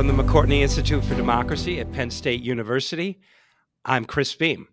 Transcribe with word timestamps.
From 0.00 0.06
the 0.06 0.22
McCourtney 0.22 0.62
Institute 0.62 1.04
for 1.04 1.14
Democracy 1.14 1.78
at 1.78 1.92
Penn 1.92 2.10
State 2.10 2.40
University, 2.40 3.20
I'm 3.84 4.06
Chris 4.06 4.34
Beem. 4.34 4.68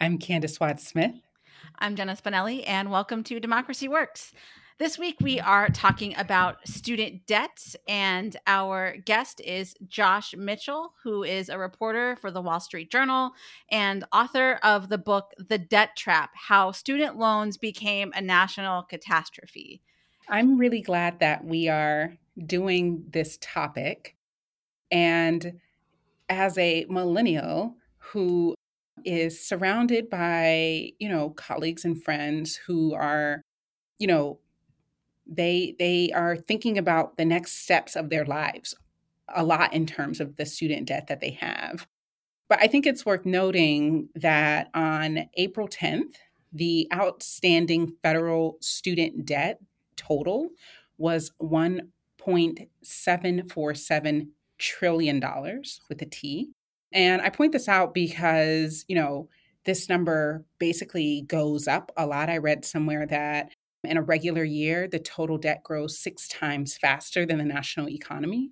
I'm 0.00 0.18
Candis 0.18 0.58
Watts 0.58 0.88
Smith. 0.88 1.12
I'm 1.78 1.94
Jenna 1.94 2.16
Spinelle, 2.16 2.64
and 2.66 2.90
welcome 2.90 3.22
to 3.24 3.38
Democracy 3.38 3.86
Works. 3.86 4.32
This 4.78 4.98
week 4.98 5.16
we 5.20 5.38
are 5.40 5.68
talking 5.68 6.16
about 6.16 6.66
student 6.66 7.26
debt, 7.26 7.76
and 7.86 8.34
our 8.46 8.96
guest 9.04 9.42
is 9.42 9.74
Josh 9.88 10.34
Mitchell, 10.34 10.94
who 11.02 11.22
is 11.22 11.50
a 11.50 11.58
reporter 11.58 12.16
for 12.16 12.30
the 12.30 12.40
Wall 12.40 12.60
Street 12.60 12.90
Journal 12.90 13.32
and 13.70 14.06
author 14.10 14.58
of 14.62 14.88
the 14.88 14.96
book 14.96 15.32
The 15.36 15.58
Debt 15.58 15.90
Trap 15.98 16.30
How 16.34 16.72
Student 16.72 17.18
Loans 17.18 17.58
Became 17.58 18.10
a 18.16 18.22
National 18.22 18.84
Catastrophe. 18.84 19.82
I'm 20.30 20.56
really 20.56 20.80
glad 20.80 21.20
that 21.20 21.44
we 21.44 21.68
are 21.68 22.16
doing 22.46 23.04
this 23.10 23.36
topic 23.42 24.15
and 24.90 25.60
as 26.28 26.58
a 26.58 26.86
millennial 26.88 27.76
who 27.98 28.54
is 29.04 29.46
surrounded 29.46 30.10
by, 30.10 30.90
you 30.98 31.08
know, 31.08 31.30
colleagues 31.30 31.84
and 31.84 32.02
friends 32.02 32.56
who 32.56 32.94
are, 32.94 33.42
you 33.98 34.06
know, 34.06 34.38
they 35.26 35.74
they 35.78 36.10
are 36.12 36.36
thinking 36.36 36.78
about 36.78 37.16
the 37.16 37.24
next 37.24 37.62
steps 37.64 37.96
of 37.96 38.10
their 38.10 38.24
lives 38.24 38.74
a 39.34 39.44
lot 39.44 39.72
in 39.72 39.86
terms 39.86 40.20
of 40.20 40.36
the 40.36 40.46
student 40.46 40.86
debt 40.88 41.06
that 41.08 41.20
they 41.20 41.30
have. 41.30 41.86
But 42.48 42.60
I 42.62 42.66
think 42.68 42.86
it's 42.86 43.04
worth 43.06 43.26
noting 43.26 44.08
that 44.14 44.68
on 44.74 45.28
April 45.34 45.68
10th, 45.68 46.14
the 46.52 46.88
outstanding 46.94 47.96
federal 48.02 48.56
student 48.60 49.26
debt 49.26 49.58
total 49.96 50.50
was 50.96 51.32
1.747 51.42 54.28
trillion 54.58 55.20
dollars 55.20 55.80
with 55.88 56.02
a 56.02 56.06
T. 56.06 56.50
And 56.92 57.20
I 57.20 57.30
point 57.30 57.52
this 57.52 57.68
out 57.68 57.94
because, 57.94 58.84
you 58.88 58.94
know, 58.94 59.28
this 59.64 59.88
number 59.88 60.44
basically 60.58 61.24
goes 61.26 61.66
up 61.66 61.92
a 61.96 62.06
lot. 62.06 62.30
I 62.30 62.38
read 62.38 62.64
somewhere 62.64 63.06
that 63.06 63.50
in 63.84 63.96
a 63.96 64.02
regular 64.02 64.44
year, 64.44 64.88
the 64.88 64.98
total 64.98 65.38
debt 65.38 65.62
grows 65.62 65.98
six 65.98 66.28
times 66.28 66.76
faster 66.76 67.26
than 67.26 67.38
the 67.38 67.44
national 67.44 67.88
economy. 67.88 68.50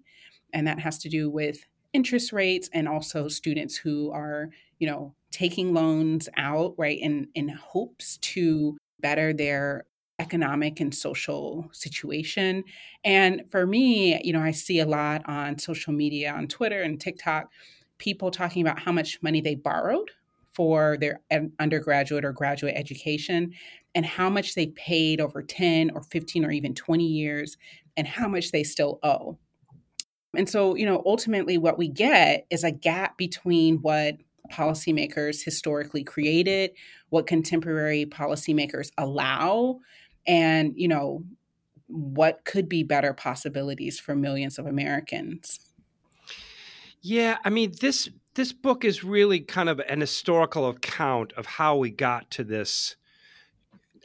And 0.53 0.67
that 0.67 0.81
has 0.81 0.99
to 0.99 1.09
do 1.09 1.31
with 1.31 1.65
interest 1.93 2.33
rates 2.33 2.69
and 2.73 2.89
also 2.89 3.29
students 3.29 3.77
who 3.77 4.11
are, 4.11 4.51
you 4.79 4.87
know, 4.87 5.15
taking 5.31 5.73
loans 5.73 6.29
out, 6.37 6.75
right, 6.77 6.99
in, 6.99 7.29
in 7.35 7.49
hopes 7.49 8.19
to 8.19 8.77
better 9.01 9.33
their 9.33 9.87
economic 10.19 10.81
and 10.81 10.95
social 10.95 11.69
situation. 11.73 12.65
And 13.05 13.43
for 13.51 13.67
me, 13.67 14.20
you 14.23 14.33
know, 14.33 14.41
I 14.41 14.53
see 14.53 14.81
a 14.81 14.87
lot 14.87 15.23
on 15.27 15.59
social 15.59 15.93
media, 15.93 16.33
on 16.33 16.47
Twitter 16.47 16.83
and 16.83 17.01
TikTok, 17.01 17.51
people 17.98 18.31
talking 18.31 18.62
about 18.62 18.79
how 18.79 18.92
much 18.92 19.23
money 19.23 19.41
they 19.41 19.55
borrowed 19.55 20.11
for 20.53 20.97
their 21.01 21.20
undergraduate 21.59 22.25
or 22.25 22.33
graduate 22.33 22.75
education 22.77 23.53
and 23.97 24.07
how 24.07 24.31
much 24.31 24.55
they 24.55 24.69
paid 24.69 25.20
over 25.20 25.42
10 25.42 25.91
or 25.95 26.03
15 26.05 26.45
or 26.45 26.51
even 26.51 26.75
20 26.75 27.05
years 27.05 27.57
and 27.97 28.07
how 28.07 28.29
much 28.29 28.53
they 28.53 28.62
still 28.62 29.01
owe. 29.03 29.37
And 30.37 30.48
so, 30.48 30.75
you 30.75 30.87
know, 30.87 31.03
ultimately 31.07 31.59
what 31.59 31.79
we 31.79 31.89
get 31.89 32.47
is 32.51 32.65
a 32.65 32.70
gap 32.70 33.17
between 33.17 33.79
what 33.79 34.17
policymakers 34.53 35.42
historically 35.42 36.05
created, 36.05 36.73
what 37.09 37.27
contemporary 37.27 38.05
policymakers 38.05 38.91
allow, 38.98 39.79
and 40.27 40.72
you 40.77 40.89
know 40.89 41.25
what 41.86 42.44
could 42.44 42.69
be 42.69 42.83
better 42.83 43.12
possibilities 43.12 44.00
for 44.00 44.14
millions 44.14 44.58
of 44.58 44.67
Americans. 44.67 45.61
Yeah, 47.00 47.39
I 47.44 47.50
mean 47.50 47.72
this 47.80 48.08
this 48.34 48.52
book 48.52 48.84
is 48.84 49.05
really 49.05 49.40
kind 49.40 49.68
of 49.68 49.80
an 49.80 50.01
historical 50.01 50.68
account 50.68 51.33
of 51.34 51.46
how 51.46 51.77
we 51.77 51.90
got 51.90 52.30
to 52.33 52.45
this 52.45 52.96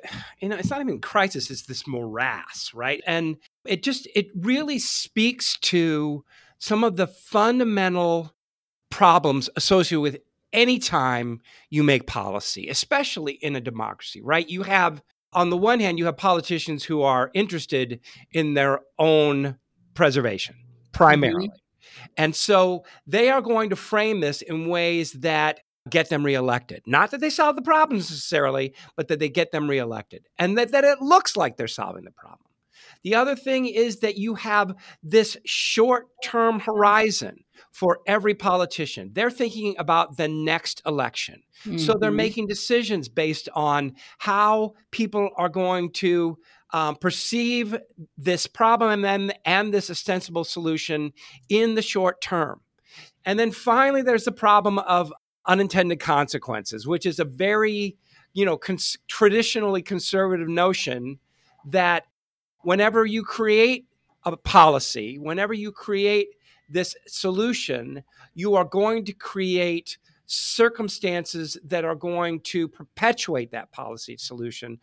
you 0.39 0.49
know 0.49 0.55
it's 0.55 0.69
not 0.69 0.81
even 0.81 0.99
crisis 0.99 1.49
it's 1.49 1.63
this 1.63 1.87
morass 1.87 2.73
right 2.73 3.01
and 3.05 3.37
it 3.65 3.83
just 3.83 4.07
it 4.15 4.27
really 4.35 4.79
speaks 4.79 5.57
to 5.59 6.23
some 6.57 6.83
of 6.83 6.95
the 6.97 7.07
fundamental 7.07 8.33
problems 8.89 9.49
associated 9.55 10.01
with 10.01 10.17
any 10.51 10.79
time 10.79 11.41
you 11.69 11.83
make 11.83 12.07
policy 12.07 12.69
especially 12.69 13.33
in 13.33 13.55
a 13.55 13.61
democracy 13.61 14.21
right 14.21 14.49
you 14.49 14.63
have 14.63 15.01
on 15.33 15.49
the 15.49 15.57
one 15.57 15.79
hand, 15.79 15.99
you 15.99 16.05
have 16.05 16.17
politicians 16.17 16.83
who 16.83 17.01
are 17.01 17.31
interested 17.33 17.99
in 18.31 18.53
their 18.53 18.79
own 18.97 19.57
preservation 19.93 20.55
primarily. 20.91 21.49
Mm-hmm. 21.49 22.05
And 22.17 22.35
so 22.35 22.83
they 23.05 23.29
are 23.29 23.41
going 23.41 23.69
to 23.69 23.75
frame 23.75 24.19
this 24.19 24.41
in 24.41 24.67
ways 24.67 25.13
that 25.13 25.61
get 25.89 26.09
them 26.09 26.25
reelected. 26.25 26.83
Not 26.85 27.11
that 27.11 27.21
they 27.21 27.29
solve 27.29 27.55
the 27.55 27.61
problems 27.61 28.09
necessarily, 28.09 28.73
but 28.95 29.07
that 29.07 29.19
they 29.19 29.29
get 29.29 29.51
them 29.51 29.69
reelected 29.69 30.27
and 30.37 30.57
that, 30.57 30.71
that 30.71 30.83
it 30.83 31.01
looks 31.01 31.35
like 31.35 31.57
they're 31.57 31.67
solving 31.67 32.05
the 32.05 32.11
problem. 32.11 32.48
The 33.03 33.15
other 33.15 33.35
thing 33.35 33.65
is 33.65 33.99
that 33.99 34.17
you 34.17 34.35
have 34.35 34.75
this 35.03 35.37
short 35.45 36.07
term 36.23 36.59
horizon 36.59 37.43
for 37.71 37.99
every 38.07 38.33
politician. 38.33 39.11
They're 39.13 39.31
thinking 39.31 39.75
about 39.77 40.17
the 40.17 40.27
next 40.27 40.81
election. 40.85 41.43
Mm-hmm. 41.63 41.77
So 41.77 41.95
they're 41.99 42.09
mm-hmm. 42.09 42.17
making 42.17 42.47
decisions 42.47 43.09
based 43.09 43.49
on 43.53 43.93
how 44.17 44.73
people 44.91 45.29
are 45.37 45.49
going 45.49 45.91
to 45.93 46.37
um, 46.71 46.95
perceive 46.95 47.75
this 48.17 48.47
problem 48.47 48.91
and 48.91 49.03
then 49.03 49.33
and 49.45 49.73
this 49.73 49.89
ostensible 49.89 50.43
solution 50.43 51.13
in 51.47 51.75
the 51.75 51.81
short 51.81 52.21
term. 52.21 52.61
And 53.25 53.39
then 53.39 53.51
finally, 53.51 54.01
there's 54.01 54.25
the 54.25 54.31
problem 54.31 54.79
of 54.79 55.13
unintended 55.45 55.99
consequences, 55.99 56.87
which 56.87 57.05
is 57.05 57.19
a 57.19 57.25
very, 57.25 57.97
you 58.33 58.45
know, 58.45 58.57
cons- 58.57 58.97
traditionally 59.07 59.81
conservative 59.81 60.47
notion 60.47 61.19
that 61.65 62.03
whenever 62.61 63.05
you 63.05 63.23
create 63.23 63.85
a 64.23 64.35
policy, 64.35 65.17
whenever 65.17 65.53
you 65.53 65.71
create 65.71 66.29
this 66.69 66.95
solution, 67.07 68.03
you 68.35 68.55
are 68.55 68.65
going 68.65 69.05
to 69.05 69.13
create 69.13 69.97
circumstances 70.25 71.57
that 71.63 71.83
are 71.83 71.95
going 71.95 72.39
to 72.41 72.67
perpetuate 72.67 73.51
that 73.51 73.71
policy 73.71 74.15
solution 74.17 74.79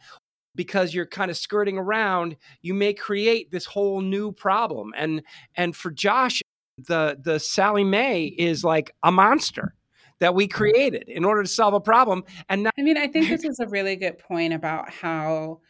because 0.57 0.93
you're 0.93 1.07
kind 1.07 1.31
of 1.31 1.37
skirting 1.37 1.79
around 1.79 2.35
you 2.63 2.75
may 2.75 2.93
create 2.93 3.51
this 3.53 3.65
whole 3.65 4.01
new 4.01 4.33
problem. 4.33 4.93
And 4.97 5.23
and 5.55 5.77
for 5.77 5.91
Josh 5.91 6.43
the 6.79 7.17
the 7.23 7.39
Sallie 7.39 7.85
Mae 7.85 8.25
is 8.25 8.65
like 8.65 8.91
a 9.03 9.13
monster 9.13 9.75
that 10.19 10.35
we 10.35 10.49
created 10.49 11.05
in 11.09 11.25
order 11.25 11.43
to 11.43 11.49
solve 11.49 11.75
a 11.75 11.81
problem 11.81 12.25
and 12.49 12.65
now- 12.65 12.71
I 12.77 12.83
mean 12.83 12.97
I 12.97 13.07
think 13.07 13.29
this 13.31 13.45
is 13.45 13.61
a 13.61 13.69
really 13.69 13.97
good 13.97 14.19
point 14.19 14.53
about 14.53 14.91
how 14.91 15.61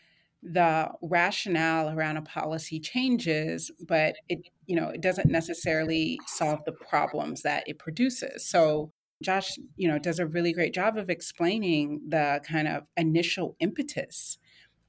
the 0.52 0.88
rationale 1.02 1.90
around 1.90 2.16
a 2.16 2.22
policy 2.22 2.78
changes, 2.78 3.70
but 3.86 4.16
it 4.28 4.48
you 4.66 4.76
know 4.76 4.88
it 4.88 5.00
doesn't 5.00 5.30
necessarily 5.30 6.18
solve 6.26 6.60
the 6.64 6.72
problems 6.72 7.42
that 7.42 7.64
it 7.66 7.78
produces. 7.78 8.48
So 8.48 8.92
Josh, 9.22 9.58
you 9.76 9.88
know, 9.88 9.98
does 9.98 10.18
a 10.18 10.26
really 10.26 10.52
great 10.52 10.74
job 10.74 10.96
of 10.96 11.08
explaining 11.08 12.02
the 12.08 12.40
kind 12.46 12.68
of 12.68 12.84
initial 12.96 13.56
impetus 13.60 14.38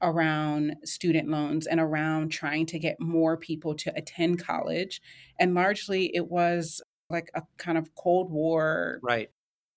around 0.00 0.76
student 0.84 1.28
loans 1.28 1.66
and 1.66 1.80
around 1.80 2.30
trying 2.30 2.66
to 2.66 2.78
get 2.78 3.00
more 3.00 3.36
people 3.36 3.74
to 3.74 3.92
attend 3.96 4.44
college. 4.44 5.00
And 5.40 5.54
largely 5.54 6.14
it 6.14 6.28
was 6.28 6.80
like 7.10 7.30
a 7.34 7.42
kind 7.56 7.78
of 7.78 7.94
Cold 7.94 8.30
War 8.30 9.00
right 9.02 9.30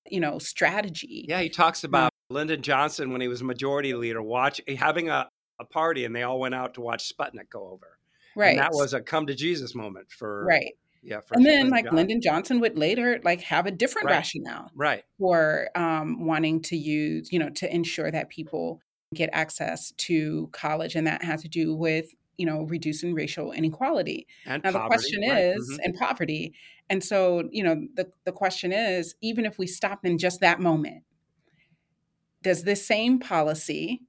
you 0.10 0.20
know 0.20 0.40
strategy 0.40 1.26
yeah 1.28 1.42
he 1.42 1.50
talks 1.50 1.84
about 1.84 2.06
um, 2.06 2.36
lyndon 2.36 2.62
johnson 2.62 3.12
when 3.12 3.22
he 3.22 3.28
was 3.28 3.44
majority 3.44 3.94
leader 3.94 4.22
watch 4.22 4.60
having 4.78 5.10
a, 5.10 5.30
a 5.62 5.66
party 5.66 6.06
and 6.06 6.16
they 6.16 6.24
all 6.24 6.40
went 6.40 6.56
out 6.56 6.74
to 6.74 6.82
watch 6.82 7.12
Sputnik 7.14 7.50
go 7.50 7.70
over. 7.70 7.98
Right. 8.36 8.52
And 8.52 8.60
that 8.60 8.72
was 8.74 8.94
a 8.94 9.02
come 9.02 9.28
to 9.28 9.36
Jesus 9.36 9.76
moment 9.76 10.12
for 10.12 10.46
right. 10.46 10.74
Yeah. 11.04 11.22
and 11.32 11.46
then 11.46 11.70
like 11.70 11.86
Johnson. 11.86 11.98
Lyndon 11.98 12.22
Johnson 12.22 12.60
would 12.60 12.78
later 12.78 13.20
like 13.24 13.42
have 13.42 13.66
a 13.66 13.72
different 13.72 14.08
right. 14.08 14.18
rationale 14.18 14.70
right 14.76 15.04
for 15.18 15.70
um, 15.76 16.26
wanting 16.28 16.62
to 16.64 16.78
use 16.78 17.32
you 17.32 17.40
know 17.40 17.50
to 17.50 17.74
ensure 17.74 18.12
that 18.12 18.30
people 18.30 18.82
get 19.16 19.30
access 19.34 19.92
to 19.98 20.48
college 20.52 20.96
and 20.96 21.08
that 21.08 21.24
has 21.24 21.42
to 21.42 21.50
do 21.50 21.74
with 21.74 22.14
you 22.38 22.46
know 22.46 22.64
reducing 22.70 23.16
racial 23.16 23.52
inequality 23.52 24.28
and 24.46 24.64
now 24.64 24.72
poverty, 24.72 24.84
the 24.84 24.88
question 24.90 25.22
right. 25.28 25.44
is 25.56 25.72
mm-hmm. 25.72 25.80
and 25.84 25.96
poverty 25.96 26.54
and 26.90 27.04
so 27.04 27.50
you 27.52 27.64
know 27.64 27.84
the, 27.96 28.12
the 28.26 28.32
question 28.32 28.72
is 28.72 29.16
even 29.22 29.44
if 29.44 29.58
we 29.58 29.66
stop 29.66 30.06
in 30.06 30.20
just 30.20 30.40
that 30.40 30.60
moment 30.60 31.04
does 32.44 32.64
this 32.64 32.86
same 32.86 33.20
policy 33.20 34.02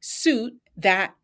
suit 0.00 0.54
that 0.76 1.14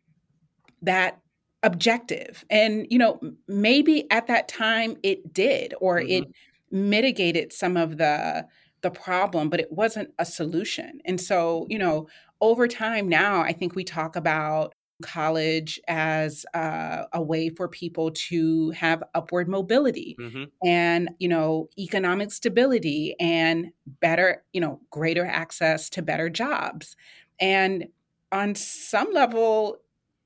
that 0.81 1.19
objective 1.63 2.43
and 2.49 2.87
you 2.89 2.97
know 2.97 3.19
maybe 3.47 4.09
at 4.09 4.27
that 4.27 4.47
time 4.47 4.97
it 5.03 5.31
did 5.31 5.73
or 5.79 5.99
mm-hmm. 5.99 6.23
it 6.23 6.31
mitigated 6.71 7.53
some 7.53 7.77
of 7.77 7.97
the 7.97 8.45
the 8.81 8.89
problem 8.89 9.47
but 9.49 9.59
it 9.59 9.71
wasn't 9.71 10.09
a 10.17 10.25
solution 10.25 10.99
and 11.05 11.21
so 11.21 11.67
you 11.69 11.77
know 11.77 12.07
over 12.39 12.67
time 12.67 13.07
now 13.07 13.41
i 13.41 13.53
think 13.53 13.75
we 13.75 13.83
talk 13.83 14.15
about 14.15 14.73
college 15.01 15.79
as 15.87 16.45
uh, 16.53 17.05
a 17.13 17.21
way 17.21 17.49
for 17.49 17.67
people 17.67 18.11
to 18.11 18.69
have 18.71 19.03
upward 19.13 19.47
mobility 19.47 20.15
mm-hmm. 20.19 20.43
and 20.65 21.09
you 21.19 21.27
know 21.27 21.67
economic 21.77 22.31
stability 22.31 23.15
and 23.19 23.71
better 23.85 24.43
you 24.53 24.61
know 24.61 24.79
greater 24.89 25.25
access 25.25 25.89
to 25.89 26.01
better 26.01 26.29
jobs 26.29 26.95
and 27.39 27.87
on 28.31 28.55
some 28.55 29.11
level 29.11 29.77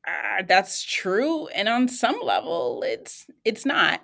uh, 0.07 0.43
that's 0.47 0.83
true 0.83 1.47
and 1.47 1.67
on 1.67 1.87
some 1.87 2.19
level 2.21 2.83
it's 2.85 3.25
it's 3.43 3.65
not. 3.65 4.01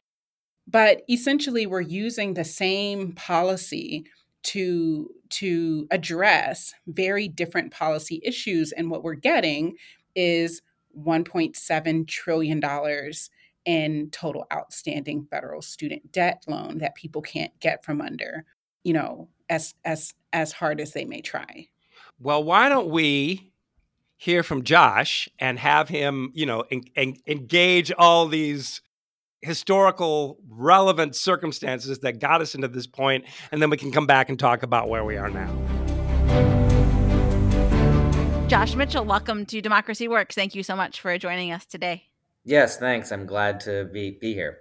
But 0.68 1.02
essentially 1.10 1.66
we're 1.66 1.82
using 1.82 2.34
the 2.34 2.46
same 2.46 3.14
policy 3.14 4.06
to 4.44 5.10
to 5.30 5.88
address 5.92 6.74
very 6.88 7.28
different 7.28 7.72
policy 7.72 8.22
issues 8.24 8.72
and 8.72 8.90
what 8.90 9.04
we're 9.04 9.14
getting 9.14 9.76
is 10.16 10.62
1.7 10.98 12.08
trillion 12.08 12.60
dollars 12.60 13.30
in 13.66 14.10
total 14.12 14.48
outstanding 14.52 15.28
federal 15.30 15.62
student 15.62 16.12
debt 16.12 16.44
loan 16.48 16.80
that 16.80 16.96
people 16.96 17.22
can't 17.22 17.58
get 17.60 17.86
from 17.86 18.02
under 18.02 18.44
you 18.84 18.94
know 18.94 19.30
as 19.50 19.76
as 19.86 20.14
as 20.34 20.52
hard 20.54 20.80
as 20.80 20.94
they 20.94 21.06
may 21.06 21.22
try. 21.22 21.68
Well 22.20 22.44
why 22.44 22.70
don't 22.70 22.90
we 22.90 23.51
hear 24.22 24.44
from 24.44 24.64
Josh 24.64 25.28
and 25.40 25.58
have 25.58 25.90
him, 25.90 26.30
you 26.36 26.46
know, 26.46 26.64
en- 26.70 26.84
en- 26.96 27.18
engage 27.26 27.92
all 27.98 28.28
these 28.28 28.84
historical 29.42 30.38
relevant 30.48 31.16
circumstances 31.16 31.98
that 32.00 32.20
got 32.20 32.40
us 32.40 32.54
into 32.54 32.68
this 32.68 32.86
point 32.86 33.26
and 33.52 33.60
then 33.60 33.72
we 33.72 33.78
can 33.78 33.92
come 33.92 34.06
back 34.06 34.30
and 34.30 34.38
talk 34.38 34.62
about 34.62 34.90
where 34.90 35.04
we 35.04 35.18
are 35.18 35.32
now. 35.32 35.48
Josh 38.48 38.76
Mitchell, 38.76 39.06
welcome 39.06 39.44
to 39.48 39.60
Democracy 39.60 40.08
Works. 40.08 40.36
Thank 40.36 40.54
you 40.54 40.62
so 40.62 40.76
much 40.76 41.02
for 41.02 41.18
joining 41.18 41.52
us 41.52 41.66
today. 41.66 42.04
Yes, 42.44 42.78
thanks. 42.78 43.12
I'm 43.12 43.26
glad 43.26 43.60
to 43.62 43.90
be 43.92 44.20
be 44.22 44.36
here. 44.36 44.60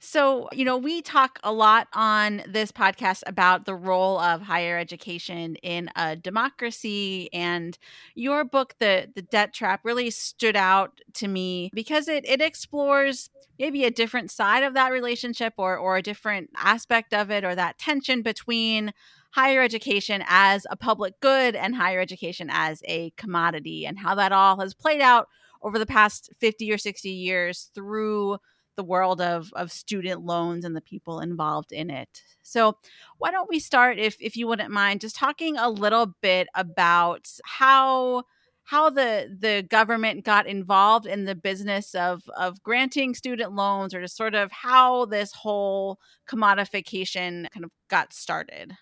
So, 0.00 0.48
you 0.52 0.64
know, 0.64 0.76
we 0.78 1.02
talk 1.02 1.40
a 1.42 1.52
lot 1.52 1.88
on 1.92 2.42
this 2.46 2.70
podcast 2.70 3.22
about 3.26 3.66
the 3.66 3.74
role 3.74 4.18
of 4.20 4.40
higher 4.42 4.78
education 4.78 5.56
in 5.56 5.90
a 5.96 6.14
democracy 6.14 7.28
and 7.32 7.76
your 8.14 8.44
book 8.44 8.74
the 8.78 9.10
the 9.14 9.22
debt 9.22 9.52
trap 9.52 9.80
really 9.82 10.10
stood 10.10 10.54
out 10.56 11.00
to 11.14 11.26
me 11.26 11.70
because 11.74 12.06
it 12.06 12.24
it 12.28 12.40
explores 12.40 13.28
maybe 13.58 13.84
a 13.84 13.90
different 13.90 14.30
side 14.30 14.62
of 14.62 14.74
that 14.74 14.92
relationship 14.92 15.54
or 15.58 15.76
or 15.76 15.96
a 15.96 16.02
different 16.02 16.50
aspect 16.56 17.12
of 17.12 17.28
it 17.30 17.44
or 17.44 17.56
that 17.56 17.76
tension 17.78 18.22
between 18.22 18.92
higher 19.32 19.62
education 19.62 20.22
as 20.28 20.64
a 20.70 20.76
public 20.76 21.18
good 21.20 21.56
and 21.56 21.74
higher 21.74 22.00
education 22.00 22.48
as 22.52 22.82
a 22.86 23.10
commodity 23.16 23.84
and 23.84 23.98
how 23.98 24.14
that 24.14 24.30
all 24.32 24.60
has 24.60 24.74
played 24.74 25.00
out 25.00 25.26
over 25.60 25.76
the 25.76 25.86
past 25.86 26.30
50 26.38 26.70
or 26.72 26.78
60 26.78 27.10
years 27.10 27.70
through 27.74 28.38
the 28.78 28.84
world 28.84 29.20
of 29.20 29.52
of 29.54 29.72
student 29.72 30.24
loans 30.24 30.64
and 30.64 30.74
the 30.74 30.80
people 30.80 31.20
involved 31.20 31.72
in 31.72 31.90
it. 31.90 32.22
So, 32.42 32.78
why 33.18 33.32
don't 33.32 33.50
we 33.50 33.58
start 33.58 33.98
if 33.98 34.16
if 34.20 34.36
you 34.36 34.46
wouldn't 34.46 34.70
mind 34.70 35.02
just 35.02 35.16
talking 35.16 35.58
a 35.58 35.68
little 35.68 36.14
bit 36.22 36.46
about 36.54 37.28
how 37.44 38.22
how 38.62 38.88
the 38.88 39.36
the 39.36 39.66
government 39.68 40.24
got 40.24 40.46
involved 40.46 41.06
in 41.06 41.24
the 41.24 41.34
business 41.34 41.92
of 41.96 42.22
of 42.38 42.62
granting 42.62 43.14
student 43.14 43.52
loans 43.52 43.92
or 43.92 44.00
just 44.00 44.16
sort 44.16 44.36
of 44.36 44.52
how 44.52 45.06
this 45.06 45.32
whole 45.32 45.98
commodification 46.28 47.50
kind 47.50 47.64
of 47.64 47.70
got 47.88 48.12
started. 48.12 48.74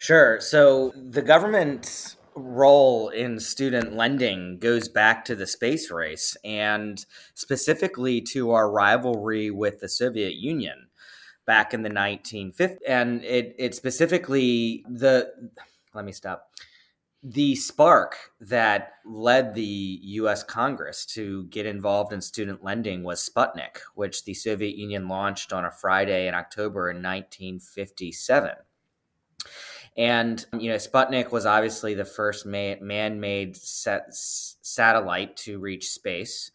Sure. 0.00 0.40
So 0.40 0.92
the 0.96 1.22
government 1.22 2.16
role 2.34 3.08
in 3.08 3.38
student 3.40 3.94
lending 3.94 4.58
goes 4.58 4.88
back 4.88 5.24
to 5.24 5.34
the 5.34 5.46
space 5.46 5.90
race 5.90 6.36
and 6.44 7.04
specifically 7.34 8.20
to 8.20 8.50
our 8.50 8.70
rivalry 8.70 9.50
with 9.50 9.80
the 9.80 9.88
Soviet 9.88 10.34
Union 10.34 10.88
back 11.46 11.72
in 11.72 11.82
the 11.82 11.90
1950s. 11.90 12.76
And 12.86 13.24
it, 13.24 13.54
it 13.58 13.74
specifically, 13.74 14.84
the, 14.88 15.32
let 15.94 16.04
me 16.04 16.12
stop. 16.12 16.50
The 17.22 17.56
spark 17.56 18.16
that 18.40 18.92
led 19.04 19.54
the 19.54 20.00
US 20.02 20.44
Congress 20.44 21.04
to 21.06 21.44
get 21.46 21.66
involved 21.66 22.12
in 22.12 22.20
student 22.20 22.62
lending 22.62 23.02
was 23.02 23.28
Sputnik, 23.28 23.78
which 23.94 24.24
the 24.24 24.34
Soviet 24.34 24.76
Union 24.76 25.08
launched 25.08 25.52
on 25.52 25.64
a 25.64 25.70
Friday 25.70 26.28
in 26.28 26.34
October 26.34 26.90
in 26.90 26.98
1957. 26.98 28.50
And 29.98 30.46
you 30.56 30.70
know, 30.70 30.76
Sputnik 30.76 31.32
was 31.32 31.44
obviously 31.44 31.92
the 31.92 32.04
first 32.04 32.46
man-made 32.46 33.56
satellite 33.56 35.36
to 35.38 35.58
reach 35.58 35.90
space, 35.90 36.52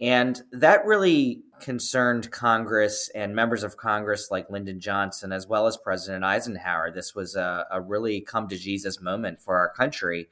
and 0.00 0.40
that 0.52 0.86
really 0.86 1.42
concerned 1.60 2.30
Congress 2.30 3.10
and 3.12 3.34
members 3.34 3.64
of 3.64 3.76
Congress 3.76 4.28
like 4.30 4.48
Lyndon 4.48 4.78
Johnson, 4.78 5.32
as 5.32 5.48
well 5.48 5.66
as 5.66 5.76
President 5.76 6.24
Eisenhower. 6.24 6.92
This 6.92 7.16
was 7.16 7.34
a, 7.34 7.66
a 7.72 7.80
really 7.80 8.20
come 8.20 8.46
to 8.46 8.56
Jesus 8.56 9.00
moment 9.00 9.40
for 9.40 9.56
our 9.56 9.70
country 9.70 10.28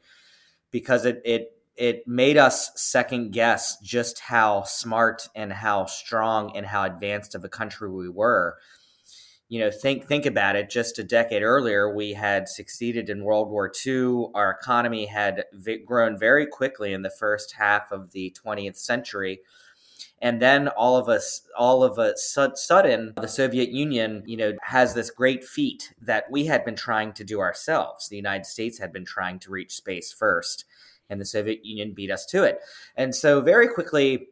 because 0.71 1.05
it 1.05 1.21
it 1.25 1.57
it 1.77 2.07
made 2.07 2.37
us 2.37 2.71
second 2.77 3.33
guess 3.33 3.77
just 3.81 4.21
how 4.21 4.63
smart 4.63 5.29
and 5.35 5.53
how 5.53 5.87
strong 5.87 6.57
and 6.57 6.67
how 6.67 6.85
advanced 6.85 7.35
of 7.35 7.45
a 7.45 7.49
country 7.49 7.91
we 7.91 8.09
were 8.09 8.57
you 9.53 9.59
know 9.59 9.71
think 9.71 10.07
think 10.07 10.25
about 10.25 10.57
it 10.57 10.71
just 10.71 10.99
a 10.99 11.05
decade 11.05 11.43
earlier 11.43 11.95
we 11.95 12.15
had 12.15 12.49
succeeded 12.49 13.11
in 13.11 13.23
world 13.23 13.51
war 13.51 13.71
ii 13.87 14.25
our 14.35 14.51
economy 14.51 15.05
had 15.05 15.45
v- 15.53 15.77
grown 15.77 16.19
very 16.19 16.47
quickly 16.47 16.95
in 16.95 17.03
the 17.03 17.11
first 17.11 17.53
half 17.53 17.93
of 17.93 18.13
the 18.13 18.35
20th 18.43 18.79
century. 18.79 19.41
And 20.23 20.41
then 20.41 20.69
all 20.69 20.97
of 20.97 21.11
us 21.11 21.43
all 21.59 21.85
of 21.85 21.99
a 21.99 22.17
sudden 22.17 23.13
the 23.21 23.27
soviet 23.27 23.69
union 23.69 24.23
you 24.25 24.39
know 24.39 24.55
has 24.63 24.95
this 24.95 25.11
great 25.11 25.45
feat 25.45 25.93
that 26.01 26.31
we 26.31 26.47
had 26.47 26.65
been 26.65 26.77
trying 26.77 27.13
to 27.13 27.23
do 27.23 27.39
ourselves. 27.41 28.09
The 28.09 28.17
united 28.17 28.47
states 28.47 28.79
had 28.79 28.91
been 28.91 29.05
trying 29.05 29.39
to 29.41 29.51
reach 29.51 29.75
space 29.75 30.15
first 30.15 30.65
and 31.11 31.21
the 31.21 31.27
soviet 31.27 31.63
union 31.63 31.93
beat 31.93 32.11
us 32.11 32.25
to 32.27 32.43
it. 32.45 32.61
And 32.97 33.15
so 33.15 33.43
very 33.43 33.69
quickly 33.69 34.29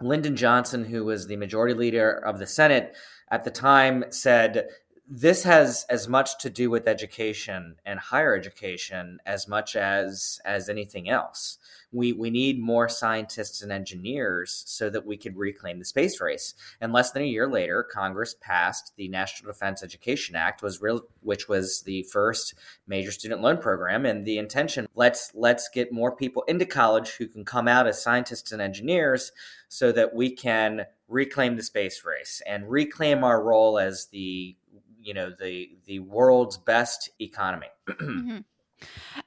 lyndon 0.00 0.34
johnson 0.34 0.84
who 0.84 1.04
was 1.04 1.26
the 1.26 1.36
majority 1.36 1.74
leader 1.74 2.10
of 2.10 2.38
the 2.38 2.46
senate 2.46 2.96
at 3.32 3.44
the 3.44 3.50
time 3.50 4.04
said 4.10 4.68
this 5.14 5.42
has 5.42 5.84
as 5.90 6.08
much 6.08 6.38
to 6.38 6.48
do 6.48 6.70
with 6.70 6.88
education 6.88 7.76
and 7.84 7.98
higher 7.98 8.34
education 8.34 9.18
as 9.26 9.46
much 9.48 9.76
as 9.76 10.40
as 10.44 10.68
anything 10.68 11.10
else. 11.10 11.58
We 11.92 12.12
we 12.12 12.30
need 12.30 12.58
more 12.58 12.88
scientists 12.88 13.60
and 13.60 13.70
engineers 13.72 14.62
so 14.66 14.88
that 14.90 15.04
we 15.04 15.18
could 15.18 15.36
reclaim 15.36 15.78
the 15.78 15.84
space 15.84 16.20
race. 16.20 16.54
And 16.80 16.92
less 16.92 17.10
than 17.10 17.22
a 17.22 17.26
year 17.26 17.50
later 17.50 17.82
congress 17.82 18.34
passed 18.40 18.92
the 18.96 19.08
national 19.08 19.52
defense 19.52 19.82
education 19.82 20.36
act 20.36 20.62
was 20.62 20.80
real 20.80 21.02
which 21.20 21.48
was 21.48 21.82
the 21.82 22.04
first 22.04 22.54
major 22.86 23.10
student 23.10 23.42
loan 23.42 23.58
program. 23.58 24.06
And 24.06 24.24
the 24.24 24.38
intention 24.38 24.86
let's 24.94 25.30
let's 25.34 25.68
get 25.68 25.92
more 25.92 26.14
people 26.16 26.42
into 26.48 26.64
college 26.64 27.10
who 27.16 27.26
can 27.26 27.44
come 27.44 27.68
out 27.68 27.86
as 27.86 28.02
scientists 28.02 28.52
and 28.52 28.62
engineers 28.62 29.32
so 29.68 29.92
that 29.92 30.14
we 30.14 30.30
can 30.30 30.86
reclaim 31.12 31.56
the 31.56 31.62
space 31.62 32.04
race 32.04 32.42
and 32.46 32.68
reclaim 32.70 33.22
our 33.22 33.42
role 33.42 33.78
as 33.78 34.06
the 34.06 34.56
you 35.00 35.14
know 35.14 35.30
the 35.30 35.70
the 35.86 35.98
world's 36.00 36.56
best 36.56 37.10
economy. 37.20 37.68
mm-hmm. 37.88 38.38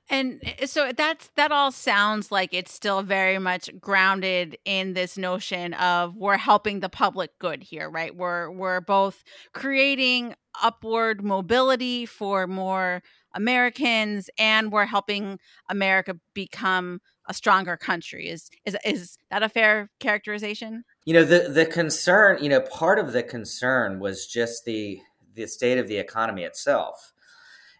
And 0.09 0.41
eh, 0.43 0.65
so 0.65 0.91
that's 0.91 1.29
that 1.35 1.51
all 1.51 1.71
sounds 1.71 2.31
like 2.31 2.53
it's 2.53 2.73
still 2.73 3.01
very 3.01 3.39
much 3.39 3.69
grounded 3.79 4.57
in 4.65 4.93
this 4.93 5.17
notion 5.17 5.73
of 5.75 6.15
we're 6.15 6.37
helping 6.37 6.79
the 6.79 6.89
public 6.89 7.37
good 7.39 7.63
here, 7.63 7.89
right? 7.89 8.15
We're 8.15 8.51
we're 8.51 8.81
both 8.81 9.23
creating 9.53 10.35
upward 10.61 11.23
mobility 11.23 12.05
for 12.05 12.47
more 12.47 13.03
Americans 13.35 14.29
and 14.37 14.71
we're 14.71 14.85
helping 14.85 15.39
America 15.69 16.17
become 16.33 17.01
a 17.27 17.33
stronger 17.33 17.77
country. 17.77 18.29
Is 18.29 18.49
is 18.65 18.77
is 18.85 19.17
that 19.29 19.43
a 19.43 19.49
fair 19.49 19.89
characterization? 19.99 20.83
You 21.05 21.13
know, 21.15 21.23
the 21.23 21.49
the 21.49 21.65
concern, 21.65 22.41
you 22.41 22.49
know, 22.49 22.61
part 22.61 22.97
of 22.97 23.13
the 23.13 23.23
concern 23.23 23.99
was 23.99 24.25
just 24.25 24.65
the 24.65 24.99
the 25.33 25.47
state 25.47 25.77
of 25.77 25.87
the 25.87 25.97
economy 25.97 26.43
itself. 26.43 27.13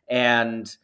And 0.07 0.75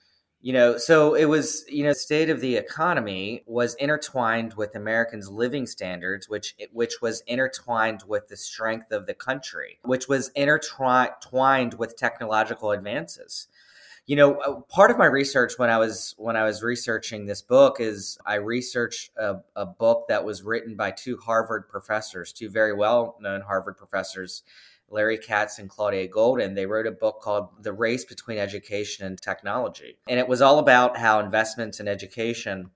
you 0.43 0.53
know, 0.53 0.77
so 0.77 1.13
it 1.13 1.25
was, 1.25 1.63
you 1.67 1.83
know, 1.83 1.93
state 1.93 2.31
of 2.31 2.41
the 2.41 2.55
economy 2.55 3.43
was 3.45 3.75
intertwined 3.75 4.55
with 4.55 4.73
Americans' 4.73 5.29
living 5.29 5.67
standards, 5.67 6.27
which 6.27 6.55
which 6.71 6.95
was 7.01 7.21
intertwined 7.27 8.03
with 8.07 8.27
the 8.27 8.37
strength 8.37 8.91
of 8.91 9.05
the 9.05 9.13
country, 9.13 9.79
which 9.83 10.07
was 10.07 10.29
intertwined 10.29 11.75
with 11.75 11.95
technological 11.95 12.71
advances. 12.71 13.47
You 14.07 14.15
know, 14.15 14.35
uh, 14.35 14.61
part 14.61 14.91
of 14.91 14.97
my 14.97 15.05
research 15.05 15.53
when 15.57 15.69
I 15.69 15.77
was 15.77 16.15
when 16.17 16.35
I 16.35 16.43
was 16.43 16.63
researching 16.63 17.25
this 17.25 17.41
book 17.41 17.79
is 17.79 18.17
I 18.25 18.35
researched 18.35 19.11
a, 19.15 19.35
a 19.55 19.65
book 19.65 20.05
that 20.09 20.25
was 20.25 20.43
written 20.43 20.75
by 20.75 20.91
two 20.91 21.17
Harvard 21.17 21.69
professors, 21.69 22.33
two 22.33 22.49
very 22.49 22.73
well 22.73 23.17
known 23.21 23.41
Harvard 23.41 23.77
professors, 23.77 24.43
Larry 24.91 25.17
Katz 25.17 25.57
and 25.57 25.69
Claudia 25.69 26.07
Goldin, 26.07 26.53
they 26.53 26.65
wrote 26.65 26.85
a 26.85 26.91
book 26.91 27.21
called 27.21 27.49
The 27.63 27.73
Race 27.73 28.05
Between 28.05 28.37
Education 28.37 29.05
and 29.05 29.19
Technology. 29.19 29.97
And 30.07 30.19
it 30.19 30.27
was 30.27 30.41
all 30.41 30.59
about 30.59 30.97
how 30.97 31.19
investments 31.19 31.79
in 31.79 31.87
education 31.87 32.71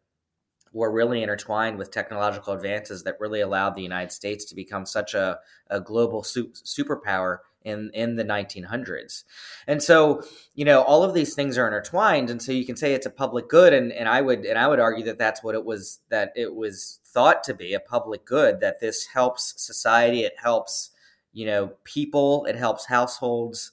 were 0.71 0.91
really 0.91 1.21
intertwined 1.21 1.77
with 1.77 1.91
technological 1.91 2.53
advances 2.53 3.03
that 3.03 3.19
really 3.19 3.41
allowed 3.41 3.75
the 3.75 3.81
United 3.81 4.11
States 4.11 4.45
to 4.45 4.55
become 4.55 4.85
such 4.85 5.13
a, 5.13 5.39
a 5.69 5.79
global 5.79 6.23
su- 6.23 6.51
superpower 6.53 7.39
in 7.65 7.89
in 7.93 8.15
the 8.15 8.23
1900s 8.23 9.23
and 9.67 9.83
so 9.83 10.23
you 10.53 10.63
know 10.63 10.83
all 10.83 11.03
of 11.03 11.13
these 11.13 11.33
things 11.33 11.57
are 11.57 11.67
intertwined 11.67 12.29
and 12.29 12.41
so 12.41 12.51
you 12.51 12.65
can 12.65 12.77
say 12.77 12.93
it's 12.93 13.05
a 13.05 13.09
public 13.09 13.49
good 13.49 13.73
and, 13.73 13.91
and 13.91 14.07
i 14.07 14.21
would 14.21 14.45
and 14.45 14.57
i 14.57 14.67
would 14.67 14.79
argue 14.79 15.03
that 15.03 15.17
that's 15.17 15.43
what 15.43 15.55
it 15.55 15.65
was 15.65 15.99
that 16.09 16.31
it 16.35 16.55
was 16.55 16.99
thought 17.05 17.43
to 17.43 17.53
be 17.53 17.73
a 17.73 17.79
public 17.79 18.23
good 18.23 18.59
that 18.61 18.79
this 18.79 19.07
helps 19.07 19.53
society 19.57 20.21
it 20.21 20.33
helps 20.41 20.91
you 21.33 21.45
know 21.45 21.73
people 21.83 22.45
it 22.45 22.55
helps 22.55 22.85
households 22.85 23.71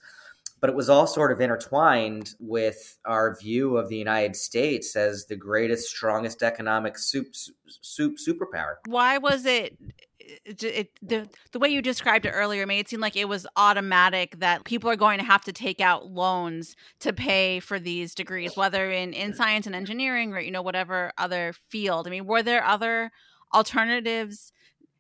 but 0.63 0.71
it 0.71 0.77
was 0.77 0.89
all 0.89 1.09
sort 1.09 1.33
of 1.33 1.41
intertwined 1.41 2.37
with 2.39 2.97
our 3.05 3.35
view 3.35 3.77
of 3.77 3.89
the 3.89 3.97
United 3.97 4.37
States 4.37 4.95
as 4.95 5.27
the 5.27 5.35
greatest, 5.35 5.89
strongest 5.89 6.41
economic 6.41 6.97
soup, 6.97 7.35
soup 7.67 8.17
superpower. 8.17 8.77
Why 8.87 9.19
was 9.19 9.45
it 9.45 9.77
it, 10.45 10.91
the 11.03 11.29
the 11.53 11.59
way 11.59 11.69
you 11.69 11.83
described 11.83 12.27
it 12.27 12.31
earlier 12.31 12.67
made 12.67 12.81
it 12.81 12.89
seem 12.89 13.01
like 13.01 13.17
it 13.17 13.29
was 13.29 13.47
automatic 13.57 14.39
that 14.39 14.65
people 14.65 14.91
are 14.91 14.97
going 14.97 15.19
to 15.19 15.25
have 15.25 15.43
to 15.45 15.53
take 15.53 15.81
out 15.81 16.11
loans 16.11 16.77
to 17.01 17.13
pay 17.13 17.61
for 17.61 17.79
these 17.79 18.15
degrees, 18.15 18.57
whether 18.57 18.91
in 18.91 19.13
in 19.13 19.35
science 19.35 19.67
and 19.67 19.75
engineering 19.75 20.33
or 20.33 20.41
you 20.41 20.51
know 20.51 20.63
whatever 20.63 21.13
other 21.19 21.55
field. 21.69 22.07
I 22.07 22.11
mean, 22.11 22.27
were 22.27 22.43
there 22.43 22.65
other 22.65 23.11
alternatives 23.55 24.53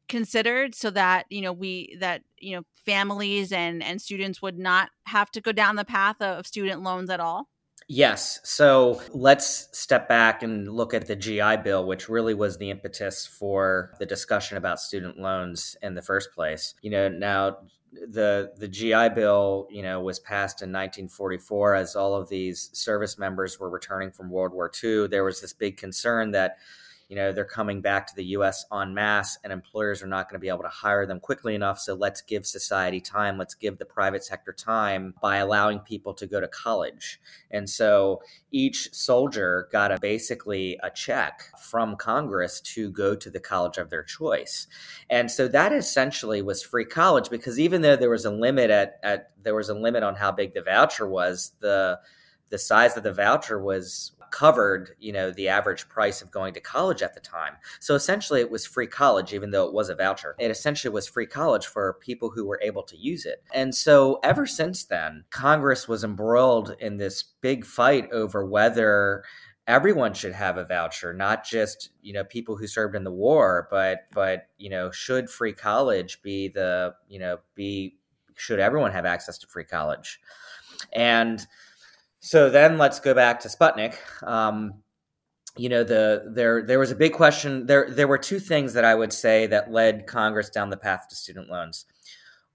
considered 0.08 0.74
so 0.74 0.90
that 0.90 1.26
you 1.30 1.40
know 1.40 1.52
we 1.52 1.96
that 2.00 2.22
you 2.38 2.56
know 2.56 2.62
families 2.84 3.52
and 3.52 3.82
and 3.82 4.00
students 4.02 4.42
would 4.42 4.58
not 4.58 4.90
have 5.06 5.30
to 5.30 5.40
go 5.40 5.52
down 5.52 5.76
the 5.76 5.84
path 5.84 6.20
of 6.20 6.46
student 6.46 6.82
loans 6.82 7.10
at 7.10 7.20
all? 7.20 7.48
Yes. 7.88 8.40
So 8.44 9.00
let's 9.12 9.68
step 9.72 10.08
back 10.08 10.42
and 10.42 10.68
look 10.68 10.94
at 10.94 11.06
the 11.06 11.16
GI 11.16 11.58
Bill, 11.58 11.86
which 11.86 12.08
really 12.08 12.34
was 12.34 12.58
the 12.58 12.70
impetus 12.70 13.26
for 13.26 13.94
the 13.98 14.06
discussion 14.06 14.56
about 14.56 14.80
student 14.80 15.18
loans 15.18 15.76
in 15.82 15.94
the 15.94 16.02
first 16.02 16.32
place. 16.32 16.74
You 16.82 16.90
know, 16.90 17.08
now 17.08 17.58
the 17.92 18.52
the 18.56 18.68
GI 18.68 19.10
Bill, 19.10 19.66
you 19.70 19.82
know, 19.82 20.00
was 20.00 20.18
passed 20.18 20.62
in 20.62 20.70
1944 20.72 21.74
as 21.74 21.96
all 21.96 22.14
of 22.14 22.28
these 22.28 22.70
service 22.72 23.18
members 23.18 23.58
were 23.60 23.70
returning 23.70 24.10
from 24.10 24.30
World 24.30 24.52
War 24.52 24.70
II. 24.82 25.08
There 25.08 25.24
was 25.24 25.40
this 25.40 25.52
big 25.52 25.76
concern 25.76 26.30
that 26.32 26.56
you 27.12 27.18
know 27.18 27.30
they're 27.30 27.44
coming 27.44 27.82
back 27.82 28.06
to 28.06 28.16
the 28.16 28.24
US 28.38 28.64
en 28.72 28.94
masse 28.94 29.36
and 29.44 29.52
employers 29.52 30.02
are 30.02 30.06
not 30.06 30.30
going 30.30 30.40
to 30.40 30.42
be 30.42 30.48
able 30.48 30.62
to 30.62 30.68
hire 30.70 31.04
them 31.04 31.20
quickly 31.20 31.54
enough. 31.54 31.78
So 31.78 31.92
let's 31.92 32.22
give 32.22 32.46
society 32.46 33.02
time. 33.02 33.36
Let's 33.36 33.54
give 33.54 33.76
the 33.76 33.84
private 33.84 34.24
sector 34.24 34.50
time 34.50 35.12
by 35.20 35.36
allowing 35.36 35.80
people 35.80 36.14
to 36.14 36.26
go 36.26 36.40
to 36.40 36.48
college. 36.48 37.20
And 37.50 37.68
so 37.68 38.22
each 38.50 38.94
soldier 38.94 39.68
got 39.70 39.92
a 39.92 40.00
basically 40.00 40.78
a 40.82 40.88
check 40.88 41.50
from 41.60 41.96
Congress 41.96 42.62
to 42.62 42.90
go 42.90 43.14
to 43.14 43.28
the 43.28 43.40
college 43.40 43.76
of 43.76 43.90
their 43.90 44.04
choice. 44.04 44.66
And 45.10 45.30
so 45.30 45.48
that 45.48 45.74
essentially 45.74 46.40
was 46.40 46.62
free 46.62 46.86
college 46.86 47.28
because 47.28 47.60
even 47.60 47.82
though 47.82 47.96
there 47.96 48.08
was 48.08 48.24
a 48.24 48.30
limit 48.30 48.70
at, 48.70 48.98
at 49.02 49.32
there 49.42 49.54
was 49.54 49.68
a 49.68 49.74
limit 49.74 50.02
on 50.02 50.14
how 50.14 50.32
big 50.32 50.54
the 50.54 50.62
voucher 50.62 51.06
was 51.06 51.52
the 51.60 52.00
the 52.48 52.58
size 52.58 52.96
of 52.96 53.02
the 53.02 53.12
voucher 53.12 53.62
was 53.62 54.12
covered, 54.32 54.96
you 54.98 55.12
know, 55.12 55.30
the 55.30 55.48
average 55.48 55.88
price 55.88 56.22
of 56.22 56.32
going 56.32 56.54
to 56.54 56.60
college 56.60 57.02
at 57.02 57.14
the 57.14 57.20
time. 57.20 57.54
So 57.78 57.94
essentially 57.94 58.40
it 58.40 58.50
was 58.50 58.66
free 58.66 58.88
college, 58.88 59.32
even 59.32 59.50
though 59.50 59.66
it 59.66 59.74
was 59.74 59.90
a 59.90 59.94
voucher. 59.94 60.34
It 60.38 60.50
essentially 60.50 60.92
was 60.92 61.06
free 61.06 61.26
college 61.26 61.66
for 61.66 61.98
people 62.00 62.30
who 62.30 62.46
were 62.46 62.60
able 62.62 62.82
to 62.84 62.96
use 62.96 63.24
it. 63.26 63.44
And 63.54 63.74
so 63.74 64.18
ever 64.24 64.46
since 64.46 64.84
then, 64.84 65.24
Congress 65.30 65.86
was 65.86 66.02
embroiled 66.02 66.74
in 66.80 66.96
this 66.96 67.22
big 67.40 67.64
fight 67.64 68.10
over 68.10 68.44
whether 68.44 69.22
everyone 69.68 70.12
should 70.12 70.32
have 70.32 70.56
a 70.56 70.64
voucher 70.64 71.12
not 71.12 71.44
just 71.44 71.90
you 72.02 72.12
know 72.12 72.24
people 72.24 72.56
who 72.56 72.66
served 72.66 72.96
in 72.96 73.04
the 73.04 73.12
war 73.12 73.68
but 73.70 74.08
but 74.12 74.48
you 74.58 74.68
know 74.68 74.90
should 74.90 75.30
free 75.30 75.52
college 75.52 76.20
be 76.20 76.48
the 76.48 76.92
you 77.08 77.16
know 77.16 77.38
be 77.54 77.96
should 78.34 78.58
everyone 78.58 78.90
have 78.90 79.06
access 79.06 79.38
to 79.38 79.46
free 79.46 79.62
college 79.62 80.18
and 80.92 81.46
so 82.22 82.48
then 82.48 82.78
let's 82.78 83.00
go 83.00 83.14
back 83.14 83.40
to 83.40 83.48
Sputnik. 83.48 83.96
Um, 84.26 84.74
you 85.56 85.68
know, 85.68 85.84
the 85.84 86.30
there 86.34 86.62
there 86.62 86.78
was 86.78 86.92
a 86.92 86.96
big 86.96 87.12
question. 87.12 87.66
There 87.66 87.90
there 87.90 88.08
were 88.08 88.16
two 88.16 88.38
things 88.38 88.72
that 88.74 88.84
I 88.84 88.94
would 88.94 89.12
say 89.12 89.46
that 89.48 89.70
led 89.70 90.06
Congress 90.06 90.48
down 90.48 90.70
the 90.70 90.76
path 90.76 91.08
to 91.10 91.16
student 91.16 91.50
loans. 91.50 91.84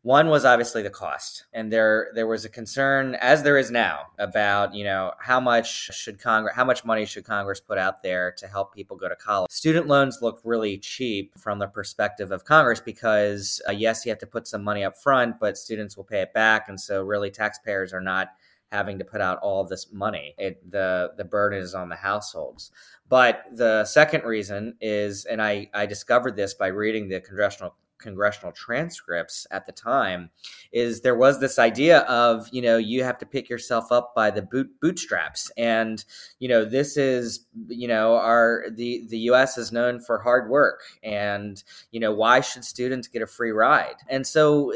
One 0.03 0.29
was 0.29 0.45
obviously 0.45 0.83
the 0.83 0.89
cost, 0.89 1.43
and 1.51 1.71
there 1.71 2.11
there 2.15 2.27
was 2.27 2.45
a 2.45 2.49
concern, 2.49 3.15
as 3.15 3.43
there 3.43 3.57
is 3.57 3.69
now, 3.69 4.05
about 4.17 4.73
you 4.73 4.85
know 4.85 5.11
how 5.19 5.41
much 5.41 5.93
should 5.93 6.17
Congress, 6.17 6.55
how 6.55 6.63
much 6.63 6.85
money 6.85 7.05
should 7.05 7.25
Congress 7.25 7.59
put 7.59 7.77
out 7.77 8.01
there 8.03 8.31
to 8.37 8.47
help 8.47 8.73
people 8.73 8.95
go 8.95 9.09
to 9.09 9.17
college. 9.17 9.51
Student 9.51 9.87
loans 9.87 10.19
look 10.21 10.39
really 10.45 10.77
cheap 10.77 11.37
from 11.37 11.59
the 11.59 11.67
perspective 11.67 12.31
of 12.31 12.45
Congress 12.45 12.79
because 12.79 13.61
uh, 13.67 13.73
yes, 13.73 14.05
you 14.05 14.11
have 14.11 14.19
to 14.19 14.27
put 14.27 14.47
some 14.47 14.63
money 14.63 14.85
up 14.85 14.97
front, 14.97 15.41
but 15.41 15.57
students 15.57 15.97
will 15.97 16.05
pay 16.05 16.21
it 16.21 16.33
back, 16.33 16.69
and 16.69 16.79
so 16.79 17.03
really 17.03 17.29
taxpayers 17.29 17.91
are 17.93 18.01
not 18.01 18.29
having 18.71 18.99
to 18.99 19.05
put 19.05 19.21
out 19.21 19.39
all 19.39 19.63
this 19.63 19.91
money. 19.91 20.35
It, 20.37 20.69
the 20.69 21.11
the 21.17 21.25
burden 21.25 21.59
is 21.59 21.73
on 21.73 21.89
the 21.89 21.95
households. 21.95 22.71
But 23.09 23.43
the 23.53 23.85
second 23.85 24.23
reason 24.23 24.75
is, 24.81 25.25
and 25.25 25.41
I, 25.41 25.69
I 25.73 25.85
discovered 25.85 26.35
this 26.35 26.53
by 26.53 26.67
reading 26.67 27.07
the 27.07 27.21
congressional 27.21 27.75
congressional 27.99 28.51
transcripts 28.51 29.47
at 29.51 29.65
the 29.65 29.71
time 29.71 30.29
is 30.71 31.01
there 31.01 31.15
was 31.17 31.39
this 31.39 31.57
idea 31.57 31.99
of 32.01 32.47
you 32.51 32.61
know 32.61 32.77
you 32.77 33.03
have 33.03 33.17
to 33.17 33.25
pick 33.25 33.49
yourself 33.49 33.91
up 33.91 34.13
by 34.15 34.29
the 34.29 34.41
boot 34.41 34.69
bootstraps 34.81 35.51
and 35.57 36.05
you 36.39 36.47
know 36.47 36.63
this 36.63 36.97
is 36.97 37.47
you 37.67 37.87
know 37.87 38.15
our 38.15 38.65
the 38.75 39.05
the 39.09 39.17
US 39.19 39.57
is 39.57 39.71
known 39.71 39.99
for 39.99 40.19
hard 40.19 40.49
work 40.49 40.81
and 41.03 41.63
you 41.91 41.99
know 41.99 42.13
why 42.13 42.39
should 42.39 42.63
students 42.63 43.07
get 43.07 43.21
a 43.21 43.27
free 43.27 43.51
ride 43.51 43.97
and 44.09 44.25
so 44.25 44.71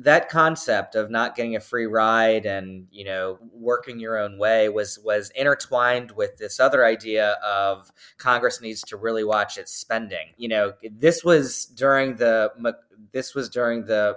that 0.00 0.30
concept 0.30 0.94
of 0.94 1.10
not 1.10 1.36
getting 1.36 1.56
a 1.56 1.60
free 1.60 1.84
ride 1.84 2.46
and 2.46 2.86
you 2.90 3.04
know 3.04 3.38
working 3.52 4.00
your 4.00 4.18
own 4.18 4.38
way 4.38 4.68
was 4.70 4.98
was 5.04 5.30
intertwined 5.30 6.10
with 6.12 6.38
this 6.38 6.58
other 6.58 6.86
idea 6.86 7.32
of 7.44 7.92
Congress 8.16 8.62
needs 8.62 8.80
to 8.82 8.96
really 8.96 9.24
watch 9.24 9.58
its 9.58 9.72
spending. 9.72 10.30
You 10.38 10.48
know, 10.48 10.72
this 10.90 11.22
was 11.22 11.66
during 11.66 12.16
the 12.16 12.50
this 13.12 13.34
was 13.34 13.50
during 13.50 13.84
the 13.84 14.16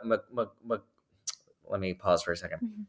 let 1.67 1.79
me 1.79 1.93
pause 1.93 2.23
for 2.23 2.31
a 2.31 2.35
2nd 2.35 2.53
mm-hmm. 2.55 2.83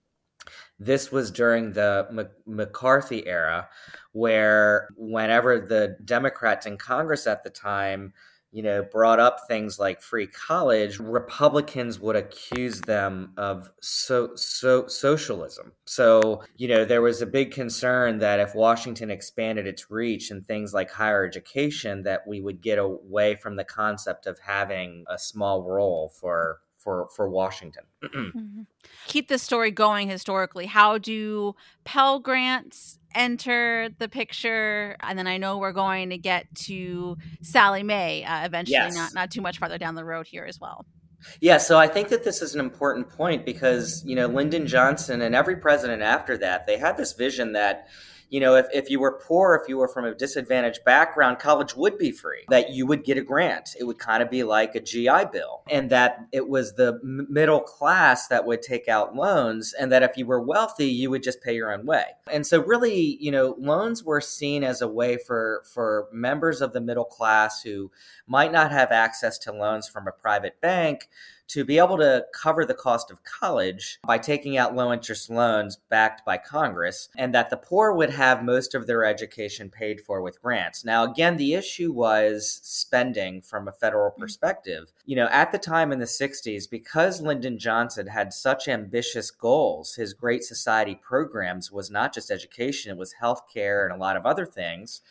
This 0.79 1.11
was 1.11 1.31
during 1.31 1.73
the 1.73 2.29
McCarthy 2.47 3.27
era, 3.27 3.69
where 4.13 4.89
whenever 4.97 5.61
the 5.61 5.97
Democrats 6.05 6.67
in 6.67 6.77
Congress 6.77 7.27
at 7.27 7.45
the 7.45 7.51
time 7.51 8.13
you 8.55 8.63
know, 8.63 8.85
brought 8.85 9.19
up 9.19 9.41
things 9.49 9.81
like 9.81 10.01
free 10.01 10.29
college, 10.29 11.01
Republicans 11.01 11.99
would 11.99 12.15
accuse 12.15 12.81
them 12.83 13.33
of 13.37 13.69
so 13.81 14.37
so 14.37 14.87
socialism. 14.87 15.73
So, 15.87 16.45
you 16.57 16.69
know, 16.69 16.85
there 16.85 17.03
was 17.03 17.21
a 17.21 17.27
big 17.27 17.51
concern 17.51 18.19
that 18.19 18.39
if 18.39 18.55
Washington 18.55 19.11
expanded 19.11 19.67
its 19.67 19.91
reach 19.91 20.31
and 20.31 20.47
things 20.47 20.73
like 20.73 20.89
higher 20.89 21.25
education, 21.25 22.05
that 22.05 22.29
we 22.29 22.41
would 22.41 22.63
get 22.63 22.79
away 22.79 23.35
from 23.35 23.57
the 23.57 23.65
concept 23.65 24.29
of 24.29 24.39
having 24.39 25.05
a 25.11 25.19
small 25.19 25.65
role 25.65 26.13
for 26.21 26.61
for 26.85 27.09
for 27.17 27.29
Washington. 27.29 27.85
mm-hmm. 28.05 28.62
Keep 29.07 29.29
this 29.29 29.43
story 29.43 29.71
going 29.71 30.09
historically. 30.09 30.67
How 30.67 30.99
do 30.99 31.57
Pell 31.85 32.21
grants 32.21 32.99
enter 33.14 33.88
the 33.99 34.09
picture? 34.09 34.97
And 35.00 35.19
then 35.19 35.26
I 35.26 35.38
know 35.38 35.59
we're 35.59 35.73
going 35.73 36.11
to 36.11 36.19
get 36.19 36.55
to 36.67 37.17
Sallie 37.43 37.83
Mae 37.83 38.25
uh, 38.25 38.45
eventually, 38.45 38.75
yes. 38.75 38.95
not 38.95 39.14
not 39.14 39.31
too 39.31 39.41
much 39.41 39.59
farther 39.59 39.79
down 39.79 39.95
the 39.95 40.05
road 40.05 40.26
here 40.26 40.45
as 40.45 40.61
well. 40.61 40.87
Yeah, 41.41 41.57
so 41.57 41.79
I 41.79 41.87
think 41.87 42.09
that 42.09 42.23
this 42.23 42.43
is 42.43 42.55
an 42.55 42.61
important 42.61 43.09
point 43.09 43.47
because, 43.47 44.05
you 44.05 44.14
know, 44.14 44.26
Lyndon 44.26 44.67
Johnson 44.67 45.23
and 45.23 45.35
every 45.35 45.57
president 45.57 46.03
after 46.03 46.37
that, 46.37 46.67
they 46.67 46.76
had 46.76 46.99
this 46.99 47.14
vision 47.14 47.53
that 47.53 47.88
you 48.35 48.41
know, 48.41 48.57
if, 48.57 48.67
if 48.75 48.91
you 48.91 48.99
were 48.99 49.21
poor, 49.25 49.55
if 49.55 49.69
you 49.69 49.76
were 49.76 49.87
from 49.87 50.05
a 50.07 50.12
disadvantaged 50.12 50.83
background, 50.85 51.38
college 51.38 51.76
would 51.76 51.97
be 51.97 52.11
free, 52.11 52.45
that 52.49 52.71
you 52.71 52.85
would 52.85 53.05
get 53.05 53.17
a 53.17 53.23
grant. 53.23 53.76
It 53.79 53.85
would 53.85 54.00
kind 54.00 54.25
of 54.25 54.29
be 54.29 54.43
like 54.43 54.75
a 54.75 54.81
GI 54.81 55.26
Bill, 55.33 55.62
and 55.71 55.88
that 55.91 56.26
it 56.33 56.49
was 56.49 56.73
the 56.73 56.99
middle 57.05 57.61
class 57.61 58.26
that 58.26 58.45
would 58.45 58.61
take 58.61 58.88
out 58.88 59.14
loans, 59.14 59.73
and 59.73 59.93
that 59.93 60.03
if 60.03 60.17
you 60.17 60.26
were 60.26 60.41
wealthy, 60.41 60.88
you 60.88 61.11
would 61.11 61.23
just 61.23 61.43
pay 61.43 61.55
your 61.55 61.73
own 61.73 61.87
way. 61.87 62.07
And 62.29 62.45
so, 62.45 62.61
really, 62.61 63.19
you 63.21 63.31
know, 63.31 63.55
loans 63.57 64.03
were 64.03 64.21
seen 64.21 64.64
as 64.64 64.83
a 64.83 64.88
way 64.88 65.17
for, 65.17 65.62
for 65.73 66.09
members 66.12 66.61
of 66.61 66.73
the 66.73 66.81
middle 66.81 67.05
class 67.05 67.62
who 67.62 67.93
might 68.26 68.50
not 68.50 68.73
have 68.73 68.91
access 68.91 69.38
to 69.38 69.53
loans 69.53 69.87
from 69.88 70.09
a 70.09 70.12
private 70.12 70.61
bank 70.61 71.09
to 71.49 71.65
be 71.65 71.79
able 71.79 71.99
to 71.99 72.25
cover 72.33 72.65
the 72.65 72.75
cost 72.75 73.11
of 73.11 73.23
college 73.25 73.99
by 74.07 74.19
taking 74.19 74.57
out 74.57 74.75
low 74.75 74.93
interest 74.93 75.31
loans 75.31 75.79
backed 75.89 76.25
by 76.25 76.39
Congress, 76.39 77.09
and 77.17 77.35
that 77.35 77.51
the 77.51 77.57
poor 77.57 77.93
would 77.93 78.11
have 78.11 78.43
most 78.43 78.75
of 78.75 78.87
their 78.87 79.05
education 79.05 79.71
paid 79.71 80.01
for 80.01 80.23
with 80.23 80.41
grants. 80.43 80.85
Now, 80.85 81.05
again, 81.05 81.37
the 81.37 81.55
issue 81.55 81.93
was 81.93 82.61
spending 82.63 83.43
from 83.43 83.69
a 83.69 83.73
federal 83.73 84.11
mm. 84.11 84.19
perspective. 84.19 84.93
You 85.05 85.17
know, 85.17 85.29
at 85.31 85.53
the 85.53 85.59
time 85.59 85.93
in 85.93 85.99
the 85.99 86.05
60s, 86.05 86.69
because 86.69 87.21
Lyndon 87.21 87.59
Johnson 87.59 88.07
had 88.07 88.33
such 88.33 88.69
ambitious 88.69 89.31
goals, 89.31 89.95
his 89.95 90.15
Great 90.15 90.45
Society 90.45 90.99
programs 91.01 91.71
was 91.71 91.91
not 91.91 92.15
just 92.15 92.31
education, 92.31 92.91
it 92.91 92.99
was 92.99 93.15
healthcare 93.21 93.85
and 93.85 93.93
a 93.93 94.01
lot 94.01 94.17
of 94.17 94.27
other 94.27 94.47
things 94.47 95.03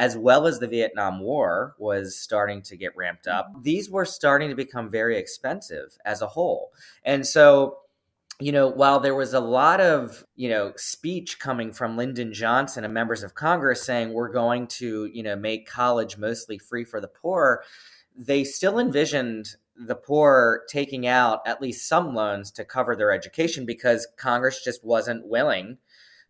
as 0.00 0.16
well 0.16 0.46
as 0.46 0.58
the 0.58 0.66
Vietnam 0.66 1.20
War 1.20 1.74
was 1.78 2.16
starting 2.16 2.62
to 2.62 2.74
get 2.74 2.96
ramped 2.96 3.28
up, 3.28 3.50
mm-hmm. 3.50 3.60
these 3.60 3.90
were 3.90 4.06
starting 4.06 4.48
to 4.48 4.56
become 4.56 4.90
very 4.90 5.18
expensive 5.18 5.98
as 6.06 6.22
a 6.22 6.26
whole. 6.26 6.72
And 7.04 7.26
so 7.26 7.76
you 8.42 8.52
know, 8.52 8.68
while 8.68 9.00
there 9.00 9.14
was 9.14 9.34
a 9.34 9.40
lot 9.40 9.82
of, 9.82 10.24
you 10.34 10.48
know, 10.48 10.72
speech 10.76 11.38
coming 11.38 11.74
from 11.74 11.98
Lyndon 11.98 12.32
Johnson 12.32 12.84
and 12.84 12.94
members 12.94 13.22
of 13.22 13.34
Congress 13.34 13.82
saying 13.82 14.14
we're 14.14 14.32
going 14.32 14.66
to, 14.68 15.10
you 15.12 15.22
know, 15.22 15.36
make 15.36 15.68
college 15.68 16.16
mostly 16.16 16.56
free 16.56 16.84
for 16.84 17.02
the 17.02 17.06
poor, 17.06 17.62
they 18.16 18.42
still 18.42 18.78
envisioned 18.78 19.56
the 19.76 19.94
poor 19.94 20.62
taking 20.70 21.06
out 21.06 21.46
at 21.46 21.60
least 21.60 21.86
some 21.86 22.14
loans 22.14 22.50
to 22.52 22.64
cover 22.64 22.96
their 22.96 23.12
education 23.12 23.66
because 23.66 24.08
Congress 24.16 24.64
just 24.64 24.82
wasn't 24.82 25.26
willing 25.26 25.76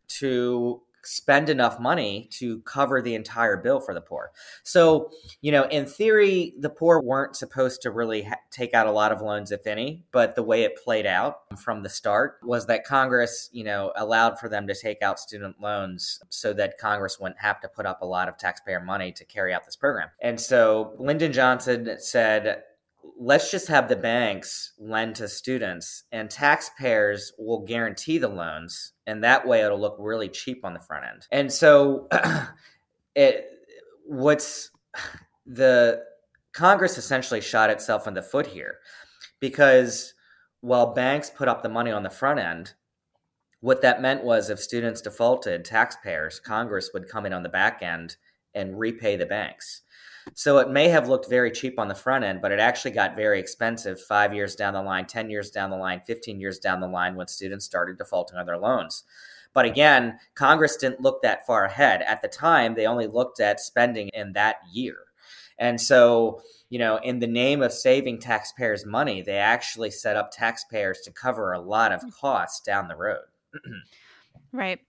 to 0.09 0.83
spend 1.03 1.49
enough 1.49 1.79
money 1.81 2.29
to 2.33 2.61
cover 2.61 3.01
the 3.01 3.15
entire 3.15 3.57
bill 3.57 3.81
for 3.81 3.95
the 3.95 4.01
poor. 4.01 4.31
So, 4.63 5.11
you 5.41 5.53
know, 5.53 5.65
in 5.65 5.87
theory, 5.87 6.55
the 6.59 6.71
poor 6.71 7.01
weren't 7.01 7.37
supposed 7.37 7.83
to 7.83 7.91
really 7.91 8.23
ha- 8.23 8.37
take 8.51 8.75
out 8.75 8.87
a 8.87 8.93
lot 8.93 9.13
of 9.13 9.21
loans, 9.21 9.53
if 9.53 9.67
any, 9.67 10.05
but 10.13 10.35
the 10.35 10.43
way 10.43 10.63
it 10.63 10.83
played 10.83 11.07
out 11.07 11.59
from 11.59 11.83
the 11.83 11.89
start 11.89 12.39
was 12.43 12.67
that 12.67 12.85
Congress, 12.85 13.49
you 13.53 13.65
know, 13.65 13.93
allowed 13.97 14.39
for 14.39 14.49
them 14.49 14.67
to 14.67 14.75
take 14.75 15.03
out 15.03 15.19
student 15.19 15.61
loans 15.61 16.21
so 16.29 16.53
that 16.53 16.79
Congress 16.79 17.19
wouldn't 17.19 17.41
have 17.41 17.61
to 17.61 17.69
put 17.69 17.87
up 17.87 18.03
a 18.03 18.07
lot 18.07 18.29
of 18.29 18.37
taxpayer 18.37 18.81
money 18.81 19.13
to 19.13 19.25
carry 19.25 19.53
out 19.53 19.65
this 19.65 19.77
program. 19.77 20.09
And 20.21 20.41
so 20.41 20.95
Lyndon 20.99 21.33
Johnson 21.33 21.97
said, 21.99 22.63
let's 23.19 23.51
just 23.51 23.69
have 23.69 23.89
the 23.89 23.97
banks 23.97 24.73
lend 24.79 25.15
to 25.17 25.29
students 25.29 26.05
and 26.13 26.31
taxpayers 26.31 27.33
will 27.39 27.65
guarantee 27.65 28.19
the 28.19 28.29
loans 28.29 28.93
and 29.07 29.23
that 29.23 29.47
way 29.47 29.63
it'll 29.63 29.81
look 29.81 29.97
really 29.99 30.29
cheap 30.29 30.65
on 30.65 30.75
the 30.75 30.81
front 30.81 31.05
end. 31.05 31.27
And 31.31 31.53
so 31.53 32.09
it 33.15 33.47
what's 34.07 34.71
the 35.47 36.03
congress 36.53 36.99
essentially 36.99 37.41
shot 37.41 37.71
itself 37.71 38.07
in 38.07 38.15
the 38.15 38.23
foot 38.23 38.47
here 38.47 38.79
because 39.39 40.15
while 40.61 40.95
banks 40.95 41.31
put 41.31 41.49
up 41.49 41.63
the 41.63 41.69
money 41.69 41.91
on 41.91 42.03
the 42.03 42.11
front 42.11 42.39
end 42.39 42.75
what 43.61 43.83
that 43.83 44.01
meant 44.01 44.25
was 44.25 44.51
if 44.51 44.59
students 44.59 45.01
defaulted 45.01 45.65
taxpayers 45.65 46.41
congress 46.41 46.91
would 46.93 47.09
come 47.09 47.25
in 47.25 47.33
on 47.33 47.43
the 47.43 47.49
back 47.49 47.83
end 47.83 48.17
and 48.55 48.79
repay 48.79 49.17
the 49.17 49.27
banks 49.27 49.83
so 50.35 50.59
it 50.59 50.71
may 50.71 50.89
have 50.89 51.09
looked 51.09 51.29
very 51.29 51.51
cheap 51.51 51.79
on 51.79 51.89
the 51.89 51.95
front 51.95 52.25
end, 52.25 52.41
but 52.41 52.53
it 52.53 52.61
actually 52.61 52.91
got 52.93 53.17
very 53.17 53.41
expensive 53.41 54.01
five 54.01 54.35
years 54.35 54.55
down 54.55 54.75
the 54.75 54.83
line, 54.83 55.07
10 55.07 55.31
years 55.31 55.51
down 55.51 55.71
the 55.71 55.77
line, 55.77 56.01
15 56.07 56.41
years 56.41 56.59
down 56.59 56.81
the 56.81 56.87
line 56.87 57.15
when 57.15 57.27
students 57.27 57.65
started 57.65 57.99
defaulting 57.99 58.39
on 58.39 58.47
their 58.47 58.59
loans. 58.59 59.05
But 59.53 59.65
again, 59.65 60.19
Congress 60.35 60.77
didn't 60.77 61.01
look 61.01 61.23
that 61.23 61.47
far 61.47 61.65
ahead. 61.65 62.03
At 62.03 62.23
the 62.23 62.29
time, 62.29 62.75
they 62.75 62.87
only 62.87 63.07
looked 63.07 63.41
at 63.41 63.61
spending 63.61 64.09
in 64.15 64.33
that 64.35 64.57
year. 64.73 64.97
And 65.59 65.81
so, 65.81 66.41
you 66.71 66.79
know, 66.79 66.99
in 67.03 67.19
the 67.19 67.27
name 67.27 67.61
of 67.63 67.73
saving 67.73 68.21
taxpayers' 68.21 68.87
money, 68.87 69.23
they 69.23 69.37
actually 69.37 69.91
set 69.91 70.17
up 70.17 70.31
taxpayers 70.33 71.01
to 71.03 71.13
cover 71.13 71.53
a 71.53 71.61
lot 71.61 71.93
of 71.93 72.01
mm. 72.01 72.13
costs 72.15 72.61
down 72.61 72.89
the 72.89 72.97
road. 72.97 73.25
right. 74.53 74.81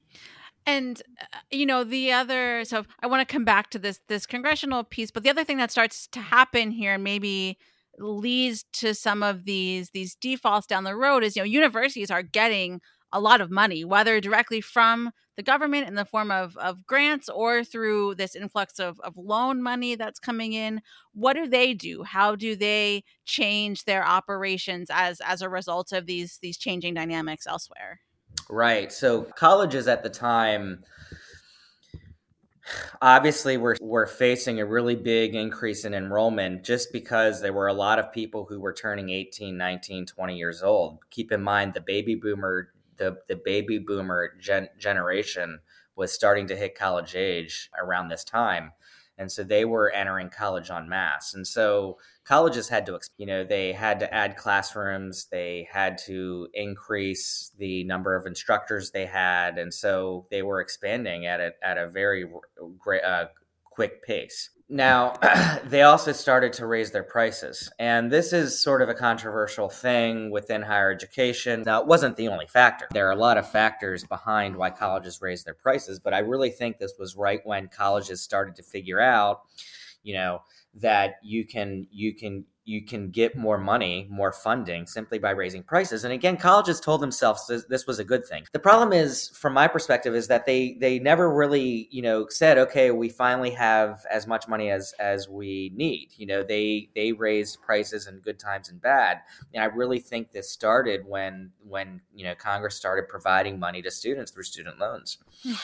And 0.66 1.02
uh, 1.20 1.38
you 1.50 1.66
know 1.66 1.84
the 1.84 2.12
other 2.12 2.64
so 2.66 2.86
I 3.02 3.08
want 3.08 3.28
to 3.28 3.32
come 3.32 3.46
back 3.46 3.70
to 3.72 3.80
this 3.80 4.00
this 4.08 4.26
congressional 4.26 4.84
piece, 4.84 5.12
but 5.12 5.24
the 5.24 5.30
other 5.30 5.44
thing 5.44 5.58
that 5.58 5.72
starts 5.72 6.08
to 6.08 6.20
happen 6.20 6.72
here 6.72 6.94
and 6.94 7.04
maybe 7.04 7.58
leads 7.98 8.64
to 8.74 8.94
some 8.94 9.24
of 9.24 9.46
these 9.46 9.90
these 9.92 10.16
defaults 10.16 10.68
down 10.68 10.84
the 10.84 10.96
road 10.96 11.24
is 11.24 11.36
you 11.36 11.42
know 11.42 11.46
universities 11.46 12.12
are 12.12 12.24
getting 12.24 12.82
a 13.14 13.20
lot 13.20 13.42
of 13.42 13.52
money, 13.52 13.84
whether 13.84 14.22
directly 14.22 14.62
from 14.62 15.12
the 15.36 15.44
government 15.44 15.88
in 15.88 15.96
the 15.96 16.06
form 16.06 16.32
of, 16.32 16.56
of 16.58 16.86
grants 16.86 17.30
or 17.30 17.64
through 17.64 18.16
this 18.16 18.36
influx 18.36 18.80
of, 18.80 19.00
of 19.02 19.18
loan 19.18 19.62
money 19.62 19.96
that's 19.96 20.20
coming 20.20 20.54
in. 20.54 20.82
What 21.14 21.34
do 21.34 21.48
they 21.48 21.74
do? 21.74 22.04
How 22.04 22.36
do 22.36 22.56
they 22.56 23.04
change 23.26 23.86
their 23.86 24.06
operations 24.06 24.90
as 24.92 25.22
as 25.22 25.42
a 25.42 25.50
result 25.50 25.92
of 25.92 26.06
these 26.06 26.40
these 26.42 26.58
changing 26.58 26.94
dynamics 26.94 27.48
elsewhere? 27.48 28.00
Right. 28.52 28.92
So 28.92 29.22
colleges 29.22 29.88
at 29.88 30.04
the 30.04 30.10
time 30.10 30.84
obviously 33.02 33.58
we're 33.58 33.76
we're 33.82 34.06
facing 34.06 34.60
a 34.60 34.66
really 34.66 34.96
big 34.96 35.36
increase 35.36 35.86
in 35.86 35.94
enrollment 35.94 36.64
just 36.64 36.92
because 36.92 37.42
there 37.42 37.54
were 37.54 37.68
a 37.68 37.74
lot 37.74 37.98
of 37.98 38.12
people 38.12 38.46
who 38.46 38.60
were 38.60 38.74
turning 38.74 39.10
18 39.10 39.58
19 39.58 40.06
20 40.06 40.38
years 40.38 40.62
old 40.62 41.00
keep 41.10 41.32
in 41.32 41.42
mind 41.42 41.74
the 41.74 41.82
baby 41.82 42.16
boomer 42.16 42.70
the, 42.98 43.18
the 43.28 43.36
baby 43.36 43.80
boomer 43.80 44.34
gen- 44.40 44.70
generation 44.78 45.60
was 45.96 46.12
starting 46.12 46.48
to 46.48 46.56
hit 46.56 46.76
college 46.76 47.16
age 47.16 47.70
around 47.82 48.10
this 48.10 48.24
time 48.24 48.72
and 49.22 49.32
so 49.32 49.44
they 49.44 49.66
were 49.66 49.92
entering 49.92 50.30
college 50.30 50.72
en 50.72 50.90
masse. 50.90 51.36
And 51.36 51.46
so 51.46 52.00
colleges 52.24 52.68
had 52.68 52.86
to 52.88 53.00
you 53.18 53.28
know 53.28 53.44
they 53.44 53.72
had 53.72 54.00
to 54.00 54.14
add 54.14 54.36
classrooms. 54.36 55.28
They 55.32 55.68
had 55.72 55.98
to 56.08 56.48
increase 56.54 57.52
the 57.58 57.84
number 57.84 58.16
of 58.16 58.26
instructors 58.26 58.92
they 58.92 59.06
had. 59.06 59.60
And 59.60 59.72
so 59.72 60.26
they 60.32 60.42
were 60.42 60.60
expanding 60.60 61.28
at 61.28 61.40
a, 61.40 61.52
at 61.64 61.78
a 61.78 61.88
very 61.88 62.26
uh, 63.06 63.26
quick 63.66 64.04
pace 64.04 64.50
now 64.72 65.14
they 65.66 65.84
also 65.84 66.12
started 66.12 66.54
to 66.54 66.66
raise 66.66 66.92
their 66.92 67.04
prices 67.04 67.70
and 67.78 68.12
this 68.12 68.34
is 68.34 68.60
sort 68.60 68.82
of 68.82 68.90
a 68.90 68.94
controversial 68.94 69.70
thing 69.70 70.32
within 70.32 70.62
higher 70.62 70.92
education. 70.92 71.64
Now 71.66 71.82
it 71.82 71.88
wasn't 71.88 72.16
the 72.16 72.30
only 72.30 72.48
factor. 72.48 72.88
There 72.92 73.08
are 73.08 73.12
a 73.12 73.16
lot 73.16 73.38
of 73.38 73.50
factors 73.50 74.04
behind 74.04 74.56
why 74.56 74.70
colleges 74.72 75.22
raised 75.22 75.46
their 75.46 75.54
prices 75.54 76.00
but 76.00 76.14
i 76.14 76.20
really 76.20 76.50
think 76.50 76.78
this 76.78 76.94
was 76.98 77.16
right 77.16 77.42
when 77.44 77.68
colleges 77.68 78.22
started 78.22 78.56
to 78.56 78.64
figure 78.64 79.00
out 79.00 79.42
you 80.04 80.14
know 80.14 80.42
that 80.76 81.16
you 81.24 81.46
can 81.46 81.88
you 81.92 82.16
can 82.16 82.46
you 82.64 82.86
can 82.86 83.10
get 83.10 83.36
more 83.36 83.58
money, 83.58 84.08
more 84.10 84.32
funding 84.32 84.86
simply 84.86 85.18
by 85.18 85.32
raising 85.32 85.64
prices. 85.64 86.04
And 86.04 86.14
again, 86.14 86.38
colleges 86.38 86.80
told 86.80 87.02
themselves 87.02 87.48
this, 87.48 87.88
was 87.88 87.98
a 87.98 88.04
good 88.04 88.26
thing. 88.26 88.46
The 88.54 88.60
problem 88.60 88.94
is, 88.94 89.30
from 89.30 89.54
my 89.54 89.68
perspective, 89.68 90.14
is 90.14 90.28
that 90.28 90.46
they 90.46 90.78
they 90.80 91.00
never 91.00 91.34
really 91.34 91.88
you 91.92 92.02
know 92.02 92.28
said, 92.30 92.60
okay, 92.60 92.92
we 92.92 93.10
finally 93.10 93.50
have 93.52 94.06
as 94.12 94.28
much 94.28 94.48
money 94.48 94.70
as 94.70 94.94
as 95.00 95.28
we 95.28 95.72
need. 95.76 96.10
You 96.16 96.28
know, 96.28 96.44
they 96.44 96.90
they 96.96 97.12
raised 97.12 97.62
prices 97.62 98.08
in 98.08 98.20
good 98.20 98.38
times 98.38 98.70
and 98.70 98.80
bad. 98.80 99.22
And 99.54 99.64
I 99.64 99.68
really 99.68 100.00
think 100.00 100.32
this 100.32 100.50
started 100.50 101.02
when 101.08 101.52
when 101.68 102.02
you 102.14 102.24
know 102.24 102.36
Congress 102.36 102.76
started 102.76 103.10
providing 103.10 103.60
money 103.60 103.82
to 103.82 103.90
students 103.90 104.32
through 104.32 104.44
student 104.44 104.80
loans. 104.80 105.18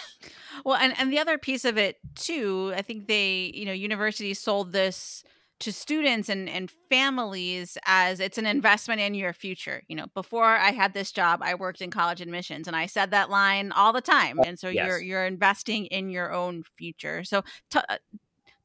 Well, 0.65 0.75
and 0.75 0.95
and 0.97 1.13
the 1.13 1.19
other 1.19 1.38
piece 1.38 1.65
of 1.65 1.77
it 1.77 1.99
too, 2.15 2.73
I 2.75 2.81
think 2.81 3.07
they 3.07 3.51
you 3.53 3.67
know 3.67 3.73
universities 3.73 4.39
sold 4.39 4.71
this 4.71 5.23
to 5.60 5.74
students 5.74 6.30
and, 6.30 6.48
and 6.48 6.72
families 6.89 7.78
as 7.86 8.20
it's 8.20 8.38
an 8.38 8.46
investment 8.46 9.02
in 9.02 9.15
your 9.15 9.34
future. 9.34 9.82
You 9.88 9.96
know, 9.96 10.06
before 10.13 10.46
I 10.46 10.72
had 10.72 10.93
this 10.93 11.12
job, 11.12 11.39
I 11.41 11.56
worked 11.56 11.82
in 11.82 11.89
college 11.89 12.22
admissions 12.22 12.67
and 12.67 12.76
I 12.76 12.86
said 12.86 13.12
that 13.12 13.30
line 13.30 13.72
all 13.72 13.91
the 13.91 14.02
time. 14.02 14.39
And 14.46 14.60
so 14.60 14.70
yes. 14.70 14.86
you're 14.88 15.02
you're 15.02 15.26
investing 15.26 15.86
in 15.88 16.10
your 16.10 16.32
own 16.32 16.63
future. 16.78 17.24
So 17.24 17.43
t- 17.72 17.80
uh, 17.89 17.98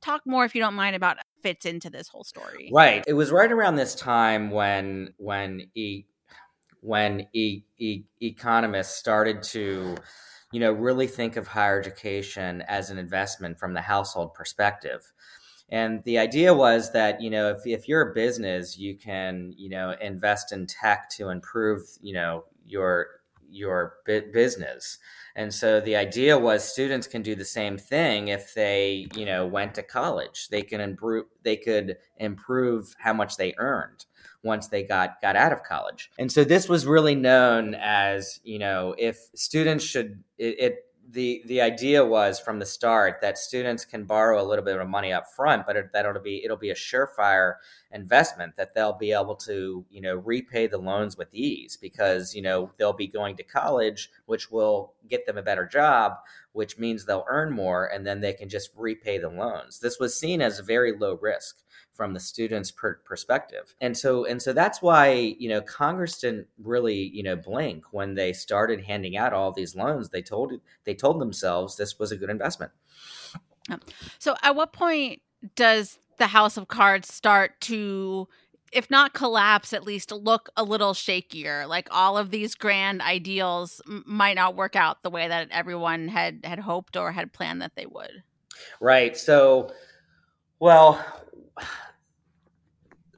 talk 0.02 0.22
more 0.26 0.44
if 0.44 0.54
you 0.54 0.60
don't 0.60 0.74
mind 0.74 0.94
about 0.94 1.18
fits 1.42 1.64
into 1.64 1.88
this 1.88 2.08
whole 2.08 2.24
story. 2.24 2.70
Right. 2.72 3.02
It 3.06 3.14
was 3.14 3.30
right 3.30 3.50
around 3.50 3.76
this 3.76 3.94
time 3.94 4.50
when 4.50 5.14
when 5.16 5.62
e 5.74 6.04
when 6.80 7.26
e, 7.32 7.62
e, 7.78 8.02
economists 8.20 8.96
started 8.96 9.42
to 9.42 9.96
you 10.52 10.60
know 10.60 10.72
really 10.72 11.06
think 11.06 11.36
of 11.36 11.46
higher 11.46 11.80
education 11.80 12.62
as 12.62 12.90
an 12.90 12.98
investment 12.98 13.58
from 13.58 13.72
the 13.72 13.80
household 13.80 14.34
perspective 14.34 15.12
and 15.72 16.04
the 16.04 16.18
idea 16.18 16.52
was 16.52 16.92
that, 16.92 17.22
you 17.22 17.30
know, 17.30 17.48
if, 17.48 17.66
if 17.66 17.88
you're 17.88 18.10
a 18.10 18.14
business, 18.14 18.76
you 18.76 18.94
can, 18.94 19.54
you 19.56 19.70
know, 19.70 19.94
invest 20.02 20.52
in 20.52 20.66
tech 20.66 21.08
to 21.16 21.30
improve, 21.30 21.80
you 22.02 22.12
know, 22.12 22.44
your 22.66 23.06
your 23.48 23.94
business. 24.06 24.98
And 25.34 25.52
so 25.52 25.80
the 25.80 25.96
idea 25.96 26.38
was 26.38 26.62
students 26.62 27.06
can 27.06 27.22
do 27.22 27.34
the 27.34 27.44
same 27.44 27.78
thing 27.78 28.28
if 28.28 28.54
they, 28.54 29.08
you 29.14 29.24
know, 29.24 29.46
went 29.46 29.74
to 29.76 29.82
college. 29.82 30.48
They 30.50 30.62
can 30.62 30.80
improve 30.80 31.24
they 31.42 31.56
could 31.56 31.96
improve 32.18 32.94
how 32.98 33.14
much 33.14 33.38
they 33.38 33.54
earned 33.56 34.04
once 34.42 34.68
they 34.68 34.82
got 34.82 35.22
got 35.22 35.36
out 35.36 35.52
of 35.52 35.62
college. 35.62 36.10
And 36.18 36.30
so 36.30 36.44
this 36.44 36.68
was 36.68 36.84
really 36.86 37.14
known 37.14 37.74
as, 37.76 38.40
you 38.44 38.58
know, 38.58 38.94
if 38.98 39.16
students 39.34 39.84
should 39.84 40.22
it, 40.36 40.58
it 40.58 40.74
the 41.10 41.42
the 41.46 41.60
idea 41.60 42.04
was 42.04 42.40
from 42.40 42.58
the 42.58 42.66
start 42.66 43.18
that 43.20 43.36
students 43.36 43.84
can 43.84 44.04
borrow 44.04 44.40
a 44.40 44.46
little 44.46 44.64
bit 44.64 44.78
of 44.78 44.88
money 44.88 45.12
up 45.12 45.26
front, 45.34 45.66
but 45.66 45.76
it, 45.76 45.92
that 45.92 46.06
it'll 46.06 46.22
be 46.22 46.44
it'll 46.44 46.56
be 46.56 46.70
a 46.70 46.74
surefire 46.74 47.54
investment 47.90 48.56
that 48.56 48.74
they'll 48.74 48.96
be 48.96 49.12
able 49.12 49.34
to 49.36 49.84
you 49.90 50.00
know 50.00 50.16
repay 50.16 50.66
the 50.66 50.78
loans 50.78 51.16
with 51.16 51.28
ease 51.32 51.76
because 51.76 52.34
you 52.34 52.42
know 52.42 52.70
they'll 52.78 52.92
be 52.92 53.06
going 53.06 53.36
to 53.36 53.42
college, 53.42 54.10
which 54.26 54.50
will 54.50 54.94
get 55.08 55.26
them 55.26 55.36
a 55.36 55.42
better 55.42 55.66
job, 55.66 56.12
which 56.52 56.78
means 56.78 57.04
they'll 57.04 57.26
earn 57.28 57.52
more, 57.52 57.86
and 57.86 58.06
then 58.06 58.20
they 58.20 58.32
can 58.32 58.48
just 58.48 58.70
repay 58.76 59.18
the 59.18 59.28
loans. 59.28 59.80
This 59.80 59.98
was 59.98 60.14
seen 60.18 60.40
as 60.40 60.60
very 60.60 60.92
low 60.96 61.18
risk 61.20 61.62
from 61.92 62.14
the 62.14 62.20
student's 62.20 62.70
per- 62.70 63.00
perspective. 63.04 63.74
And 63.80 63.96
so 63.96 64.24
and 64.24 64.40
so 64.40 64.52
that's 64.52 64.80
why, 64.80 65.10
you 65.38 65.48
know, 65.48 65.60
Congress 65.60 66.18
didn't 66.18 66.46
really, 66.58 67.10
you 67.12 67.22
know, 67.22 67.36
blink 67.36 67.84
when 67.92 68.14
they 68.14 68.32
started 68.32 68.84
handing 68.84 69.16
out 69.16 69.32
all 69.32 69.52
these 69.52 69.74
loans. 69.74 70.08
They 70.08 70.22
told 70.22 70.52
they 70.84 70.94
told 70.94 71.20
themselves 71.20 71.76
this 71.76 71.98
was 71.98 72.12
a 72.12 72.16
good 72.16 72.30
investment. 72.30 72.72
So, 74.18 74.34
at 74.42 74.56
what 74.56 74.72
point 74.72 75.20
does 75.54 75.98
the 76.18 76.26
House 76.26 76.56
of 76.56 76.68
Cards 76.68 77.12
start 77.12 77.60
to, 77.62 78.28
if 78.72 78.90
not 78.90 79.12
collapse, 79.14 79.72
at 79.72 79.84
least 79.84 80.12
look 80.12 80.50
a 80.56 80.64
little 80.64 80.94
shakier? 80.94 81.66
Like 81.68 81.88
all 81.90 82.18
of 82.18 82.30
these 82.30 82.54
grand 82.54 83.02
ideals 83.02 83.80
m- 83.86 84.04
might 84.06 84.34
not 84.34 84.56
work 84.56 84.76
out 84.76 85.02
the 85.02 85.10
way 85.10 85.28
that 85.28 85.48
everyone 85.50 86.08
had 86.08 86.40
had 86.44 86.60
hoped 86.60 86.96
or 86.96 87.12
had 87.12 87.32
planned 87.32 87.62
that 87.62 87.76
they 87.76 87.86
would. 87.86 88.22
Right. 88.80 89.16
So, 89.16 89.72
well, 90.58 91.04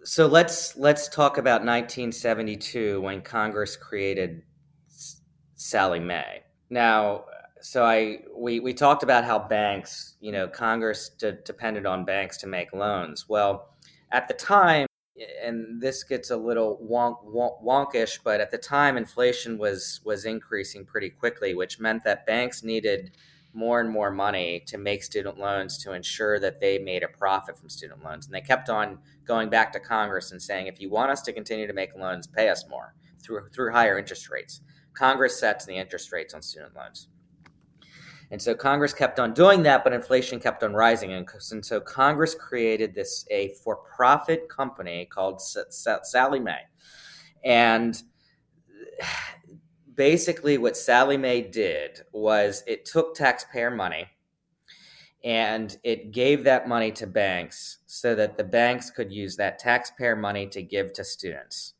so 0.05 0.27
let's 0.27 0.77
let's 0.77 1.09
talk 1.09 1.39
about 1.39 1.65
1972 1.65 3.01
when 3.01 3.23
Congress 3.23 3.77
created 3.77 4.43
Sallie 5.55 6.01
Mae. 6.01 6.43
Now, 6.71 7.25
so 7.61 7.85
I 7.85 8.19
we 8.37 8.61
we 8.61 8.75
talked 8.75 9.03
about 9.03 9.25
how 9.25 9.39
banks, 9.39 10.17
you 10.21 10.33
know, 10.33 10.47
Congress 10.47 11.09
de- 11.09 11.33
depended 11.33 11.87
on 11.87 12.05
banks 12.05 12.37
to 12.39 12.47
make 12.47 12.73
loans. 12.73 13.27
Well, 13.29 13.75
at 14.13 14.29
the 14.29 14.35
time, 14.35 14.87
and 15.43 15.81
this 15.81 16.05
gets 16.05 16.31
a 16.31 16.37
little 16.37 16.79
wonk, 16.83 17.25
wonk, 17.25 17.63
wonkish, 17.65 18.19
but 18.23 18.41
at 18.41 18.51
the 18.51 18.59
time, 18.59 18.97
inflation 18.97 19.57
was 19.57 20.01
was 20.05 20.25
increasing 20.27 20.85
pretty 20.85 21.11
quickly, 21.11 21.55
which 21.55 21.81
meant 21.81 22.05
that 22.05 22.27
banks 22.27 22.63
needed 22.63 23.13
more 23.55 23.81
and 23.81 23.89
more 23.89 24.11
money 24.11 24.63
to 24.67 24.77
make 24.77 25.03
student 25.03 25.39
loans 25.39 25.79
to 25.79 25.93
ensure 25.93 26.41
that 26.41 26.61
they 26.61 26.79
made 26.79 27.03
a 27.03 27.09
profit 27.09 27.57
from 27.57 27.69
student 27.69 28.05
loans. 28.05 28.27
And 28.27 28.35
they 28.35 28.41
kept 28.41 28.69
on 28.69 28.99
going 29.25 29.49
back 29.49 29.73
to 29.73 29.81
Congress 29.81 30.33
and 30.33 30.43
saying, 30.43 30.67
if 30.67 30.81
you 30.81 30.91
want 30.91 31.11
us 31.11 31.23
to 31.23 31.33
continue 31.33 31.67
to 31.67 31.73
make 31.73 31.97
loans, 31.97 32.27
pay 32.27 32.49
us 32.49 32.65
more 32.69 32.95
through, 33.23 33.49
through 33.51 33.73
higher 33.73 33.99
interest 33.99 34.29
rates. 34.29 34.61
Congress 34.93 35.39
sets 35.39 35.65
the 35.65 35.77
interest 35.77 36.13
rates 36.13 36.35
on 36.35 36.43
student 36.43 36.75
loans. 36.77 37.09
And 38.31 38.41
so 38.41 38.55
Congress 38.55 38.93
kept 38.93 39.21
on 39.21 39.33
doing 39.35 39.63
that, 39.65 39.85
but 39.85 39.93
inflation 39.93 40.41
kept 40.41 40.63
on 40.65 40.73
rising. 40.73 41.13
And, 41.13 41.29
so 41.65 41.81
Congress 41.81 42.35
created 42.35 42.95
this 42.95 43.25
a 43.31 43.55
for-profit 43.63 44.49
company 44.49 45.05
called 45.05 45.41
Sallie 45.41 46.41
Mae. 46.41 46.63
And 47.45 48.03
basically 49.95 50.59
what 50.59 50.77
Sallie 50.77 51.17
Mae 51.17 51.43
did 51.43 52.03
was 52.13 52.63
it 52.67 52.85
took 52.85 53.15
taxpayer 53.15 53.71
money 53.71 54.07
and 55.25 55.77
it 55.83 56.11
gave 56.11 56.45
that 56.45 56.69
money 56.69 56.93
to 56.93 57.07
banks 57.07 57.79
so 57.87 58.15
that 58.15 58.37
the 58.37 58.45
banks 58.45 58.91
could 58.91 59.11
use 59.11 59.37
that 59.37 59.59
taxpayer 59.59 60.17
money 60.17 60.47
to 60.49 60.63
give 60.63 60.93
to 60.93 61.05
students. 61.05 61.75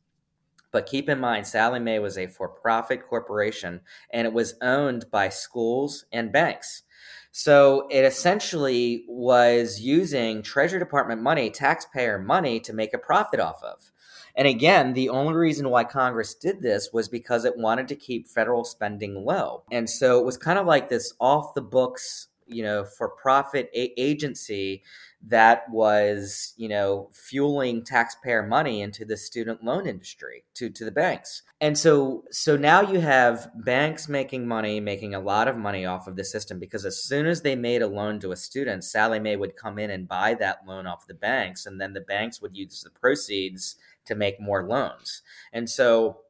But 0.71 0.87
keep 0.87 1.07
in 1.09 1.19
mind, 1.19 1.47
Sallie 1.47 1.79
Mae 1.79 1.99
was 1.99 2.17
a 2.17 2.27
for 2.27 2.49
profit 2.49 3.03
corporation 3.07 3.79
and 4.09 4.27
it 4.27 4.33
was 4.33 4.55
owned 4.61 5.05
by 5.11 5.29
schools 5.29 6.05
and 6.11 6.33
banks. 6.33 6.83
So 7.31 7.87
it 7.91 8.03
essentially 8.03 9.05
was 9.07 9.79
using 9.79 10.41
Treasury 10.41 10.79
Department 10.79 11.21
money, 11.21 11.49
taxpayer 11.49 12.17
money, 12.17 12.59
to 12.61 12.73
make 12.73 12.93
a 12.93 12.97
profit 12.97 13.39
off 13.39 13.61
of. 13.61 13.91
And 14.37 14.47
again, 14.47 14.93
the 14.93 15.09
only 15.09 15.33
reason 15.33 15.69
why 15.69 15.83
Congress 15.85 16.33
did 16.33 16.61
this 16.61 16.89
was 16.91 17.07
because 17.07 17.45
it 17.45 17.57
wanted 17.57 17.87
to 17.89 17.95
keep 17.95 18.27
federal 18.27 18.63
spending 18.63 19.23
low. 19.25 19.63
And 19.71 19.89
so 19.89 20.19
it 20.19 20.25
was 20.25 20.37
kind 20.37 20.59
of 20.59 20.65
like 20.65 20.89
this 20.89 21.13
off 21.19 21.53
the 21.53 21.61
books, 21.61 22.27
you 22.45 22.63
know, 22.63 22.83
for 22.83 23.09
profit 23.09 23.69
a- 23.73 23.99
agency 23.99 24.83
that 25.27 25.67
was, 25.71 26.53
you 26.55 26.69
know, 26.69 27.09
fueling 27.11 27.83
taxpayer 27.83 28.45
money 28.45 28.81
into 28.81 29.05
the 29.05 29.17
student 29.17 29.63
loan 29.63 29.87
industry 29.87 30.43
to 30.53 30.69
to 30.69 30.85
the 30.85 30.91
banks. 30.91 31.41
And 31.61 31.75
so 31.77 32.25
so 32.29 32.55
now 32.55 32.81
you 32.81 32.99
have 32.99 33.49
banks 33.63 34.07
making 34.07 34.47
money, 34.47 34.79
making 34.79 35.15
a 35.15 35.19
lot 35.19 35.47
of 35.47 35.57
money 35.57 35.85
off 35.85 36.07
of 36.07 36.15
the 36.15 36.23
system 36.23 36.59
because 36.59 36.85
as 36.85 37.01
soon 37.01 37.25
as 37.25 37.41
they 37.41 37.55
made 37.55 37.81
a 37.81 37.87
loan 37.87 38.19
to 38.19 38.33
a 38.33 38.35
student, 38.35 38.83
Sallie 38.83 39.19
Mae 39.19 39.37
would 39.37 39.55
come 39.55 39.79
in 39.79 39.89
and 39.89 40.07
buy 40.07 40.35
that 40.35 40.67
loan 40.67 40.85
off 40.85 41.07
the 41.07 41.15
banks 41.15 41.65
and 41.65 41.81
then 41.81 41.93
the 41.93 42.01
banks 42.01 42.41
would 42.41 42.55
use 42.55 42.83
the 42.83 42.91
proceeds 42.91 43.77
to 44.05 44.15
make 44.15 44.39
more 44.39 44.63
loans. 44.63 45.21
And 45.53 45.69
so 45.69 46.21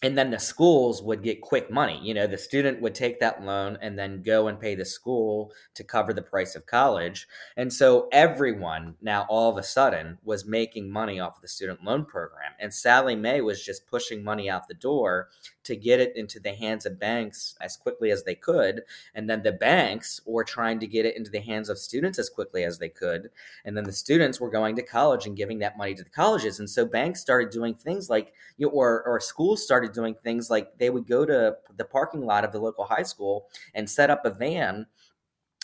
and 0.00 0.16
then 0.16 0.30
the 0.30 0.38
schools 0.38 1.02
would 1.02 1.24
get 1.24 1.40
quick 1.40 1.70
money. 1.70 2.00
You 2.02 2.14
know, 2.14 2.28
the 2.28 2.38
student 2.38 2.80
would 2.80 2.94
take 2.94 3.18
that 3.18 3.42
loan 3.42 3.78
and 3.82 3.98
then 3.98 4.22
go 4.22 4.46
and 4.46 4.60
pay 4.60 4.76
the 4.76 4.84
school 4.84 5.52
to 5.74 5.82
cover 5.82 6.12
the 6.12 6.22
price 6.22 6.54
of 6.54 6.66
college. 6.66 7.26
And 7.56 7.72
so 7.72 8.08
everyone 8.12 8.94
now 9.02 9.26
all 9.28 9.50
of 9.50 9.58
a 9.58 9.62
sudden 9.62 10.18
was 10.22 10.46
making 10.46 10.90
money 10.90 11.18
off 11.18 11.36
of 11.36 11.42
the 11.42 11.48
student 11.48 11.82
loan 11.82 12.04
program. 12.04 12.52
And 12.60 12.72
Sallie 12.72 13.16
Mae 13.16 13.40
was 13.40 13.64
just 13.64 13.88
pushing 13.88 14.22
money 14.22 14.48
out 14.48 14.68
the 14.68 14.74
door 14.74 15.30
to 15.68 15.76
get 15.76 16.00
it 16.00 16.16
into 16.16 16.40
the 16.40 16.52
hands 16.52 16.86
of 16.86 16.98
banks 16.98 17.54
as 17.60 17.76
quickly 17.76 18.10
as 18.10 18.24
they 18.24 18.34
could. 18.34 18.82
And 19.14 19.28
then 19.28 19.42
the 19.42 19.52
banks 19.52 20.20
were 20.26 20.44
trying 20.44 20.80
to 20.80 20.86
get 20.86 21.06
it 21.06 21.16
into 21.16 21.30
the 21.30 21.40
hands 21.40 21.68
of 21.68 21.78
students 21.78 22.18
as 22.18 22.30
quickly 22.30 22.64
as 22.64 22.78
they 22.78 22.88
could. 22.88 23.30
And 23.64 23.76
then 23.76 23.84
the 23.84 23.92
students 23.92 24.40
were 24.40 24.50
going 24.50 24.76
to 24.76 24.82
college 24.82 25.26
and 25.26 25.36
giving 25.36 25.58
that 25.60 25.76
money 25.76 25.94
to 25.94 26.02
the 26.02 26.10
colleges. 26.10 26.58
And 26.58 26.68
so 26.68 26.86
banks 26.86 27.20
started 27.20 27.50
doing 27.50 27.74
things 27.74 28.08
like, 28.08 28.32
you 28.56 28.66
know, 28.66 28.72
or, 28.72 29.02
or 29.04 29.20
schools 29.20 29.62
started 29.62 29.92
doing 29.92 30.14
things 30.24 30.50
like 30.50 30.76
they 30.78 30.90
would 30.90 31.06
go 31.06 31.24
to 31.24 31.56
the 31.76 31.84
parking 31.84 32.24
lot 32.24 32.44
of 32.44 32.52
the 32.52 32.60
local 32.60 32.84
high 32.84 33.02
school 33.02 33.48
and 33.74 33.88
set 33.88 34.10
up 34.10 34.24
a 34.24 34.30
van 34.30 34.86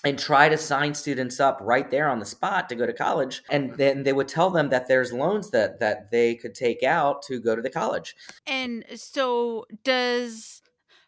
and 0.04 0.18
try 0.18 0.48
to 0.48 0.56
sign 0.56 0.94
students 0.94 1.40
up 1.40 1.58
right 1.62 1.90
there 1.90 2.08
on 2.08 2.18
the 2.18 2.26
spot 2.26 2.68
to 2.68 2.74
go 2.74 2.86
to 2.86 2.92
college 2.92 3.42
and 3.50 3.74
then 3.74 4.02
they 4.02 4.12
would 4.12 4.28
tell 4.28 4.50
them 4.50 4.68
that 4.70 4.88
there's 4.88 5.12
loans 5.12 5.50
that 5.50 5.80
that 5.80 6.10
they 6.10 6.34
could 6.34 6.54
take 6.54 6.82
out 6.82 7.22
to 7.22 7.40
go 7.40 7.56
to 7.56 7.62
the 7.62 7.70
college. 7.70 8.16
And 8.46 8.84
so 8.94 9.66
does 9.82 10.62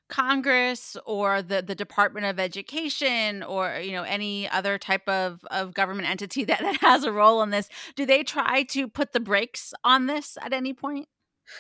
congress 0.09 0.97
or 1.05 1.43
the 1.43 1.61
the 1.61 1.75
department 1.75 2.25
of 2.25 2.39
education 2.39 3.43
or 3.43 3.81
you 3.83 3.91
know 3.91 4.05
any 4.05 4.49
other 4.51 4.79
type 4.79 5.09
of 5.09 5.45
of 5.51 5.75
government 5.75 6.09
entity 6.09 6.45
that, 6.47 6.61
that 6.61 6.77
has 6.77 7.03
a 7.03 7.11
role 7.11 7.43
in 7.43 7.51
this 7.51 7.69
do 7.97 8.07
they 8.07 8.23
try 8.23 8.63
to 8.63 8.87
put 8.87 9.13
the 9.13 9.19
brakes 9.19 9.75
on 9.83 10.07
this 10.07 10.39
at 10.41 10.53
any 10.53 10.73
point 10.73 11.09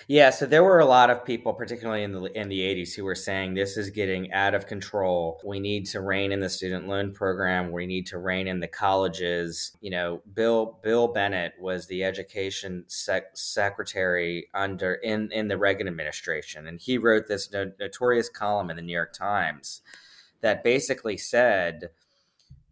yeah, 0.08 0.30
so 0.30 0.46
there 0.46 0.64
were 0.64 0.80
a 0.80 0.86
lot 0.86 1.10
of 1.10 1.24
people, 1.24 1.52
particularly 1.52 2.02
in 2.02 2.12
the 2.12 2.24
in 2.38 2.48
the 2.48 2.60
80s, 2.60 2.94
who 2.94 3.04
were 3.04 3.14
saying 3.14 3.54
this 3.54 3.76
is 3.76 3.90
getting 3.90 4.32
out 4.32 4.54
of 4.54 4.66
control. 4.66 5.40
We 5.44 5.60
need 5.60 5.86
to 5.86 6.00
rein 6.00 6.32
in 6.32 6.40
the 6.40 6.48
student 6.48 6.88
loan 6.88 7.12
program. 7.12 7.72
We 7.72 7.86
need 7.86 8.06
to 8.08 8.18
rein 8.18 8.48
in 8.48 8.60
the 8.60 8.68
colleges. 8.68 9.76
You 9.80 9.90
know, 9.90 10.22
Bill 10.34 10.78
Bill 10.82 11.08
Bennett 11.08 11.54
was 11.60 11.86
the 11.86 12.04
education 12.04 12.84
sec- 12.88 13.36
secretary 13.36 14.48
under 14.54 14.94
in 14.94 15.30
in 15.32 15.48
the 15.48 15.58
Reagan 15.58 15.88
administration, 15.88 16.66
and 16.66 16.80
he 16.80 16.98
wrote 16.98 17.28
this 17.28 17.50
no- 17.52 17.72
notorious 17.78 18.28
column 18.28 18.70
in 18.70 18.76
the 18.76 18.82
New 18.82 18.92
York 18.92 19.12
Times 19.12 19.82
that 20.40 20.64
basically 20.64 21.16
said 21.16 21.90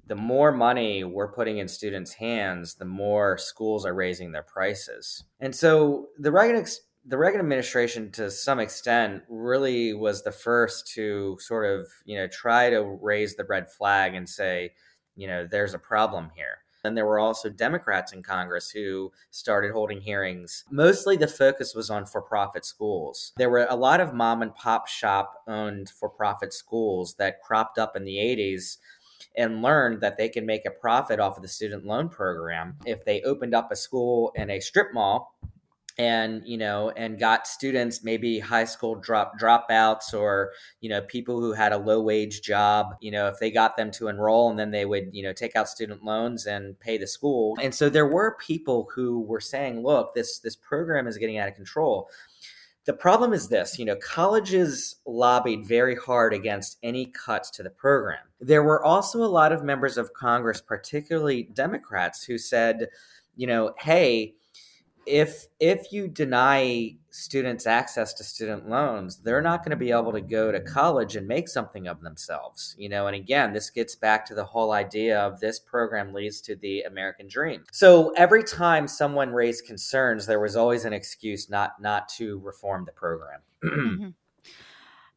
the 0.07 0.14
more 0.14 0.53
money 0.53 1.03
we're 1.03 1.33
putting 1.33 1.59
in 1.59 1.68
students' 1.68 2.14
hands, 2.14 2.74
the 2.74 2.85
more 2.85 3.38
schools 3.38 3.87
are 3.87 3.94
raising 3.94 4.33
their 4.33 4.42
prices. 4.42 5.24
And 5.40 5.55
so 5.55 6.09
the 6.18 6.31
Reagan 6.31 6.57
ex- 6.57 6.81
the 7.06 7.18
Reagan 7.18 7.40
administration, 7.40 8.10
to 8.12 8.30
some 8.30 8.58
extent, 8.58 9.22
really 9.28 9.92
was 9.92 10.22
the 10.22 10.32
first 10.32 10.86
to 10.94 11.36
sort 11.40 11.66
of, 11.66 11.88
you 12.04 12.16
know, 12.16 12.26
try 12.26 12.70
to 12.70 12.82
raise 12.82 13.36
the 13.36 13.44
red 13.44 13.70
flag 13.70 14.14
and 14.14 14.28
say, 14.28 14.72
you 15.14 15.26
know, 15.26 15.46
there's 15.46 15.74
a 15.74 15.78
problem 15.78 16.30
here. 16.34 16.58
And 16.82 16.96
there 16.96 17.06
were 17.06 17.18
also 17.18 17.48
Democrats 17.48 18.12
in 18.12 18.22
Congress 18.22 18.70
who 18.70 19.10
started 19.30 19.72
holding 19.72 20.00
hearings. 20.00 20.64
Mostly 20.70 21.16
the 21.16 21.26
focus 21.26 21.74
was 21.74 21.88
on 21.88 22.04
for 22.04 22.20
profit 22.20 22.64
schools. 22.64 23.32
There 23.36 23.48
were 23.48 23.66
a 23.68 23.76
lot 23.76 24.00
of 24.00 24.12
mom 24.12 24.42
and 24.42 24.54
pop 24.54 24.86
shop 24.86 25.42
owned 25.46 25.88
for 25.88 26.10
profit 26.10 26.52
schools 26.52 27.14
that 27.14 27.42
cropped 27.42 27.78
up 27.78 27.96
in 27.96 28.04
the 28.04 28.16
80s 28.16 28.76
and 29.36 29.62
learned 29.62 30.00
that 30.02 30.18
they 30.18 30.28
can 30.28 30.44
make 30.44 30.66
a 30.66 30.70
profit 30.70 31.20
off 31.20 31.36
of 31.36 31.42
the 31.42 31.48
student 31.48 31.86
loan 31.86 32.08
program 32.08 32.76
if 32.84 33.04
they 33.04 33.22
opened 33.22 33.54
up 33.54 33.72
a 33.72 33.76
school 33.76 34.30
in 34.36 34.50
a 34.50 34.60
strip 34.60 34.92
mall 34.92 35.34
and 35.96 36.42
you 36.44 36.59
know 36.59 36.90
and 36.96 37.20
got 37.20 37.46
students 37.46 38.02
maybe 38.02 38.40
high 38.40 38.64
school 38.64 38.96
drop 38.96 39.38
dropouts 39.38 40.12
or 40.12 40.50
you 40.80 40.88
know 40.88 41.00
people 41.02 41.40
who 41.40 41.52
had 41.52 41.72
a 41.72 41.78
low 41.78 42.02
wage 42.02 42.42
job 42.42 42.96
you 43.00 43.12
know 43.12 43.28
if 43.28 43.38
they 43.38 43.50
got 43.50 43.76
them 43.76 43.92
to 43.92 44.09
enroll 44.09 44.50
and 44.50 44.59
then 44.59 44.72
they 44.72 44.85
would 44.85 45.09
you 45.12 45.22
know 45.22 45.33
take 45.33 45.54
out 45.54 45.68
student 45.68 46.02
loans 46.04 46.46
and 46.46 46.78
pay 46.80 46.98
the 46.98 47.07
school. 47.07 47.57
And 47.61 47.74
so 47.74 47.88
there 47.88 48.07
were 48.07 48.37
people 48.40 48.88
who 48.94 49.20
were 49.20 49.40
saying 49.40 49.83
look 49.83 50.14
this 50.14 50.38
this 50.40 50.57
program 50.57 51.07
is 51.07 51.18
getting 51.18 51.38
out 51.38 51.48
of 51.48 51.54
control. 51.54 52.09
The 52.87 52.92
problem 52.92 53.33
is 53.33 53.48
this 53.48 53.78
you 53.78 53.85
know 53.85 53.96
colleges 53.96 54.96
lobbied 55.07 55.64
very 55.64 55.94
hard 55.94 56.35
against 56.35 56.78
any 56.83 57.07
cuts 57.07 57.50
to 57.52 57.62
the 57.62 57.70
program. 57.70 58.24
There 58.40 58.62
were 58.62 58.85
also 58.85 59.22
a 59.22 59.26
lot 59.26 59.52
of 59.52 59.62
members 59.62 59.96
of 59.96 60.12
congress 60.12 60.61
particularly 60.61 61.44
democrats 61.54 62.24
who 62.24 62.37
said 62.37 62.88
you 63.37 63.46
know 63.46 63.72
hey 63.78 64.35
if 65.06 65.46
if 65.60 65.92
you 65.92 66.08
deny 66.08 66.96
students 67.10 67.66
access 67.66 68.12
to 68.12 68.24
student 68.24 68.68
loans 68.68 69.18
they're 69.18 69.42
not 69.42 69.62
going 69.62 69.70
to 69.70 69.76
be 69.76 69.92
able 69.92 70.12
to 70.12 70.20
go 70.20 70.50
to 70.50 70.60
college 70.60 71.16
and 71.16 71.28
make 71.28 71.48
something 71.48 71.86
of 71.86 72.00
themselves 72.00 72.74
you 72.78 72.88
know? 72.88 73.06
And 73.06 73.16
again 73.16 73.52
this 73.52 73.70
gets 73.70 73.94
back 73.94 74.26
to 74.26 74.34
the 74.34 74.44
whole 74.44 74.72
idea 74.72 75.18
of 75.20 75.40
this 75.40 75.58
program 75.58 76.12
leads 76.12 76.40
to 76.42 76.56
the 76.56 76.82
american 76.82 77.28
dream. 77.28 77.64
So 77.72 78.12
every 78.16 78.42
time 78.42 78.88
someone 78.88 79.30
raised 79.30 79.64
concerns 79.66 80.26
there 80.26 80.40
was 80.40 80.56
always 80.56 80.84
an 80.84 80.92
excuse 80.92 81.48
not 81.48 81.80
not 81.80 82.08
to 82.16 82.38
reform 82.40 82.84
the 82.84 82.92
program. 82.92 83.40
Mm-hmm. 83.64 84.08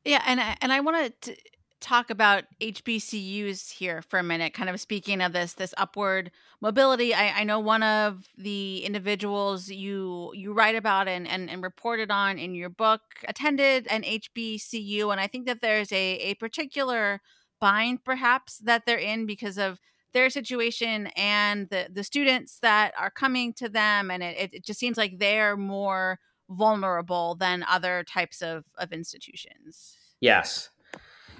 yeah 0.05 0.23
and 0.25 0.39
I, 0.39 0.55
and 0.61 0.71
i 0.71 0.79
want 0.79 1.21
to 1.21 1.35
talk 1.79 2.09
about 2.09 2.45
HBCUs 2.59 3.71
here 3.71 4.01
for 4.01 4.19
a 4.19 4.23
minute, 4.23 4.53
kind 4.53 4.69
of 4.69 4.79
speaking 4.79 5.21
of 5.21 5.33
this 5.33 5.53
this 5.53 5.73
upward 5.77 6.31
mobility. 6.61 7.13
I, 7.13 7.41
I 7.41 7.43
know 7.43 7.59
one 7.59 7.83
of 7.83 8.27
the 8.37 8.83
individuals 8.83 9.69
you 9.69 10.31
you 10.33 10.53
write 10.53 10.75
about 10.75 11.07
and, 11.07 11.27
and, 11.27 11.49
and 11.49 11.61
reported 11.61 12.11
on 12.11 12.39
in 12.39 12.55
your 12.55 12.69
book 12.69 13.01
attended 13.27 13.87
an 13.87 14.03
HBCU, 14.03 15.11
and 15.11 15.21
I 15.21 15.27
think 15.27 15.45
that 15.45 15.61
there's 15.61 15.91
a, 15.91 16.15
a 16.17 16.33
particular 16.35 17.21
bind 17.59 18.03
perhaps 18.03 18.59
that 18.59 18.85
they're 18.85 18.97
in 18.97 19.25
because 19.25 19.57
of 19.57 19.79
their 20.13 20.29
situation 20.29 21.07
and 21.15 21.69
the 21.69 21.87
the 21.91 22.03
students 22.03 22.59
that 22.59 22.93
are 22.97 23.09
coming 23.09 23.53
to 23.53 23.69
them 23.69 24.09
and 24.09 24.23
it, 24.23 24.53
it 24.53 24.65
just 24.65 24.79
seems 24.79 24.97
like 24.97 25.19
they're 25.19 25.57
more 25.57 26.19
vulnerable 26.49 27.35
than 27.35 27.63
other 27.69 28.03
types 28.03 28.41
of 28.41 28.63
of 28.77 28.93
institutions 28.93 29.97
yes 30.21 30.69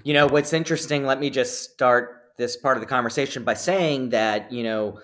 you 0.08 0.14
know 0.14 0.26
what's 0.26 0.54
interesting 0.54 1.04
let 1.04 1.20
me 1.20 1.28
just 1.28 1.70
start 1.70 2.32
this 2.38 2.56
part 2.56 2.78
of 2.78 2.80
the 2.80 2.86
conversation 2.86 3.44
by 3.44 3.52
saying 3.52 4.08
that 4.08 4.50
you 4.50 4.62
know 4.62 4.98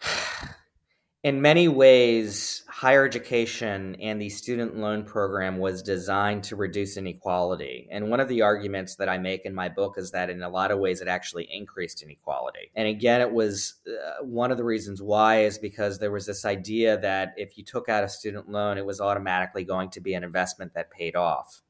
in 1.22 1.42
many 1.42 1.68
ways 1.68 2.64
higher 2.66 3.04
education 3.04 3.94
and 4.00 4.20
the 4.20 4.30
student 4.30 4.76
loan 4.76 5.04
program 5.04 5.58
was 5.58 5.82
designed 5.82 6.42
to 6.44 6.56
reduce 6.56 6.96
inequality. 6.96 7.88
And 7.90 8.10
one 8.10 8.20
of 8.20 8.28
the 8.28 8.42
arguments 8.42 8.96
that 8.96 9.08
I 9.08 9.16
make 9.16 9.46
in 9.46 9.54
my 9.54 9.68
book 9.68 9.94
is 9.96 10.10
that 10.10 10.28
in 10.28 10.42
a 10.42 10.48
lot 10.48 10.70
of 10.70 10.80
ways 10.80 11.00
it 11.00 11.08
actually 11.08 11.48
increased 11.50 12.02
inequality. 12.02 12.70
And 12.74 12.88
again, 12.88 13.20
it 13.20 13.32
was 13.32 13.74
uh, 13.86 14.24
one 14.24 14.50
of 14.50 14.58
the 14.58 14.64
reasons 14.64 15.00
why 15.00 15.44
is 15.44 15.56
because 15.56 15.98
there 15.98 16.10
was 16.10 16.26
this 16.26 16.44
idea 16.44 16.98
that 16.98 17.32
if 17.36 17.56
you 17.56 17.64
took 17.64 17.88
out 17.88 18.04
a 18.04 18.08
student 18.08 18.50
loan, 18.50 18.76
it 18.76 18.84
was 18.84 19.00
automatically 19.00 19.64
going 19.64 19.88
to 19.90 20.00
be 20.00 20.14
an 20.14 20.24
investment 20.24 20.74
that 20.74 20.90
paid 20.90 21.16
off. 21.16 21.62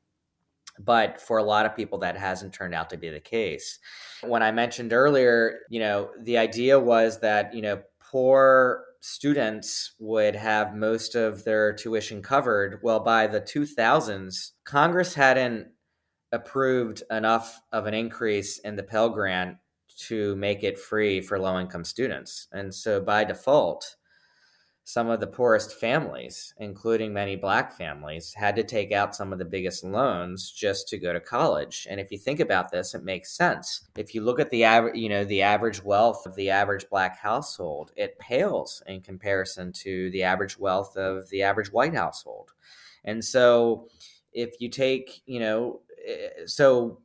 But 0.79 1.21
for 1.21 1.39
a 1.39 1.45
lot 1.45 1.67
of 1.67 1.77
people, 1.77 1.99
that 1.99 2.17
hasn't 2.17 2.53
turned 2.53 2.75
out 2.75 2.91
to 2.91 2.97
be 2.97 3.09
the 3.09 3.21
case. 3.21 3.79
When 4.23 4.43
I 4.43 4.51
mentioned 4.51 4.93
earlier, 4.93 5.61
you 5.71 5.81
know, 5.81 6.11
the 6.21 6.39
idea 6.39 6.81
was 6.81 7.21
that, 7.21 7.55
you 7.55 7.63
know, 7.63 7.83
poor 8.01 8.85
students 9.01 9.93
would 9.99 10.35
have 10.35 10.75
most 10.75 11.15
of 11.15 11.45
their 11.45 11.73
tuition 11.75 12.23
covered. 12.23 12.81
Well, 12.83 13.01
by 13.01 13.27
the 13.27 13.41
2000s, 13.41 14.53
Congress 14.65 15.15
hadn't 15.15 15.69
approved 16.33 17.03
enough 17.11 17.61
of 17.71 17.87
an 17.87 17.95
increase 17.95 18.59
in 18.59 18.77
the 18.77 18.83
Pell 18.83 19.11
Grant 19.11 19.57
to 20.07 20.35
make 20.37 20.65
it 20.65 20.79
free 20.79 21.21
for 21.21 21.39
low 21.39 21.61
income 21.61 21.85
students. 21.85 22.49
And 22.53 22.75
so 22.75 23.01
by 23.01 23.25
default, 23.25 23.95
some 24.85 25.09
of 25.09 25.19
the 25.19 25.27
poorest 25.27 25.73
families, 25.73 26.55
including 26.59 27.13
many 27.13 27.37
black 27.37 27.73
families, 27.73 28.35
had 28.35 28.55
to 28.57 28.63
take 28.63 28.93
out 28.93 29.17
some 29.17 29.33
of 29.33 29.39
the 29.39 29.45
biggest 29.45 29.83
loans 29.83 30.51
just 30.51 30.89
to 30.89 30.99
go 30.99 31.13
to 31.13 31.21
college. 31.21 31.87
And 31.91 31.99
if 31.99 32.13
you 32.13 32.19
think 32.19 32.39
about 32.39 32.71
this, 32.71 32.95
it 32.95 33.03
makes 33.03 33.35
sense. 33.35 33.89
If 33.97 34.15
you 34.15 34.21
look 34.21 34.39
at 34.39 34.51
the 34.51 34.65
average, 34.65 34.97
you 34.97 35.09
know, 35.09 35.25
the 35.25 35.41
average 35.41 35.83
wealth 35.83 36.27
of 36.27 36.35
the 36.35 36.51
average 36.51 36.87
black 36.91 37.19
household, 37.19 37.93
it 37.97 38.19
pales 38.19 38.83
in 38.87 39.01
comparison 39.01 39.73
to 39.73 40.11
the 40.11 40.23
average 40.23 40.59
wealth 40.59 40.97
of 40.99 41.29
the 41.31 41.43
average 41.43 41.73
white 41.73 41.95
household. 41.95 42.53
And 43.05 43.25
so 43.25 43.89
if 44.35 44.61
you 44.61 44.69
take, 44.69 45.23
you 45.25 45.41
know, 45.41 45.81
eh, 46.07 46.29
so 46.45 47.01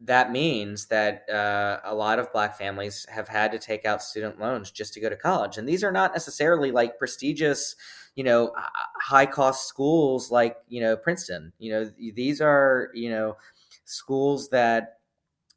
that 0.00 0.30
means 0.30 0.86
that 0.86 1.28
uh, 1.28 1.80
a 1.84 1.94
lot 1.94 2.18
of 2.18 2.32
black 2.32 2.56
families 2.56 3.04
have 3.08 3.28
had 3.28 3.50
to 3.52 3.58
take 3.58 3.84
out 3.84 4.02
student 4.02 4.38
loans 4.38 4.70
just 4.70 4.94
to 4.94 5.00
go 5.00 5.08
to 5.08 5.16
college. 5.16 5.58
And 5.58 5.68
these 5.68 5.82
are 5.82 5.92
not 5.92 6.12
necessarily 6.12 6.70
like 6.70 6.98
prestigious 6.98 7.74
you 8.18 8.24
know 8.24 8.52
high 9.00 9.26
cost 9.26 9.68
schools 9.68 10.28
like 10.28 10.56
you 10.68 10.80
know 10.80 10.96
princeton. 10.96 11.52
You 11.60 11.72
know 11.72 11.90
these 12.14 12.40
are 12.40 12.90
you 12.92 13.10
know 13.10 13.36
schools 13.84 14.48
that 14.48 14.98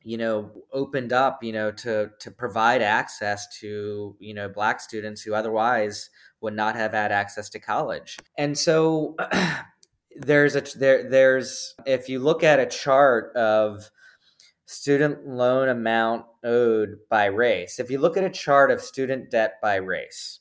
you 0.04 0.18
know 0.18 0.52
opened 0.72 1.12
up 1.12 1.44
you 1.44 1.54
know 1.54 1.72
to 1.72 2.12
to 2.20 2.30
provide 2.30 2.84
access 2.84 3.48
to 3.60 4.16
you 4.20 4.34
know 4.36 4.48
black 4.48 4.80
students 4.80 5.24
who 5.24 5.34
otherwise 5.34 6.12
would 6.42 6.54
not 6.54 6.76
have 6.76 6.92
had 6.92 7.12
access 7.12 7.50
to 7.50 7.60
college. 7.60 8.20
And 8.38 8.56
so 8.56 9.16
there's 10.16 10.56
a 10.56 10.62
there 10.78 11.10
there's 11.10 11.74
if 11.88 12.10
you 12.10 12.20
look 12.20 12.44
at 12.44 12.60
a 12.60 12.68
chart 12.68 13.36
of 13.36 13.90
student 14.72 15.28
loan 15.28 15.70
amount 15.70 16.26
owed 16.44 16.98
by 17.10 17.26
race. 17.26 17.80
If 17.80 17.92
you 17.92 18.00
look 18.00 18.16
at 18.16 18.24
a 18.24 18.30
chart 18.30 18.72
of 18.72 18.82
student 18.82 19.30
debt 19.30 19.56
by 19.62 19.76
race, 19.76 20.40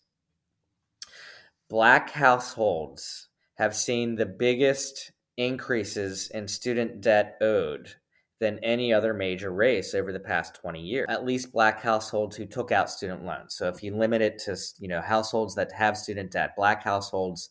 black 1.69 2.11
households 2.11 3.29
have 3.57 3.75
seen 3.75 4.15
the 4.15 4.27
biggest 4.27 5.13
increases 5.37 6.29
in 6.31 6.47
student 6.47 7.01
debt 7.01 7.37
owed 7.41 7.95
than 8.39 8.59
any 8.61 8.93
other 8.93 9.13
major 9.13 9.51
race 9.51 9.95
over 9.95 10.13
the 10.13 10.21
past 10.21 10.55
20 10.55 10.81
years 10.81 11.07
at 11.11 11.27
least 11.27 11.53
black 11.53 11.81
households 11.81 12.37
who 12.37 12.47
took 12.47 12.73
out 12.73 12.91
student 12.91 13.25
loans 13.25 13.55
so 13.55 13.69
if 13.69 13.83
you 13.83 13.95
limit 13.95 14.23
it 14.23 14.39
to 14.39 14.57
you 14.79 14.89
know 14.89 15.01
households 15.01 15.55
that 15.55 15.71
have 15.73 15.97
student 15.97 16.31
debt 16.33 16.57
black 16.57 16.83
households 16.83 17.51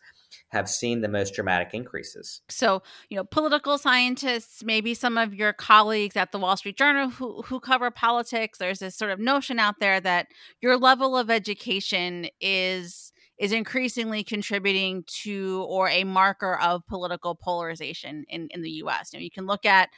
have 0.49 0.69
seen 0.69 1.01
the 1.01 1.07
most 1.07 1.33
dramatic 1.33 1.73
increases. 1.73 2.41
So, 2.49 2.81
you 3.09 3.17
know, 3.17 3.23
political 3.23 3.77
scientists, 3.77 4.63
maybe 4.63 4.93
some 4.93 5.17
of 5.17 5.33
your 5.33 5.53
colleagues 5.53 6.17
at 6.17 6.31
the 6.31 6.39
Wall 6.39 6.57
Street 6.57 6.77
Journal 6.77 7.09
who, 7.09 7.41
who 7.43 7.59
cover 7.59 7.91
politics, 7.91 8.57
there's 8.57 8.79
this 8.79 8.95
sort 8.95 9.11
of 9.11 9.19
notion 9.19 9.59
out 9.59 9.75
there 9.79 9.99
that 9.99 10.27
your 10.61 10.77
level 10.77 11.17
of 11.17 11.29
education 11.29 12.27
is 12.41 13.11
is 13.39 13.53
increasingly 13.53 14.21
contributing 14.21 15.03
to 15.07 15.65
or 15.69 15.87
a 15.87 16.03
marker 16.03 16.59
of 16.59 16.85
political 16.87 17.35
polarization 17.35 18.25
in, 18.27 18.49
in 18.51 18.61
the 18.61 18.69
US. 18.83 19.13
Now, 19.13 19.19
you 19.19 19.31
can 19.31 19.47
look 19.47 19.65
at 19.65 19.89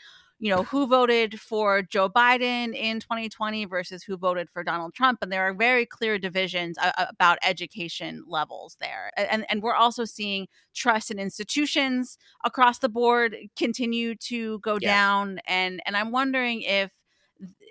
you 0.41 0.49
know, 0.49 0.63
who 0.63 0.87
voted 0.87 1.39
for 1.39 1.83
Joe 1.83 2.09
Biden 2.09 2.75
in 2.75 2.99
2020 2.99 3.65
versus 3.65 4.01
who 4.01 4.17
voted 4.17 4.49
for 4.49 4.63
Donald 4.63 4.95
Trump. 4.95 5.19
And 5.21 5.31
there 5.31 5.47
are 5.47 5.53
very 5.53 5.85
clear 5.85 6.17
divisions 6.17 6.79
uh, 6.79 6.91
about 6.97 7.37
education 7.43 8.23
levels 8.27 8.75
there. 8.81 9.11
And, 9.15 9.45
and 9.49 9.61
we're 9.61 9.75
also 9.75 10.03
seeing 10.03 10.47
trust 10.73 11.11
in 11.11 11.19
institutions 11.19 12.17
across 12.43 12.79
the 12.79 12.89
board 12.89 13.37
continue 13.55 14.15
to 14.15 14.57
go 14.59 14.79
yes. 14.81 14.89
down. 14.89 15.39
And, 15.45 15.79
and 15.85 15.95
I'm 15.95 16.11
wondering 16.11 16.63
if 16.63 16.91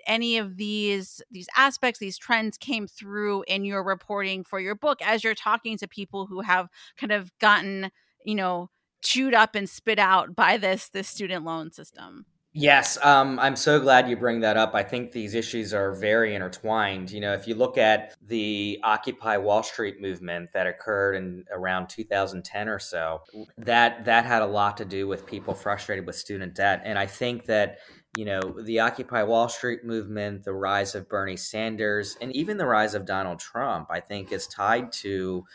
any 0.07 0.37
of 0.37 0.57
these 0.57 1.21
these 1.29 1.47
aspects 1.55 1.99
these 1.99 2.17
trends 2.17 2.57
came 2.57 2.87
through 2.87 3.43
in 3.47 3.63
your 3.63 3.83
reporting 3.83 4.43
for 4.43 4.59
your 4.59 4.75
book 4.75 4.99
as 5.01 5.23
you're 5.23 5.35
talking 5.35 5.77
to 5.77 5.87
people 5.87 6.25
who 6.25 6.41
have 6.41 6.67
kind 6.97 7.11
of 7.11 7.31
gotten 7.37 7.91
you 8.25 8.33
know 8.33 8.69
chewed 9.03 9.35
up 9.35 9.53
and 9.53 9.69
spit 9.69 9.99
out 9.99 10.35
by 10.35 10.57
this 10.57 10.89
this 10.89 11.07
student 11.07 11.45
loan 11.45 11.71
system 11.71 12.25
Yes, 12.53 12.97
um, 13.01 13.39
I'm 13.39 13.55
so 13.55 13.79
glad 13.79 14.09
you 14.09 14.17
bring 14.17 14.41
that 14.41 14.57
up. 14.57 14.75
I 14.75 14.83
think 14.83 15.13
these 15.13 15.35
issues 15.35 15.73
are 15.73 15.93
very 15.93 16.35
intertwined. 16.35 17.09
You 17.09 17.21
know, 17.21 17.31
if 17.31 17.47
you 17.47 17.55
look 17.55 17.77
at 17.77 18.13
the 18.27 18.77
Occupy 18.83 19.37
Wall 19.37 19.63
Street 19.63 20.01
movement 20.01 20.51
that 20.51 20.67
occurred 20.67 21.15
in 21.15 21.45
around 21.49 21.87
2010 21.87 22.67
or 22.67 22.77
so, 22.77 23.21
that 23.57 24.03
that 24.03 24.25
had 24.25 24.41
a 24.41 24.45
lot 24.47 24.75
to 24.77 24.85
do 24.85 25.07
with 25.07 25.25
people 25.25 25.53
frustrated 25.53 26.05
with 26.05 26.17
student 26.17 26.53
debt, 26.53 26.81
and 26.83 26.99
I 26.99 27.05
think 27.05 27.45
that 27.45 27.77
you 28.17 28.25
know 28.25 28.41
the 28.61 28.81
Occupy 28.81 29.23
Wall 29.23 29.47
Street 29.47 29.85
movement, 29.85 30.43
the 30.43 30.51
rise 30.51 30.93
of 30.93 31.07
Bernie 31.07 31.37
Sanders, 31.37 32.17
and 32.19 32.35
even 32.35 32.57
the 32.57 32.65
rise 32.65 32.95
of 32.95 33.05
Donald 33.05 33.39
Trump, 33.39 33.87
I 33.89 34.01
think, 34.01 34.33
is 34.33 34.45
tied 34.47 34.91
to 34.93 35.45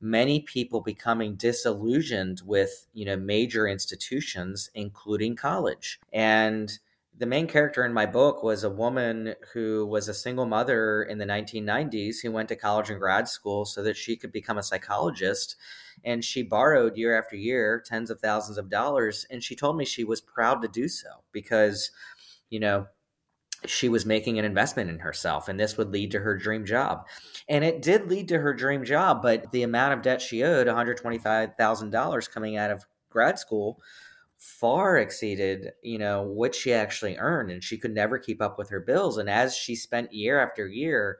many 0.00 0.40
people 0.40 0.80
becoming 0.80 1.34
disillusioned 1.34 2.42
with 2.44 2.86
you 2.92 3.04
know 3.04 3.16
major 3.16 3.66
institutions 3.66 4.70
including 4.74 5.36
college. 5.36 6.00
And 6.12 6.78
the 7.16 7.26
main 7.26 7.46
character 7.46 7.84
in 7.84 7.92
my 7.92 8.06
book 8.06 8.42
was 8.42 8.64
a 8.64 8.70
woman 8.70 9.34
who 9.52 9.86
was 9.86 10.08
a 10.08 10.14
single 10.14 10.46
mother 10.46 11.04
in 11.04 11.18
the 11.18 11.24
1990s 11.24 12.16
who 12.20 12.32
went 12.32 12.48
to 12.48 12.56
college 12.56 12.90
and 12.90 12.98
grad 12.98 13.28
school 13.28 13.64
so 13.64 13.84
that 13.84 13.96
she 13.96 14.16
could 14.16 14.32
become 14.32 14.58
a 14.58 14.64
psychologist. 14.64 15.54
And 16.04 16.24
she 16.24 16.42
borrowed 16.42 16.96
year 16.96 17.16
after 17.16 17.36
year 17.36 17.82
tens 17.86 18.10
of 18.10 18.18
thousands 18.18 18.58
of 18.58 18.68
dollars 18.68 19.26
and 19.30 19.42
she 19.42 19.54
told 19.54 19.76
me 19.76 19.84
she 19.84 20.02
was 20.02 20.20
proud 20.20 20.60
to 20.62 20.68
do 20.68 20.88
so 20.88 21.08
because 21.30 21.92
you 22.50 22.58
know 22.58 22.86
she 23.66 23.88
was 23.88 24.06
making 24.06 24.38
an 24.38 24.44
investment 24.44 24.90
in 24.90 24.98
herself 24.98 25.48
and 25.48 25.58
this 25.58 25.76
would 25.76 25.90
lead 25.90 26.10
to 26.10 26.20
her 26.20 26.36
dream 26.36 26.64
job. 26.64 27.06
And 27.48 27.64
it 27.64 27.82
did 27.82 28.08
lead 28.08 28.28
to 28.28 28.38
her 28.38 28.54
dream 28.54 28.84
job 28.84 29.22
but 29.22 29.50
the 29.52 29.62
amount 29.62 29.94
of 29.94 30.02
debt 30.02 30.20
she 30.20 30.42
owed 30.42 30.66
$125000 30.66 32.30
coming 32.30 32.56
out 32.56 32.70
of 32.70 32.84
grad 33.10 33.38
school 33.38 33.80
far 34.38 34.98
exceeded 34.98 35.72
you 35.82 35.96
know 35.98 36.22
what 36.22 36.54
she 36.54 36.72
actually 36.72 37.16
earned 37.16 37.50
and 37.50 37.64
she 37.64 37.78
could 37.78 37.94
never 37.94 38.18
keep 38.18 38.42
up 38.42 38.58
with 38.58 38.70
her 38.70 38.80
bills. 38.80 39.18
And 39.18 39.30
as 39.30 39.56
she 39.56 39.74
spent 39.74 40.12
year 40.12 40.40
after 40.40 40.66
year 40.66 41.18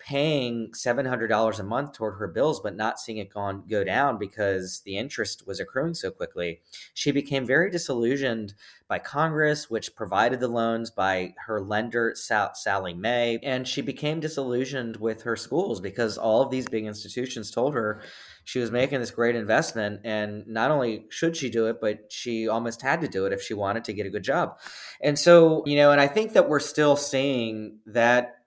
paying 0.00 0.72
$700 0.72 1.58
a 1.58 1.62
month 1.62 1.92
toward 1.92 2.18
her 2.18 2.26
bills 2.26 2.60
but 2.60 2.74
not 2.74 2.98
seeing 2.98 3.18
it 3.18 3.32
gone, 3.32 3.64
go 3.68 3.84
down 3.84 4.18
because 4.18 4.82
the 4.84 4.96
interest 4.96 5.46
was 5.46 5.60
accruing 5.60 5.94
so 5.94 6.10
quickly. 6.10 6.60
She 6.94 7.12
became 7.12 7.46
very 7.46 7.70
disillusioned 7.70 8.54
by 8.88 8.98
congress 8.98 9.70
which 9.70 9.94
provided 9.94 10.40
the 10.40 10.48
loans 10.48 10.90
by 10.90 11.32
her 11.46 11.60
lender 11.60 12.12
Sallie 12.16 12.94
Mae, 12.94 13.38
and 13.42 13.68
she 13.68 13.82
became 13.82 14.18
disillusioned 14.18 14.96
with 14.96 15.22
her 15.22 15.36
schools 15.36 15.80
because 15.80 16.18
all 16.18 16.42
of 16.42 16.50
these 16.50 16.66
big 16.68 16.86
institutions 16.86 17.50
told 17.50 17.74
her 17.74 18.02
she 18.44 18.58
was 18.58 18.72
making 18.72 18.98
this 18.98 19.12
great 19.12 19.36
investment 19.36 20.00
and 20.04 20.44
not 20.46 20.70
only 20.70 21.04
should 21.10 21.36
she 21.36 21.50
do 21.50 21.66
it 21.66 21.80
but 21.80 22.10
she 22.10 22.48
almost 22.48 22.82
had 22.82 23.00
to 23.00 23.08
do 23.08 23.26
it 23.26 23.32
if 23.32 23.42
she 23.42 23.54
wanted 23.54 23.84
to 23.84 23.92
get 23.92 24.06
a 24.06 24.10
good 24.10 24.24
job. 24.24 24.58
And 25.00 25.18
so 25.18 25.62
you 25.66 25.76
know 25.76 25.92
and 25.92 26.00
i 26.00 26.06
think 26.06 26.32
that 26.32 26.48
we're 26.48 26.60
still 26.60 26.96
seeing 26.96 27.78
that 27.86 28.39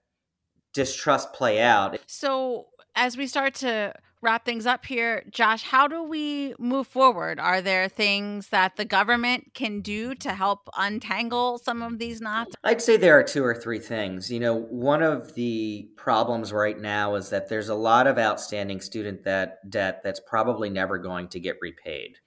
distrust 0.74 1.34
play 1.34 1.62
out 1.62 2.00
so 2.08 2.68
as 2.96 3.18
we 3.18 3.28
start 3.28 3.56
to 3.56 3.94
wrap 4.24 4.46
things 4.46 4.66
up 4.66 4.86
here, 4.86 5.24
Josh, 5.30 5.64
how 5.64 5.88
do 5.88 6.02
we 6.02 6.56
move 6.58 6.88
forward? 6.88 7.40
Are 7.40 7.62
there 7.62 7.90
things 7.90 8.48
that 8.50 8.78
the 8.78 8.86
government 8.86 9.54
can 9.54 9.82
do 9.82 10.16
to 10.16 10.34
help 10.34 10.70
untangle 10.78 11.58
some 11.58 11.82
of 11.82 12.00
these 12.00 12.22
knots? 12.22 12.56
I'd 12.64 12.82
say 12.82 12.96
there 12.96 13.20
are 13.20 13.24
two 13.24 13.44
or 13.44 13.54
three 13.54 13.80
things. 13.80 14.32
You 14.32 14.40
know, 14.40 14.56
one 14.56 15.04
of 15.04 15.36
the 15.36 15.90
problems 15.98 16.54
right 16.54 16.80
now 16.80 17.16
is 17.16 17.30
that 17.30 17.50
there's 17.50 17.70
a 17.70 17.76
lot 17.76 18.08
of 18.08 18.18
outstanding 18.18 18.80
student 18.80 19.24
debt 19.24 19.58
debt 19.70 20.02
that's 20.04 20.22
probably 20.22 20.70
never 20.70 20.98
going 20.98 21.28
to 21.30 21.40
get 21.40 21.58
repaid. 21.62 22.18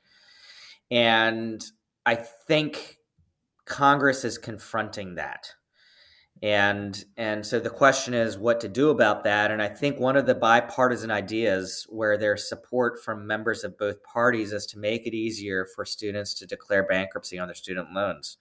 And 0.91 1.65
I 2.05 2.15
think 2.15 2.99
Congress 3.65 4.25
is 4.25 4.39
confronting 4.39 5.15
that 5.15 5.55
and 6.43 7.05
and 7.17 7.45
so 7.47 7.59
the 7.59 7.71
question 7.71 8.13
is 8.13 8.37
what 8.37 8.61
to 8.61 8.69
do 8.69 8.91
about 8.91 9.25
that. 9.25 9.51
And 9.51 9.63
i 9.63 9.69
think 9.69 9.99
one 9.99 10.17
of 10.17 10.27
the 10.27 10.35
bipartisan 10.35 11.11
ideas 11.11 11.87
where 11.89 12.19
there's 12.19 12.49
support 12.49 13.03
from 13.03 13.27
members 13.27 13.65
of 13.65 13.79
both 13.79 14.03
parties 14.03 14.53
is 14.53 14.67
to 14.67 14.79
make 14.79 15.07
it 15.07 15.15
easier 15.15 15.67
for 15.75 15.85
students 15.85 16.35
to 16.35 16.47
declare 16.47 16.87
bankruptcy 16.87 17.39
on 17.39 17.49
their 17.49 17.55
student 17.55 17.93
loans. 17.95 18.37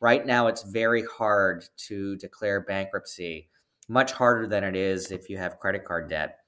Right 0.00 0.24
now 0.24 0.46
it's 0.46 0.62
very 0.62 1.04
hard 1.04 1.64
to 1.88 2.16
declare 2.16 2.60
bankruptcy 2.60 3.48
much 3.88 4.12
harder 4.12 4.46
than 4.46 4.62
it 4.62 4.76
is 4.76 5.10
if 5.10 5.28
you 5.28 5.36
have 5.36 5.58
credit 5.58 5.84
card 5.84 6.08
debt 6.08 6.38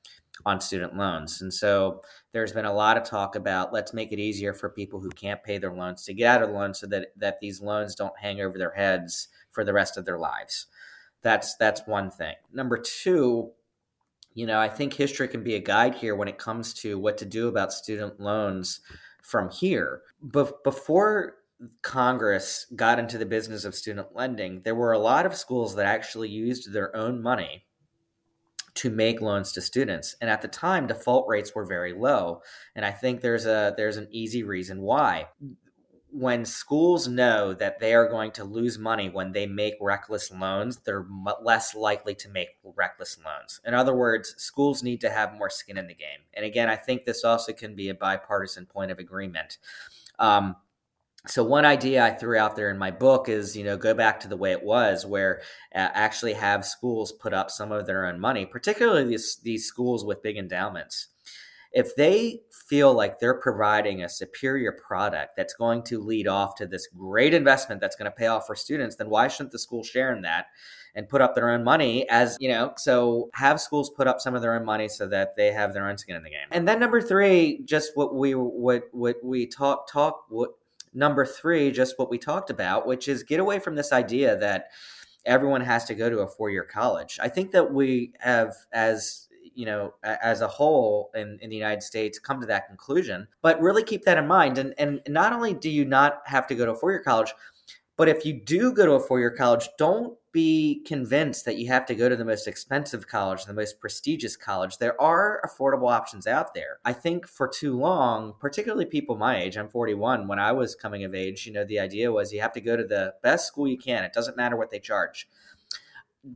on 0.47 0.61
student 0.61 0.97
loans. 0.97 1.43
And 1.43 1.53
so 1.53 2.01
there's 2.33 2.53
been 2.53 2.65
a 2.65 2.73
lot 2.73 2.97
of 2.97 3.05
talk 3.05 3.35
about 3.37 3.73
let's 3.73 3.93
make 3.93 4.12
it 4.12 4.19
easier 4.19 4.55
for 4.55 4.71
people 4.71 5.01
who 5.01 5.11
can't 5.11 5.43
pay 5.43 5.59
their 5.59 5.75
loans 5.75 6.05
to 6.05 6.15
get 6.15 6.37
out 6.37 6.43
of 6.43 6.49
the 6.49 6.55
loans 6.55 6.79
so 6.79 6.87
that 6.87 7.09
that 7.17 7.41
these 7.41 7.61
loans 7.61 7.97
don't 7.97 8.17
hang 8.19 8.41
over 8.41 8.57
their 8.57 8.73
heads 8.73 9.29
for 9.51 9.65
the 9.65 9.73
rest 9.73 9.97
of 9.97 10.05
their 10.05 10.19
lives 10.19 10.67
that's 11.22 11.56
that's 11.56 11.87
one 11.87 12.11
thing. 12.11 12.35
Number 12.52 12.78
two, 12.78 13.52
you 14.35 14.46
know, 14.46 14.58
I 14.58 14.68
think 14.68 14.94
history 14.94 15.28
can 15.28 15.42
be 15.42 15.54
a 15.54 15.61
guide 15.61 15.94
here 15.94 16.14
when 16.14 16.28
it 16.28 16.38
comes 16.38 16.74
to 16.74 16.98
what 16.98 17.18
to 17.18 17.24
do 17.24 17.48
about 17.48 17.72
student 17.72 18.20
loans 18.20 18.80
from 19.22 19.50
here. 19.50 20.02
But 20.20 20.64
before 20.64 21.37
Congress 21.82 22.66
got 22.74 22.98
into 22.98 23.18
the 23.18 23.26
business 23.26 23.64
of 23.64 23.74
student 23.74 24.14
lending, 24.14 24.62
there 24.62 24.74
were 24.74 24.92
a 24.92 24.98
lot 24.98 25.26
of 25.26 25.35
schools 25.37 25.76
that 25.76 25.87
actually 25.87 26.28
used 26.28 26.72
their 26.72 26.94
own 26.96 27.22
money 27.22 27.66
to 28.74 28.90
make 28.90 29.20
loans 29.20 29.52
to 29.52 29.61
students 29.61 30.16
and 30.20 30.30
at 30.30 30.40
the 30.40 30.48
time 30.48 30.87
default 30.87 31.28
rates 31.28 31.54
were 31.54 31.64
very 31.64 31.92
low 31.92 32.40
and 32.74 32.87
i 32.87 32.90
think 32.90 33.20
there's 33.20 33.44
a 33.44 33.74
there's 33.76 33.98
an 33.98 34.08
easy 34.11 34.42
reason 34.42 34.80
why 34.80 35.26
when 36.12 36.44
schools 36.44 37.09
know 37.09 37.55
that 37.55 37.81
they 37.81 37.94
are 37.94 38.07
going 38.07 38.31
to 38.33 38.44
lose 38.44 38.79
money 38.79 39.09
when 39.09 39.33
they 39.33 39.46
make 39.46 39.75
reckless 39.81 40.31
loans, 40.31 40.77
they're 40.79 41.07
less 41.42 41.75
likely 41.75 42.14
to 42.14 42.29
make 42.29 42.51
reckless 42.77 43.18
loans. 43.25 43.61
In 43.64 43.72
other 43.72 43.94
words, 43.94 44.35
schools 44.37 44.83
need 44.83 45.01
to 45.01 45.11
have 45.11 45.33
more 45.33 45.48
skin 45.48 45.79
in 45.79 45.87
the 45.87 45.94
game. 45.94 46.20
And 46.35 46.44
again, 46.44 46.68
I 46.68 46.77
think 46.77 47.05
this 47.05 47.25
also 47.25 47.55
can 47.55 47.75
be 47.75 47.88
a 47.88 47.94
bipartisan 47.94 48.66
point 48.66 48.90
of 48.90 48.98
agreement. 48.98 49.57
Um, 50.18 50.57
so 51.27 51.42
one 51.42 51.64
idea 51.64 52.05
I 52.05 52.11
threw 52.11 52.37
out 52.37 52.57
there 52.57 52.70
in 52.70 52.77
my 52.77 52.90
book 52.90 53.31
is, 53.31 53.57
you 53.57 53.64
know, 53.64 53.79
go 53.79 53.94
back 53.94 54.20
to 54.20 54.29
the 54.29 54.37
way 54.37 54.53
it 54.53 54.62
was, 54.62 55.07
where 55.07 55.40
uh, 55.75 55.88
actually 55.94 56.35
have 56.35 56.66
schools 56.66 57.12
put 57.12 57.33
up 57.33 57.51
some 57.51 57.72
of 57.72 57.87
their 57.87 58.05
own 58.05 58.20
money, 58.20 58.44
particularly 58.44 59.05
these 59.05 59.37
these 59.37 59.64
schools 59.64 60.05
with 60.05 60.22
big 60.22 60.37
endowments 60.37 61.09
if 61.72 61.96
they 61.96 62.40
feel 62.68 62.94
like 62.94 63.18
they're 63.18 63.40
providing 63.40 64.03
a 64.03 64.09
superior 64.09 64.72
product 64.72 65.37
that's 65.37 65.55
going 65.55 65.83
to 65.83 65.98
lead 65.98 66.29
off 66.29 66.55
to 66.57 66.66
this 66.66 66.87
great 66.87 67.35
investment 67.35 67.81
that's 67.81 67.96
going 67.96 68.11
to 68.11 68.16
pay 68.16 68.27
off 68.27 68.46
for 68.46 68.55
students, 68.55 68.96
then 68.96 69.09
why 69.09 69.29
shouldn't 69.29 69.53
the 69.53 69.59
school 69.59 69.83
share 69.83 70.14
in 70.14 70.22
that 70.22 70.46
and 70.94 71.09
put 71.09 71.20
up 71.20 71.35
their 71.35 71.51
own 71.51 71.64
money 71.64 72.09
as, 72.09 72.37
you 72.40 72.48
know, 72.48 72.72
so 72.77 73.31
have 73.35 73.61
schools 73.61 73.90
put 73.90 74.07
up 74.07 74.20
some 74.20 74.35
of 74.35 74.42
their 74.42 74.55
own 74.55 74.64
money 74.64 74.88
so 74.88 75.07
that 75.07 75.35
they 75.37 75.53
have 75.53 75.72
their 75.72 75.88
own 75.88 75.96
skin 75.96 76.16
in 76.16 76.22
the 76.22 76.31
game. 76.31 76.46
And 76.51 76.68
then 76.68 76.79
number 76.79 77.01
3, 77.01 77.62
just 77.64 77.92
what 77.94 78.14
we 78.14 78.33
what 78.33 78.85
what 78.92 79.16
we 79.22 79.46
talk 79.46 79.90
talk 79.90 80.25
what 80.29 80.51
number 80.92 81.25
3, 81.25 81.70
just 81.70 81.98
what 81.98 82.11
we 82.11 82.18
talked 82.18 82.51
about, 82.51 82.87
which 82.87 83.09
is 83.09 83.22
get 83.22 83.40
away 83.40 83.59
from 83.59 83.75
this 83.75 83.92
idea 83.92 84.37
that 84.37 84.66
everyone 85.25 85.61
has 85.61 85.85
to 85.87 85.94
go 85.94 86.11
to 86.11 86.20
a 86.20 86.29
four-year 86.29 86.64
college. 86.64 87.18
I 87.22 87.29
think 87.29 87.53
that 87.53 87.72
we 87.72 88.12
have 88.20 88.55
as 88.72 89.29
you 89.55 89.67
know, 89.67 89.95
as 90.03 90.41
a 90.41 90.49
whole 90.49 91.11
in, 91.15 91.38
in 91.41 91.51
the 91.51 91.57
United 91.57 91.83
States 91.83 92.19
come 92.19 92.41
to 92.41 92.47
that 92.47 92.67
conclusion. 92.67 93.27
But 93.41 93.61
really 93.61 93.83
keep 93.83 94.05
that 94.05 94.19
in 94.19 94.27
mind. 94.27 94.59
And, 94.59 94.75
and 94.79 95.01
not 95.09 95.33
only 95.33 95.55
do 95.55 95.71
you 95.71 95.85
not 95.85 96.23
have 96.27 96.47
to 96.49 96.55
go 96.55 96.65
to 96.65 96.73
a 96.73 96.77
four 96.77 96.91
year 96.91 97.03
college, 97.03 97.33
but 97.97 98.09
if 98.09 98.25
you 98.25 98.33
do 98.33 98.73
go 98.73 98.87
to 98.87 98.93
a 98.93 99.01
four 99.01 99.21
year 99.21 99.31
college, 99.31 99.69
don't 99.79 100.17
be 100.33 100.83
convinced 100.87 101.45
that 101.45 101.59
you 101.59 101.69
have 101.69 101.85
to 101.85 101.95
go 101.95 102.09
to 102.09 102.17
the 102.17 102.25
most 102.25 102.49
expensive 102.49 103.07
college, 103.07 103.45
the 103.45 103.53
most 103.53 103.79
prestigious 103.81 104.35
college. 104.35 104.79
There 104.79 105.01
are 105.01 105.43
affordable 105.47 105.93
options 105.93 106.27
out 106.27 106.55
there. 106.55 106.79
I 106.87 106.95
think 106.95 107.29
for 107.29 107.47
too 107.47 107.79
long, 107.79 108.35
particularly 108.41 108.87
people 108.87 109.17
my 109.17 109.43
age, 109.43 109.59
I'm 109.59 109.69
41, 109.69 110.27
when 110.27 110.38
I 110.38 110.53
was 110.53 110.75
coming 110.75 111.05
of 111.05 111.15
age, 111.15 111.47
you 111.47 111.53
know, 111.53 111.65
the 111.65 111.79
idea 111.79 112.11
was 112.11 112.33
you 112.33 112.41
have 112.41 112.55
to 112.55 112.62
go 112.62 112.77
to 112.77 112.85
the 112.85 113.15
best 113.23 113.47
school 113.47 113.69
you 113.69 113.77
can. 113.77 114.05
It 114.05 114.15
doesn't 114.15 114.38
matter 114.38 114.57
what 114.57 114.71
they 114.71 114.79
charge 114.79 115.29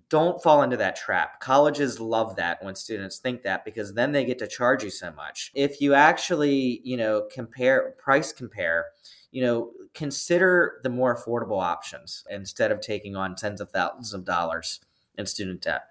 don't 0.08 0.42
fall 0.42 0.62
into 0.62 0.76
that 0.76 0.96
trap. 0.96 1.40
Colleges 1.40 2.00
love 2.00 2.36
that 2.36 2.62
when 2.62 2.74
students 2.74 3.18
think 3.18 3.42
that 3.42 3.64
because 3.64 3.94
then 3.94 4.12
they 4.12 4.24
get 4.24 4.38
to 4.38 4.46
charge 4.46 4.82
you 4.82 4.90
so 4.90 5.12
much. 5.12 5.52
If 5.54 5.80
you 5.80 5.94
actually, 5.94 6.80
you 6.84 6.96
know, 6.96 7.28
compare 7.32 7.94
price 7.98 8.32
compare, 8.32 8.86
you 9.30 9.42
know, 9.42 9.70
consider 9.94 10.80
the 10.82 10.90
more 10.90 11.16
affordable 11.16 11.62
options 11.62 12.24
instead 12.30 12.72
of 12.72 12.80
taking 12.80 13.16
on 13.16 13.36
tens 13.36 13.60
of 13.60 13.70
thousands 13.70 14.12
of 14.12 14.24
dollars 14.24 14.80
in 15.16 15.26
student 15.26 15.62
debt. 15.62 15.82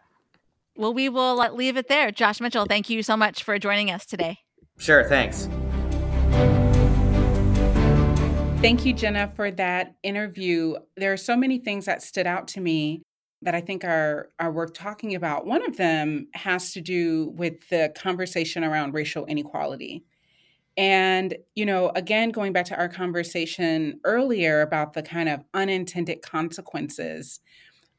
Well, 0.77 0.93
we 0.93 1.07
will 1.07 1.39
uh, 1.39 1.51
leave 1.51 1.77
it 1.77 1.87
there. 1.87 2.11
Josh 2.11 2.41
Mitchell, 2.41 2.65
thank 2.65 2.89
you 2.89 3.01
so 3.01 3.15
much 3.15 3.43
for 3.43 3.57
joining 3.57 3.91
us 3.91 4.05
today. 4.05 4.39
Sure, 4.77 5.07
thanks. 5.07 5.47
Thank 8.61 8.85
you, 8.85 8.93
Jenna, 8.93 9.31
for 9.35 9.51
that 9.51 9.95
interview. 10.03 10.75
There 10.97 11.13
are 11.13 11.17
so 11.17 11.37
many 11.37 11.59
things 11.59 11.85
that 11.85 12.01
stood 12.01 12.27
out 12.27 12.47
to 12.49 12.61
me 12.61 13.03
that 13.45 13.55
I 13.55 13.61
think 13.61 13.85
are 13.85 14.29
are 14.39 14.51
worth 14.51 14.73
talking 14.73 15.15
about. 15.15 15.45
One 15.45 15.65
of 15.65 15.77
them 15.77 16.27
has 16.33 16.73
to 16.73 16.81
do 16.81 17.31
with 17.37 17.69
the 17.69 17.93
conversation 17.95 18.63
around 18.63 18.93
racial 18.93 19.25
inequality. 19.27 20.03
And, 20.77 21.37
you 21.53 21.65
know, 21.65 21.91
again, 21.95 22.31
going 22.31 22.51
back 22.51 22.65
to 22.65 22.75
our 22.75 22.89
conversation 22.89 24.01
earlier 24.03 24.61
about 24.61 24.93
the 24.93 25.03
kind 25.03 25.29
of 25.29 25.45
unintended 25.53 26.21
consequences 26.21 27.39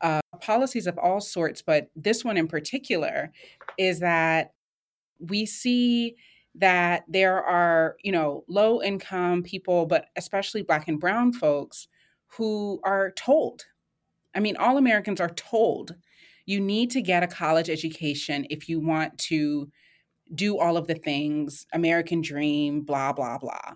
of 0.02 0.20
policies 0.42 0.86
of 0.86 0.98
all 0.98 1.20
sorts, 1.20 1.62
but 1.62 1.88
this 1.96 2.22
one 2.22 2.36
in 2.36 2.48
particular 2.48 3.32
is 3.78 4.00
that 4.00 4.52
we 5.18 5.46
see 5.46 6.16
that 6.54 7.04
there 7.08 7.42
are, 7.42 7.96
you 8.02 8.12
know, 8.12 8.44
low 8.48 8.82
income 8.82 9.42
people, 9.42 9.86
but 9.86 10.06
especially 10.16 10.62
Black 10.62 10.86
and 10.88 11.00
Brown 11.00 11.32
folks 11.32 11.88
who 12.26 12.80
are 12.84 13.12
told 13.12 13.64
I 14.36 14.40
mean, 14.40 14.56
all 14.56 14.76
Americans 14.76 15.20
are 15.20 15.30
told 15.30 15.96
you 16.44 16.60
need 16.60 16.90
to 16.92 17.02
get 17.02 17.22
a 17.22 17.26
college 17.26 17.70
education 17.70 18.46
if 18.50 18.68
you 18.68 18.78
want 18.78 19.18
to 19.18 19.68
do 20.34 20.58
all 20.58 20.76
of 20.76 20.86
the 20.86 20.94
things, 20.94 21.66
American 21.72 22.20
dream, 22.20 22.82
blah, 22.82 23.12
blah, 23.12 23.38
blah. 23.38 23.74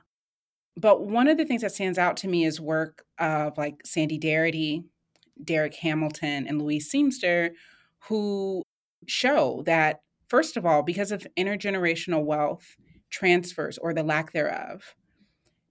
But 0.76 1.06
one 1.06 1.28
of 1.28 1.36
the 1.36 1.44
things 1.44 1.62
that 1.62 1.72
stands 1.72 1.98
out 1.98 2.16
to 2.18 2.28
me 2.28 2.44
is 2.44 2.60
work 2.60 3.04
of 3.18 3.56
like 3.58 3.80
Sandy 3.84 4.18
Darity, 4.18 4.84
Darrick 5.42 5.74
Hamilton, 5.76 6.46
and 6.46 6.60
Louise 6.60 6.90
Seamster, 6.90 7.50
who 8.08 8.62
show 9.06 9.62
that, 9.66 10.00
first 10.28 10.56
of 10.56 10.66
all, 10.66 10.82
because 10.82 11.10
of 11.10 11.26
intergenerational 11.36 12.24
wealth 12.24 12.76
transfers 13.10 13.78
or 13.78 13.92
the 13.92 14.02
lack 14.02 14.32
thereof, 14.32 14.94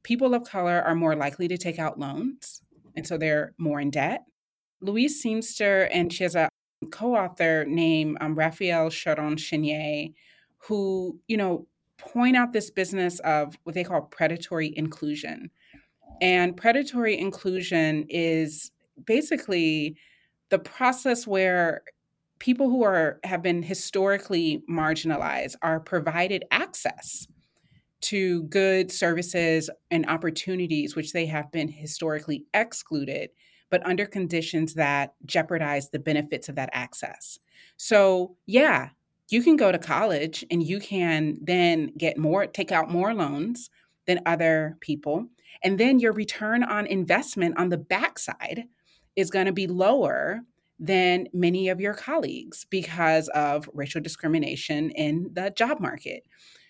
people 0.04 0.34
of 0.34 0.44
color 0.44 0.82
are 0.82 0.96
more 0.96 1.16
likely 1.16 1.48
to 1.48 1.58
take 1.58 1.80
out 1.80 2.00
loans. 2.00 2.62
And 2.96 3.08
so 3.08 3.18
they're 3.18 3.54
more 3.58 3.80
in 3.80 3.92
debt. 3.92 4.24
Louise 4.82 5.24
Seamster, 5.24 5.90
and 5.92 6.12
she 6.12 6.24
has 6.24 6.36
a 6.36 6.50
co-author 6.92 7.66
named 7.66 8.18
um, 8.22 8.36
Raphael 8.36 8.90
Charron-Chénier, 8.90 10.14
who, 10.58 11.20
you 11.28 11.38
know, 11.38 11.68
point 11.98 12.38
out 12.38 12.54
this 12.54 12.72
business 12.72 13.20
of 13.20 13.58
what 13.64 13.76
they 13.76 13.84
call 13.84 14.02
predatory 14.02 14.74
inclusion. 14.76 15.52
And 16.22 16.56
predatory 16.56 17.18
inclusion 17.18 18.06
is 18.10 18.72
basically 19.06 19.98
the 20.50 20.60
process 20.60 21.28
where 21.28 21.82
people 22.40 22.70
who 22.70 22.84
are 22.84 23.20
have 23.24 23.42
been 23.42 23.62
historically 23.62 24.64
marginalized 24.70 25.56
are 25.62 25.80
provided 25.80 26.46
access 26.52 27.28
to 28.02 28.44
goods, 28.44 28.98
services, 28.98 29.70
and 29.92 30.06
opportunities 30.08 30.96
which 30.96 31.12
they 31.12 31.26
have 31.26 31.52
been 31.52 31.68
historically 31.68 32.46
excluded 32.54 33.30
but 33.70 33.86
under 33.86 34.06
conditions 34.06 34.74
that 34.76 35.14
jeopardize 35.26 35.90
the 35.90 36.00
benefits 36.00 36.50
of 36.50 36.56
that 36.56 36.70
access. 36.74 37.40
So, 37.78 38.36
yeah, 38.46 38.90
you 39.30 39.44
can 39.44 39.56
go 39.56 39.72
to 39.72 39.78
college 39.78 40.44
and 40.50 40.64
you 40.64 40.80
can 40.80 41.38
then 41.42 41.92
get 41.98 42.18
more, 42.18 42.48
take 42.48 42.72
out 42.72 42.90
more 42.90 43.14
loans 43.14 43.70
than 44.08 44.22
other 44.26 44.78
people. 44.82 45.28
And 45.64 45.80
then 45.80 46.00
your 46.00 46.14
return 46.14 46.64
on 46.64 46.88
investment 46.88 47.58
on 47.58 47.70
the 47.70 47.78
backside 47.78 48.66
is 49.16 49.30
going 49.30 49.46
to 49.46 49.52
be 49.52 49.68
lower 49.68 50.42
than 50.80 51.28
many 51.34 51.70
of 51.70 51.82
your 51.82 51.94
colleagues 51.94 52.66
because 52.70 53.28
of 53.30 53.70
racial 53.74 54.02
discrimination 54.02 54.92
in 54.92 55.30
the 55.34 55.52
job 55.52 55.80
market. 55.80 56.24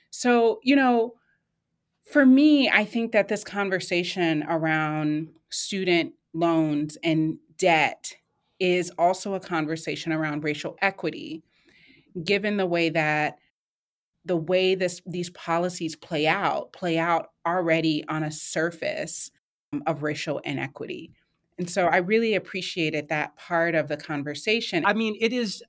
So, 0.09 0.59
you 0.63 0.75
know, 0.75 1.13
for 2.11 2.25
me, 2.25 2.69
I 2.69 2.85
think 2.85 3.11
that 3.11 3.27
this 3.27 3.43
conversation 3.43 4.43
around 4.49 5.29
student 5.49 6.13
loans 6.33 6.97
and 7.03 7.37
debt 7.57 8.13
is 8.59 8.91
also 8.97 9.33
a 9.33 9.39
conversation 9.39 10.11
around 10.11 10.43
racial 10.43 10.77
equity, 10.81 11.43
given 12.23 12.57
the 12.57 12.65
way 12.65 12.89
that 12.89 13.37
the 14.25 14.35
way 14.35 14.75
this 14.75 15.01
these 15.05 15.29
policies 15.31 15.95
play 15.95 16.27
out 16.27 16.73
play 16.73 16.97
out 16.97 17.29
already 17.45 18.03
on 18.09 18.23
a 18.23 18.31
surface 18.31 19.31
um, 19.73 19.81
of 19.87 20.03
racial 20.03 20.39
inequity. 20.39 21.11
And 21.57 21.69
so 21.69 21.87
I 21.87 21.97
really 21.97 22.35
appreciated 22.35 23.09
that 23.09 23.35
part 23.35 23.75
of 23.75 23.87
the 23.87 23.97
conversation. 23.97 24.85
I 24.85 24.93
mean, 24.93 25.17
it 25.19 25.33
is 25.33 25.63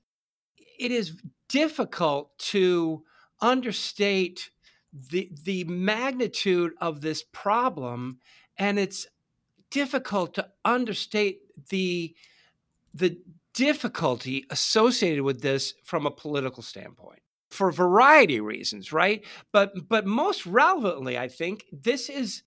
it 0.79 0.91
is 0.91 1.17
difficult 1.47 2.37
to 2.39 3.03
understate 3.41 4.49
the 4.93 5.29
the 5.43 5.63
magnitude 5.65 6.73
of 6.81 7.01
this 7.01 7.23
problem 7.31 8.19
and 8.57 8.77
it's 8.77 9.07
difficult 9.71 10.35
to 10.35 10.47
understate 10.65 11.39
the 11.69 12.15
the 12.93 13.17
difficulty 13.53 14.45
associated 14.49 15.23
with 15.23 15.41
this 15.41 15.73
from 15.83 16.05
a 16.05 16.11
political 16.11 16.63
standpoint 16.63 17.21
for 17.49 17.69
a 17.69 17.73
variety 17.73 18.37
of 18.37 18.45
reasons 18.45 18.93
right 18.93 19.25
but 19.51 19.71
but 19.89 20.05
most 20.05 20.45
relevantly 20.45 21.17
i 21.17 21.27
think 21.27 21.65
this 21.71 22.09
is 22.09 22.43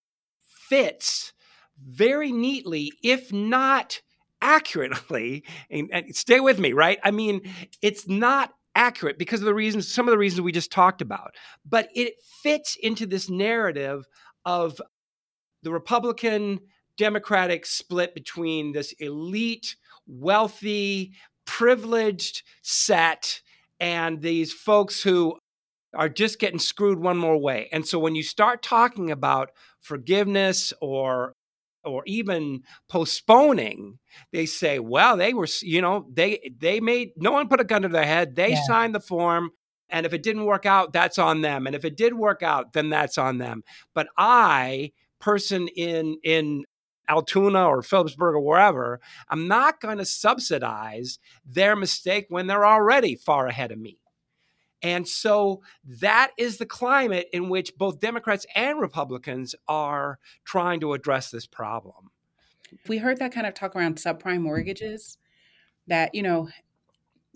fits 0.69 1.33
very 1.83 2.33
neatly 2.33 2.93
if 3.03 3.33
not 3.33 4.01
accurately 4.41 5.45
and, 5.71 5.89
and 5.93 6.15
stay 6.15 6.41
with 6.41 6.59
me 6.59 6.73
right 6.73 6.99
i 7.05 7.11
mean 7.11 7.41
it's 7.83 8.09
not 8.09 8.53
accurate 8.75 9.19
because 9.19 9.41
of 9.41 9.47
the 9.47 9.55
reasons, 9.55 9.93
some 9.93 10.09
of 10.09 10.13
the 10.13 10.19
reasons 10.19 10.41
we 10.41 10.53
just 10.53 10.73
talked 10.73 11.01
about. 11.01 11.35
But 11.65 11.89
it 11.95 12.15
fits 12.43 12.77
into 12.81 13.07
this 13.07 13.31
narrative 13.31 14.05
of 14.45 14.81
the 15.63 15.71
Republican 15.71 16.61
Democratic 16.97 17.67
split 17.67 18.15
between 18.15 18.73
this 18.73 18.93
elite, 18.99 19.77
wealthy, 20.07 21.13
privileged 21.47 22.43
set 22.63 23.41
and 23.81 24.23
these 24.23 24.53
folks 24.53 25.03
who 25.03 25.37
are 25.95 26.09
just 26.09 26.39
getting 26.39 26.59
screwed 26.59 26.99
one 26.99 27.17
more 27.17 27.39
way. 27.39 27.69
And 27.73 27.87
so 27.87 27.99
when 27.99 28.15
you 28.15 28.23
start 28.23 28.63
talking 28.63 29.11
about 29.11 29.51
forgiveness 29.81 30.73
or 30.81 31.35
or 31.85 32.03
even 32.07 32.63
postponing 32.89 33.99
they 34.33 34.47
say 34.47 34.79
well 34.79 35.19
they 35.19 35.35
were 35.35 35.47
you 35.61 35.83
know 35.83 36.07
they 36.11 36.51
they 36.59 36.81
made 36.81 37.11
no 37.17 37.31
one 37.31 37.47
put 37.47 37.61
a 37.61 37.65
gun 37.65 37.83
to 37.83 37.89
their 37.89 38.07
head 38.07 38.35
they 38.35 38.53
yeah. 38.53 38.63
signed 38.63 38.95
the 38.95 39.01
form 39.01 39.51
and 39.91 40.07
if 40.07 40.15
it 40.15 40.23
didn't 40.23 40.47
work 40.47 40.65
out 40.65 40.95
that's 40.95 41.19
on 41.19 41.43
them 41.43 41.67
and 41.67 41.77
if 41.77 41.85
it 41.85 41.95
did 41.95 42.15
work 42.15 42.43
out 42.43 42.73
then 42.73 42.89
that's 42.89 43.19
on 43.19 43.37
them 43.37 43.63
but 43.95 44.07
i 44.17 44.91
person 45.21 45.69
in 45.77 46.17
in 46.25 46.65
Altoona 47.09 47.67
or 47.67 47.83
Philipsburg 47.83 48.35
or 48.35 48.41
wherever, 48.41 49.01
I'm 49.29 49.49
not 49.49 49.81
going 49.81 49.99
to 49.99 50.05
subsidize 50.05 51.19
their 51.45 51.77
mistake 51.77 52.27
when 52.29 52.47
they're 52.47 52.67
already 52.67 53.15
far 53.15 53.47
ahead 53.47 53.73
of 53.73 53.79
me. 53.79 53.99
And 54.83 55.09
so 55.09 55.63
that 56.01 56.33
is 56.37 56.59
the 56.59 56.67
climate 56.67 57.29
in 57.33 57.49
which 57.49 57.77
both 57.79 58.01
Democrats 58.01 58.45
and 58.55 58.79
Republicans 58.79 59.55
are 59.67 60.19
trying 60.45 60.81
to 60.81 60.93
address 60.93 61.31
this 61.31 61.47
problem. 61.47 62.11
We 62.87 62.99
heard 62.99 63.19
that 63.19 63.33
kind 63.33 63.47
of 63.47 63.55
talk 63.55 63.75
around 63.75 63.97
subprime 63.97 64.43
mortgages 64.43 65.17
that, 65.87 66.15
you 66.15 66.23
know, 66.23 66.49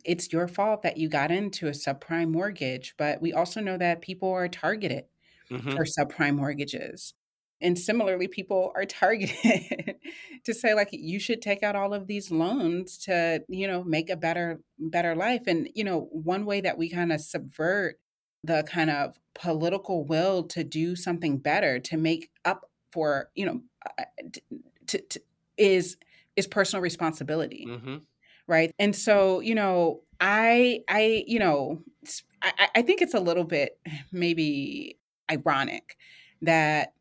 it's 0.05 0.33
your 0.33 0.47
fault 0.47 0.83
that 0.83 0.99
you 0.99 1.09
got 1.09 1.31
into 1.31 1.69
a 1.69 1.73
subprime 1.73 2.31
mortgage, 2.31 2.95
but 2.99 3.21
we 3.23 3.33
also 3.33 3.61
know 3.61 3.79
that 3.79 4.03
people 4.03 4.31
are 4.31 4.49
targeted 4.49 5.05
mm-hmm. 5.51 5.71
for 5.71 5.85
subprime 5.85 6.37
mortgages 6.37 7.15
and 7.61 7.79
similarly 7.79 8.29
people 8.29 8.73
are 8.75 8.85
targeted 8.85 9.97
to 10.45 10.55
say 10.55 10.75
like 10.75 10.89
you 10.93 11.19
should 11.19 11.43
take 11.43 11.63
out 11.63 11.77
all 11.77 11.93
of 11.93 12.07
these 12.07 12.31
loans 12.31 12.99
to 12.99 13.43
you 13.49 13.67
know 13.67 13.83
make 13.85 14.11
a 14.11 14.17
better 14.17 14.61
better 14.79 15.15
life 15.15 15.43
and 15.47 15.69
you 15.75 15.85
know 15.85 16.09
one 16.13 16.45
way 16.45 16.61
that 16.61 16.79
we 16.79 16.89
kind 16.89 17.13
of 17.13 17.21
subvert 17.21 17.99
the 18.45 18.65
kind 18.69 18.91
of 18.91 19.19
political 19.35 20.05
will 20.05 20.43
to 20.45 20.63
do 20.63 20.95
something 20.95 21.39
better 21.39 21.79
to 21.79 21.97
make 21.97 22.31
up 22.45 22.71
for 22.93 23.31
you 23.35 23.47
know 23.47 23.61
uh, 23.99 24.05
to, 24.87 25.01
to 25.01 25.21
is 25.57 25.97
is 26.37 26.47
personal 26.47 26.83
responsibility 26.83 27.67
mm-hmm. 27.69 27.97
right 28.47 28.73
and 28.79 28.95
so 28.95 29.41
you 29.41 29.55
know 29.55 30.01
i 30.21 30.81
i 30.89 31.25
you 31.27 31.39
know 31.39 31.83
I, 32.41 32.69
I 32.77 32.83
think 32.83 33.03
it's 33.03 33.15
a 33.15 33.21
little 33.21 33.45
bit 33.45 33.79
maybe 34.13 34.99
ironic 35.31 35.97
that 36.43 36.93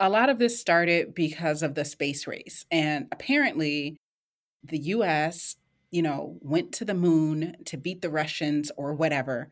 a 0.00 0.08
lot 0.08 0.30
of 0.30 0.38
this 0.38 0.58
started 0.58 1.14
because 1.14 1.62
of 1.62 1.74
the 1.74 1.84
space 1.84 2.26
race. 2.26 2.64
And 2.70 3.06
apparently, 3.12 3.98
the 4.64 4.78
US, 4.78 5.56
you 5.90 6.00
know, 6.02 6.38
went 6.40 6.72
to 6.72 6.84
the 6.84 6.94
moon 6.94 7.56
to 7.66 7.76
beat 7.76 8.00
the 8.00 8.10
Russians 8.10 8.72
or 8.76 8.94
whatever. 8.94 9.50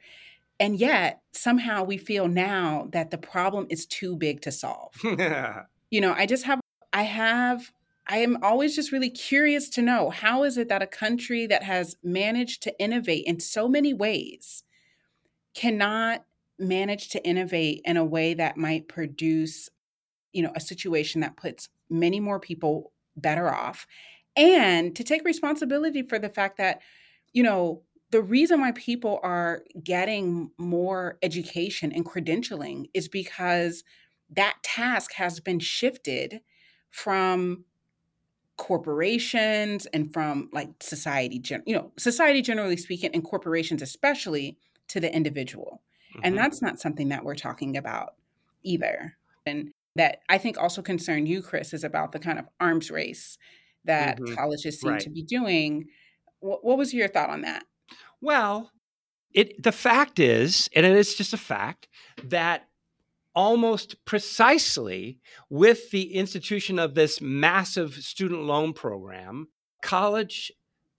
And 0.59 0.77
yet, 0.77 1.21
somehow 1.33 1.85
we 1.85 1.99
feel 1.99 2.27
now 2.27 2.89
that 2.93 3.11
the 3.11 3.19
problem 3.19 3.67
is 3.69 3.87
too 3.87 4.17
big 4.17 4.41
to 4.41 4.51
solve. 4.51 4.95
you 5.91 6.01
know, 6.01 6.15
I 6.15 6.27
just 6.27 6.45
have, 6.45 6.61
I 6.93 7.03
have, 7.03 7.71
I 8.09 8.19
am 8.19 8.43
always 8.43 8.75
just 8.75 8.91
really 8.91 9.11
curious 9.11 9.69
to 9.71 9.83
know 9.83 10.09
how 10.09 10.43
is 10.45 10.57
it 10.57 10.69
that 10.69 10.83
a 10.83 10.87
country 10.87 11.47
that 11.47 11.63
has 11.63 11.97
managed 12.03 12.63
to 12.63 12.81
innovate 12.81 13.27
in 13.27 13.39
so 13.39 13.69
many 13.69 13.93
ways 13.93 14.65
cannot 15.55 16.25
manage 16.59 17.11
to 17.11 17.25
innovate 17.25 17.83
in 17.85 17.97
a 17.97 18.05
way 18.05 18.35
that 18.35 18.57
might 18.57 18.89
produce 18.89 19.69
you 20.33 20.43
know 20.43 20.53
a 20.55 20.61
situation 20.61 21.20
that 21.20 21.37
puts 21.37 21.68
many 21.91 22.20
more 22.20 22.41
people 22.41 22.93
better 23.16 23.53
off 23.53 23.87
and 24.37 24.95
to 24.95 25.03
take 25.03 25.24
responsibility 25.24 26.03
for 26.03 26.18
the 26.18 26.29
fact 26.29 26.59
that 26.59 26.81
you 27.33 27.43
know 27.43 27.83
the 28.11 28.22
reason 28.22 28.61
why 28.61 28.72
people 28.72 29.20
are 29.22 29.62
getting 29.83 30.51
more 30.57 31.18
education 31.22 31.93
and 31.93 32.07
credentialing 32.07 32.89
is 32.95 33.07
because 33.09 33.85
that 34.31 34.57
task 34.62 35.12
has 35.12 35.41
been 35.41 35.59
shifted 35.59 36.41
from 36.91 37.64
corporations 38.57 39.87
and 39.87 40.12
from 40.12 40.49
like 40.53 40.68
society 40.81 41.39
gen- 41.39 41.62
you 41.64 41.74
know 41.74 41.93
society 41.97 42.43
generally 42.43 42.76
speaking 42.76 43.11
and 43.14 43.24
corporations 43.24 43.83
especially 43.83 44.59
to 44.89 44.99
the 44.99 45.14
individual 45.14 45.81
mm-hmm. 46.11 46.20
and 46.24 46.37
that's 46.37 46.61
not 46.61 46.81
something 46.81 47.09
that 47.09 47.24
we're 47.24 47.37
talking 47.37 47.76
about 47.76 48.14
either 48.64 49.16
and 49.47 49.70
that 49.99 50.21
I 50.29 50.39
think 50.39 50.59
also 50.59 50.81
concern 50.81 51.27
you, 51.27 51.43
Chris, 51.43 51.73
is 51.73 51.85
about 51.85 52.13
the 52.13 52.19
kind 52.19 52.39
of 52.39 52.47
arms 52.61 52.91
race 52.91 53.37
that 53.85 54.19
mm-hmm. 54.19 54.35
colleges 54.35 54.81
seem 54.81 54.93
right. 54.93 55.01
to 55.01 55.11
be 55.11 55.23
doing. 55.23 55.87
What, 56.41 56.65
what 56.65 56.79
was 56.79 56.95
your 56.95 57.09
thought 57.09 57.31
on 57.31 57.43
that? 57.43 57.65
Well, 58.21 58.71
it 59.35 59.63
the 59.63 59.73
fact 59.73 60.19
is, 60.19 60.69
and 60.75 60.87
it 60.87 60.97
is 60.97 61.15
just 61.15 61.33
a 61.33 61.39
fact, 61.39 61.89
that 62.25 62.69
almost 63.35 64.05
precisely 64.05 65.19
with 65.49 65.91
the 65.91 66.15
institution 66.15 66.79
of 66.79 66.95
this 66.95 67.21
massive 67.21 67.95
student 67.95 68.43
loan 68.43 68.73
program, 68.73 69.49
college 69.83 70.51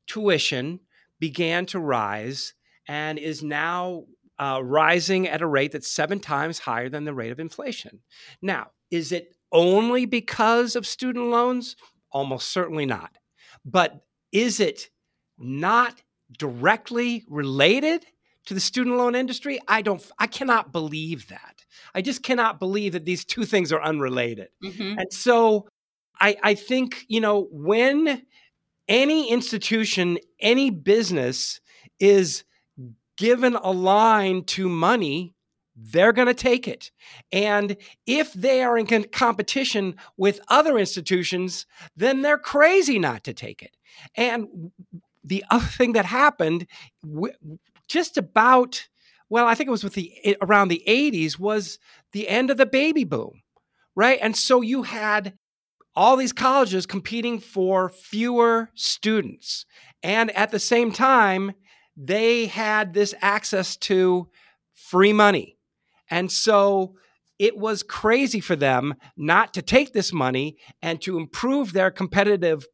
tuition 0.08 0.80
began 1.20 1.66
to 1.66 1.80
rise 1.80 2.54
and 2.88 3.20
is 3.20 3.44
now 3.44 4.06
uh, 4.40 4.62
rising 4.64 5.28
at 5.28 5.42
a 5.42 5.48
rate 5.48 5.74
that's 5.74 5.92
seven 5.92 6.20
times 6.20 6.60
higher 6.60 6.90
than 6.90 7.04
the 7.04 7.14
rate 7.14 7.32
of 7.32 7.40
inflation. 7.40 8.00
Now, 8.42 8.72
is 8.90 9.12
it 9.12 9.36
only 9.52 10.06
because 10.06 10.76
of 10.76 10.88
student 10.88 11.26
loans? 11.26 11.76
Almost 12.12 12.50
certainly 12.50 12.86
not. 12.86 13.18
But 13.66 14.02
is 14.32 14.60
it 14.60 14.90
not 15.38 16.02
directly 16.38 17.26
related 17.28 18.06
to 18.46 18.54
the 18.54 18.60
student 18.60 18.98
loan 18.98 19.16
industry? 19.16 19.60
I 19.68 19.82
don't 19.82 20.04
I 20.18 20.28
cannot 20.28 20.72
believe 20.72 21.28
that. 21.30 21.66
I 21.94 22.02
just 22.02 22.24
cannot 22.24 22.60
believe 22.60 22.94
that 22.94 23.06
these 23.06 23.26
two 23.26 23.46
things 23.46 23.72
are 23.72 23.82
unrelated. 23.82 24.50
Mm-hmm. 24.64 25.00
And 25.00 25.14
so 25.14 25.68
I 26.20 26.38
I 26.42 26.54
think, 26.56 27.06
you 27.08 27.20
know, 27.20 27.48
when 27.52 28.24
any 28.88 29.30
institution, 29.30 30.18
any 30.40 30.70
business 30.72 31.62
is 32.00 32.44
given 33.20 33.56
a 33.56 33.72
line 33.72 34.44
to 34.46 34.70
money 34.70 35.36
they're 35.82 36.12
going 36.12 36.28
to 36.28 36.34
take 36.34 36.68
it. 36.68 36.92
And 37.32 37.78
if 38.06 38.34
they 38.34 38.64
are 38.64 38.78
in 38.78 39.06
competition 39.06 39.96
with 40.18 40.42
other 40.50 40.78
institutions, 40.78 41.66
then 41.96 42.22
they're 42.22 42.38
crazy 42.38 43.00
not 43.00 43.24
to 43.24 43.34
take 43.34 43.62
it. 43.62 43.78
And 44.16 44.72
the 45.24 45.46
other 45.50 45.66
thing 45.66 45.94
that 45.94 46.06
happened 46.06 46.68
just 47.88 48.18
about 48.18 48.88
well, 49.32 49.46
I 49.46 49.54
think 49.54 49.68
it 49.68 49.72
was 49.72 49.84
with 49.84 49.94
the 49.94 50.12
eh, 50.24 50.34
around 50.42 50.70
the 50.70 50.84
80s 50.88 51.38
was 51.38 51.78
the 52.14 52.28
end 52.28 52.50
of 52.50 52.58
the 52.58 52.66
baby 52.66 53.04
boom, 53.04 53.44
right? 53.96 54.18
And 54.22 54.36
so 54.36 54.62
you 54.62 54.82
had 54.82 55.38
all 55.96 56.18
these 56.18 56.34
colleges 56.34 56.88
competing 56.88 57.40
for 57.40 57.90
fewer 57.90 58.72
students. 58.74 59.68
And 60.02 60.32
at 60.32 60.50
the 60.50 60.58
same 60.58 60.92
time, 60.92 61.54
they 62.02 62.46
had 62.46 62.94
this 62.94 63.14
access 63.22 63.76
to 63.76 64.30
free 64.74 65.12
money. 65.12 65.58
And 66.10 66.32
so 66.32 66.96
it 67.38 67.58
was 67.58 67.84
crazy 67.84 68.40
for 68.40 68.56
them 68.56 68.96
not 69.18 69.54
to 69.54 69.62
take 69.62 69.92
this 69.92 70.14
money 70.14 70.58
and 70.82 71.02
to 71.02 71.18
improve 71.18 71.74
their 71.74 71.92
competitive 71.92 72.66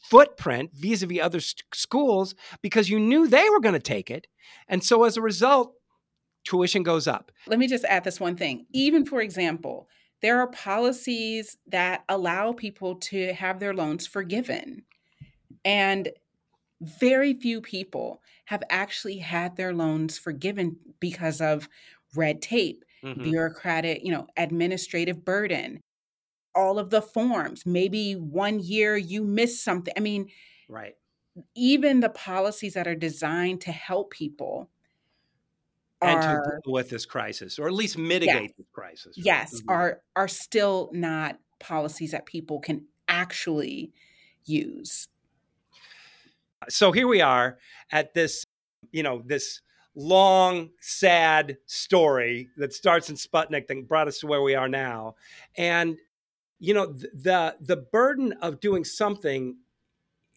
footprint 0.00 0.70
vis 0.74 1.02
a 1.02 1.06
vis 1.06 1.20
other 1.20 1.40
st- 1.40 1.62
schools 1.74 2.34
because 2.62 2.88
you 2.88 2.98
knew 2.98 3.28
they 3.28 3.50
were 3.50 3.60
going 3.60 3.74
to 3.74 3.78
take 3.78 4.10
it. 4.10 4.26
And 4.66 4.82
so 4.82 5.04
as 5.04 5.18
a 5.18 5.22
result, 5.22 5.74
tuition 6.44 6.82
goes 6.82 7.06
up. 7.06 7.30
Let 7.46 7.58
me 7.58 7.68
just 7.68 7.84
add 7.84 8.04
this 8.04 8.18
one 8.18 8.34
thing. 8.34 8.66
Even 8.72 9.04
for 9.04 9.20
example, 9.20 9.88
there 10.22 10.40
are 10.40 10.48
policies 10.48 11.58
that 11.66 12.04
allow 12.08 12.52
people 12.52 12.96
to 12.96 13.34
have 13.34 13.60
their 13.60 13.74
loans 13.74 14.06
forgiven. 14.06 14.84
And 15.66 16.10
very 16.80 17.34
few 17.34 17.60
people 17.60 18.22
have 18.46 18.62
actually 18.70 19.18
had 19.18 19.56
their 19.56 19.72
loans 19.74 20.18
forgiven 20.18 20.76
because 20.98 21.40
of 21.40 21.68
red 22.14 22.40
tape, 22.42 22.84
mm-hmm. 23.04 23.22
bureaucratic, 23.22 24.04
you 24.04 24.10
know, 24.10 24.26
administrative 24.36 25.24
burden, 25.24 25.80
all 26.54 26.78
of 26.78 26.90
the 26.90 27.02
forms. 27.02 27.64
Maybe 27.66 28.14
one 28.14 28.60
year 28.60 28.96
you 28.96 29.22
miss 29.22 29.62
something. 29.62 29.94
I 29.96 30.00
mean, 30.00 30.28
right. 30.68 30.94
Even 31.54 32.00
the 32.00 32.08
policies 32.08 32.74
that 32.74 32.88
are 32.88 32.96
designed 32.96 33.60
to 33.62 33.72
help 33.72 34.10
people 34.10 34.68
and 36.02 36.18
are, 36.18 36.42
to 36.42 36.60
deal 36.64 36.72
with 36.72 36.90
this 36.90 37.06
crisis 37.06 37.58
or 37.58 37.66
at 37.66 37.72
least 37.72 37.96
mitigate 37.98 38.42
yes, 38.42 38.52
this 38.56 38.66
crisis 38.72 39.14
yes 39.16 39.54
mm-hmm. 39.60 39.70
are 39.70 40.00
are 40.16 40.28
still 40.28 40.90
not 40.92 41.38
policies 41.58 42.12
that 42.12 42.26
people 42.26 42.58
can 42.58 42.86
actually 43.06 43.92
use 44.44 45.08
so 46.68 46.92
here 46.92 47.08
we 47.08 47.20
are 47.20 47.58
at 47.90 48.14
this 48.14 48.44
you 48.92 49.02
know 49.02 49.22
this 49.24 49.60
long 49.94 50.70
sad 50.80 51.56
story 51.66 52.48
that 52.56 52.72
starts 52.72 53.10
in 53.10 53.16
sputnik 53.16 53.66
that 53.66 53.88
brought 53.88 54.08
us 54.08 54.18
to 54.20 54.26
where 54.26 54.42
we 54.42 54.54
are 54.54 54.68
now. 54.68 55.14
And 55.56 55.96
you 56.58 56.74
know 56.74 56.86
the 56.86 57.56
the 57.60 57.76
burden 57.76 58.34
of 58.42 58.60
doing 58.60 58.84
something 58.84 59.56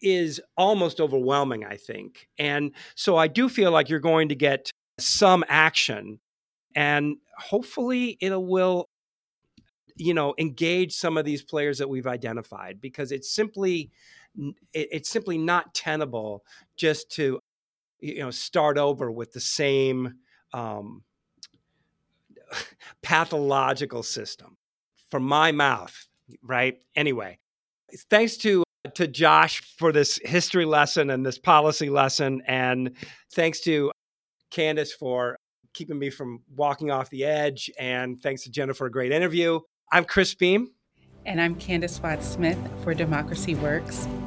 is 0.00 0.40
almost 0.56 1.00
overwhelming 1.00 1.64
i 1.64 1.76
think. 1.76 2.28
And 2.38 2.72
so 2.94 3.16
i 3.16 3.28
do 3.28 3.48
feel 3.48 3.70
like 3.70 3.88
you're 3.88 4.00
going 4.00 4.30
to 4.30 4.34
get 4.34 4.70
some 4.98 5.44
action 5.48 6.20
and 6.74 7.16
hopefully 7.36 8.16
it 8.20 8.30
will 8.40 8.88
you 9.96 10.14
know 10.14 10.34
engage 10.38 10.94
some 10.94 11.16
of 11.18 11.24
these 11.24 11.42
players 11.42 11.78
that 11.78 11.88
we've 11.88 12.06
identified 12.06 12.80
because 12.80 13.12
it's 13.12 13.30
simply 13.30 13.90
it's 14.72 15.08
simply 15.08 15.38
not 15.38 15.74
tenable 15.74 16.44
just 16.76 17.10
to 17.10 17.38
you 18.00 18.18
know 18.18 18.30
start 18.30 18.78
over 18.78 19.10
with 19.10 19.32
the 19.32 19.40
same 19.40 20.14
um, 20.52 21.02
pathological 23.02 24.02
system 24.02 24.56
from 25.10 25.22
my 25.22 25.52
mouth 25.52 25.94
right 26.42 26.78
anyway 26.96 27.38
thanks 28.10 28.36
to 28.36 28.62
to 28.94 29.06
josh 29.06 29.60
for 29.78 29.92
this 29.92 30.18
history 30.24 30.64
lesson 30.64 31.10
and 31.10 31.24
this 31.24 31.38
policy 31.38 31.88
lesson 31.88 32.42
and 32.46 32.90
thanks 33.32 33.60
to 33.60 33.90
Candis 34.54 34.90
for 34.90 35.38
keeping 35.74 35.98
me 35.98 36.08
from 36.08 36.42
walking 36.54 36.90
off 36.90 37.10
the 37.10 37.24
edge. 37.24 37.70
And 37.78 38.20
thanks 38.20 38.44
to 38.44 38.50
Jenna 38.50 38.72
for 38.72 38.86
a 38.86 38.90
great 38.90 39.12
interview. 39.12 39.60
I'm 39.92 40.04
Chris 40.04 40.34
Beem. 40.34 40.68
And 41.26 41.40
I'm 41.40 41.56
Candis 41.56 42.02
Watts 42.02 42.26
Smith 42.26 42.58
for 42.82 42.94
Democracy 42.94 43.54
Works. 43.54 44.06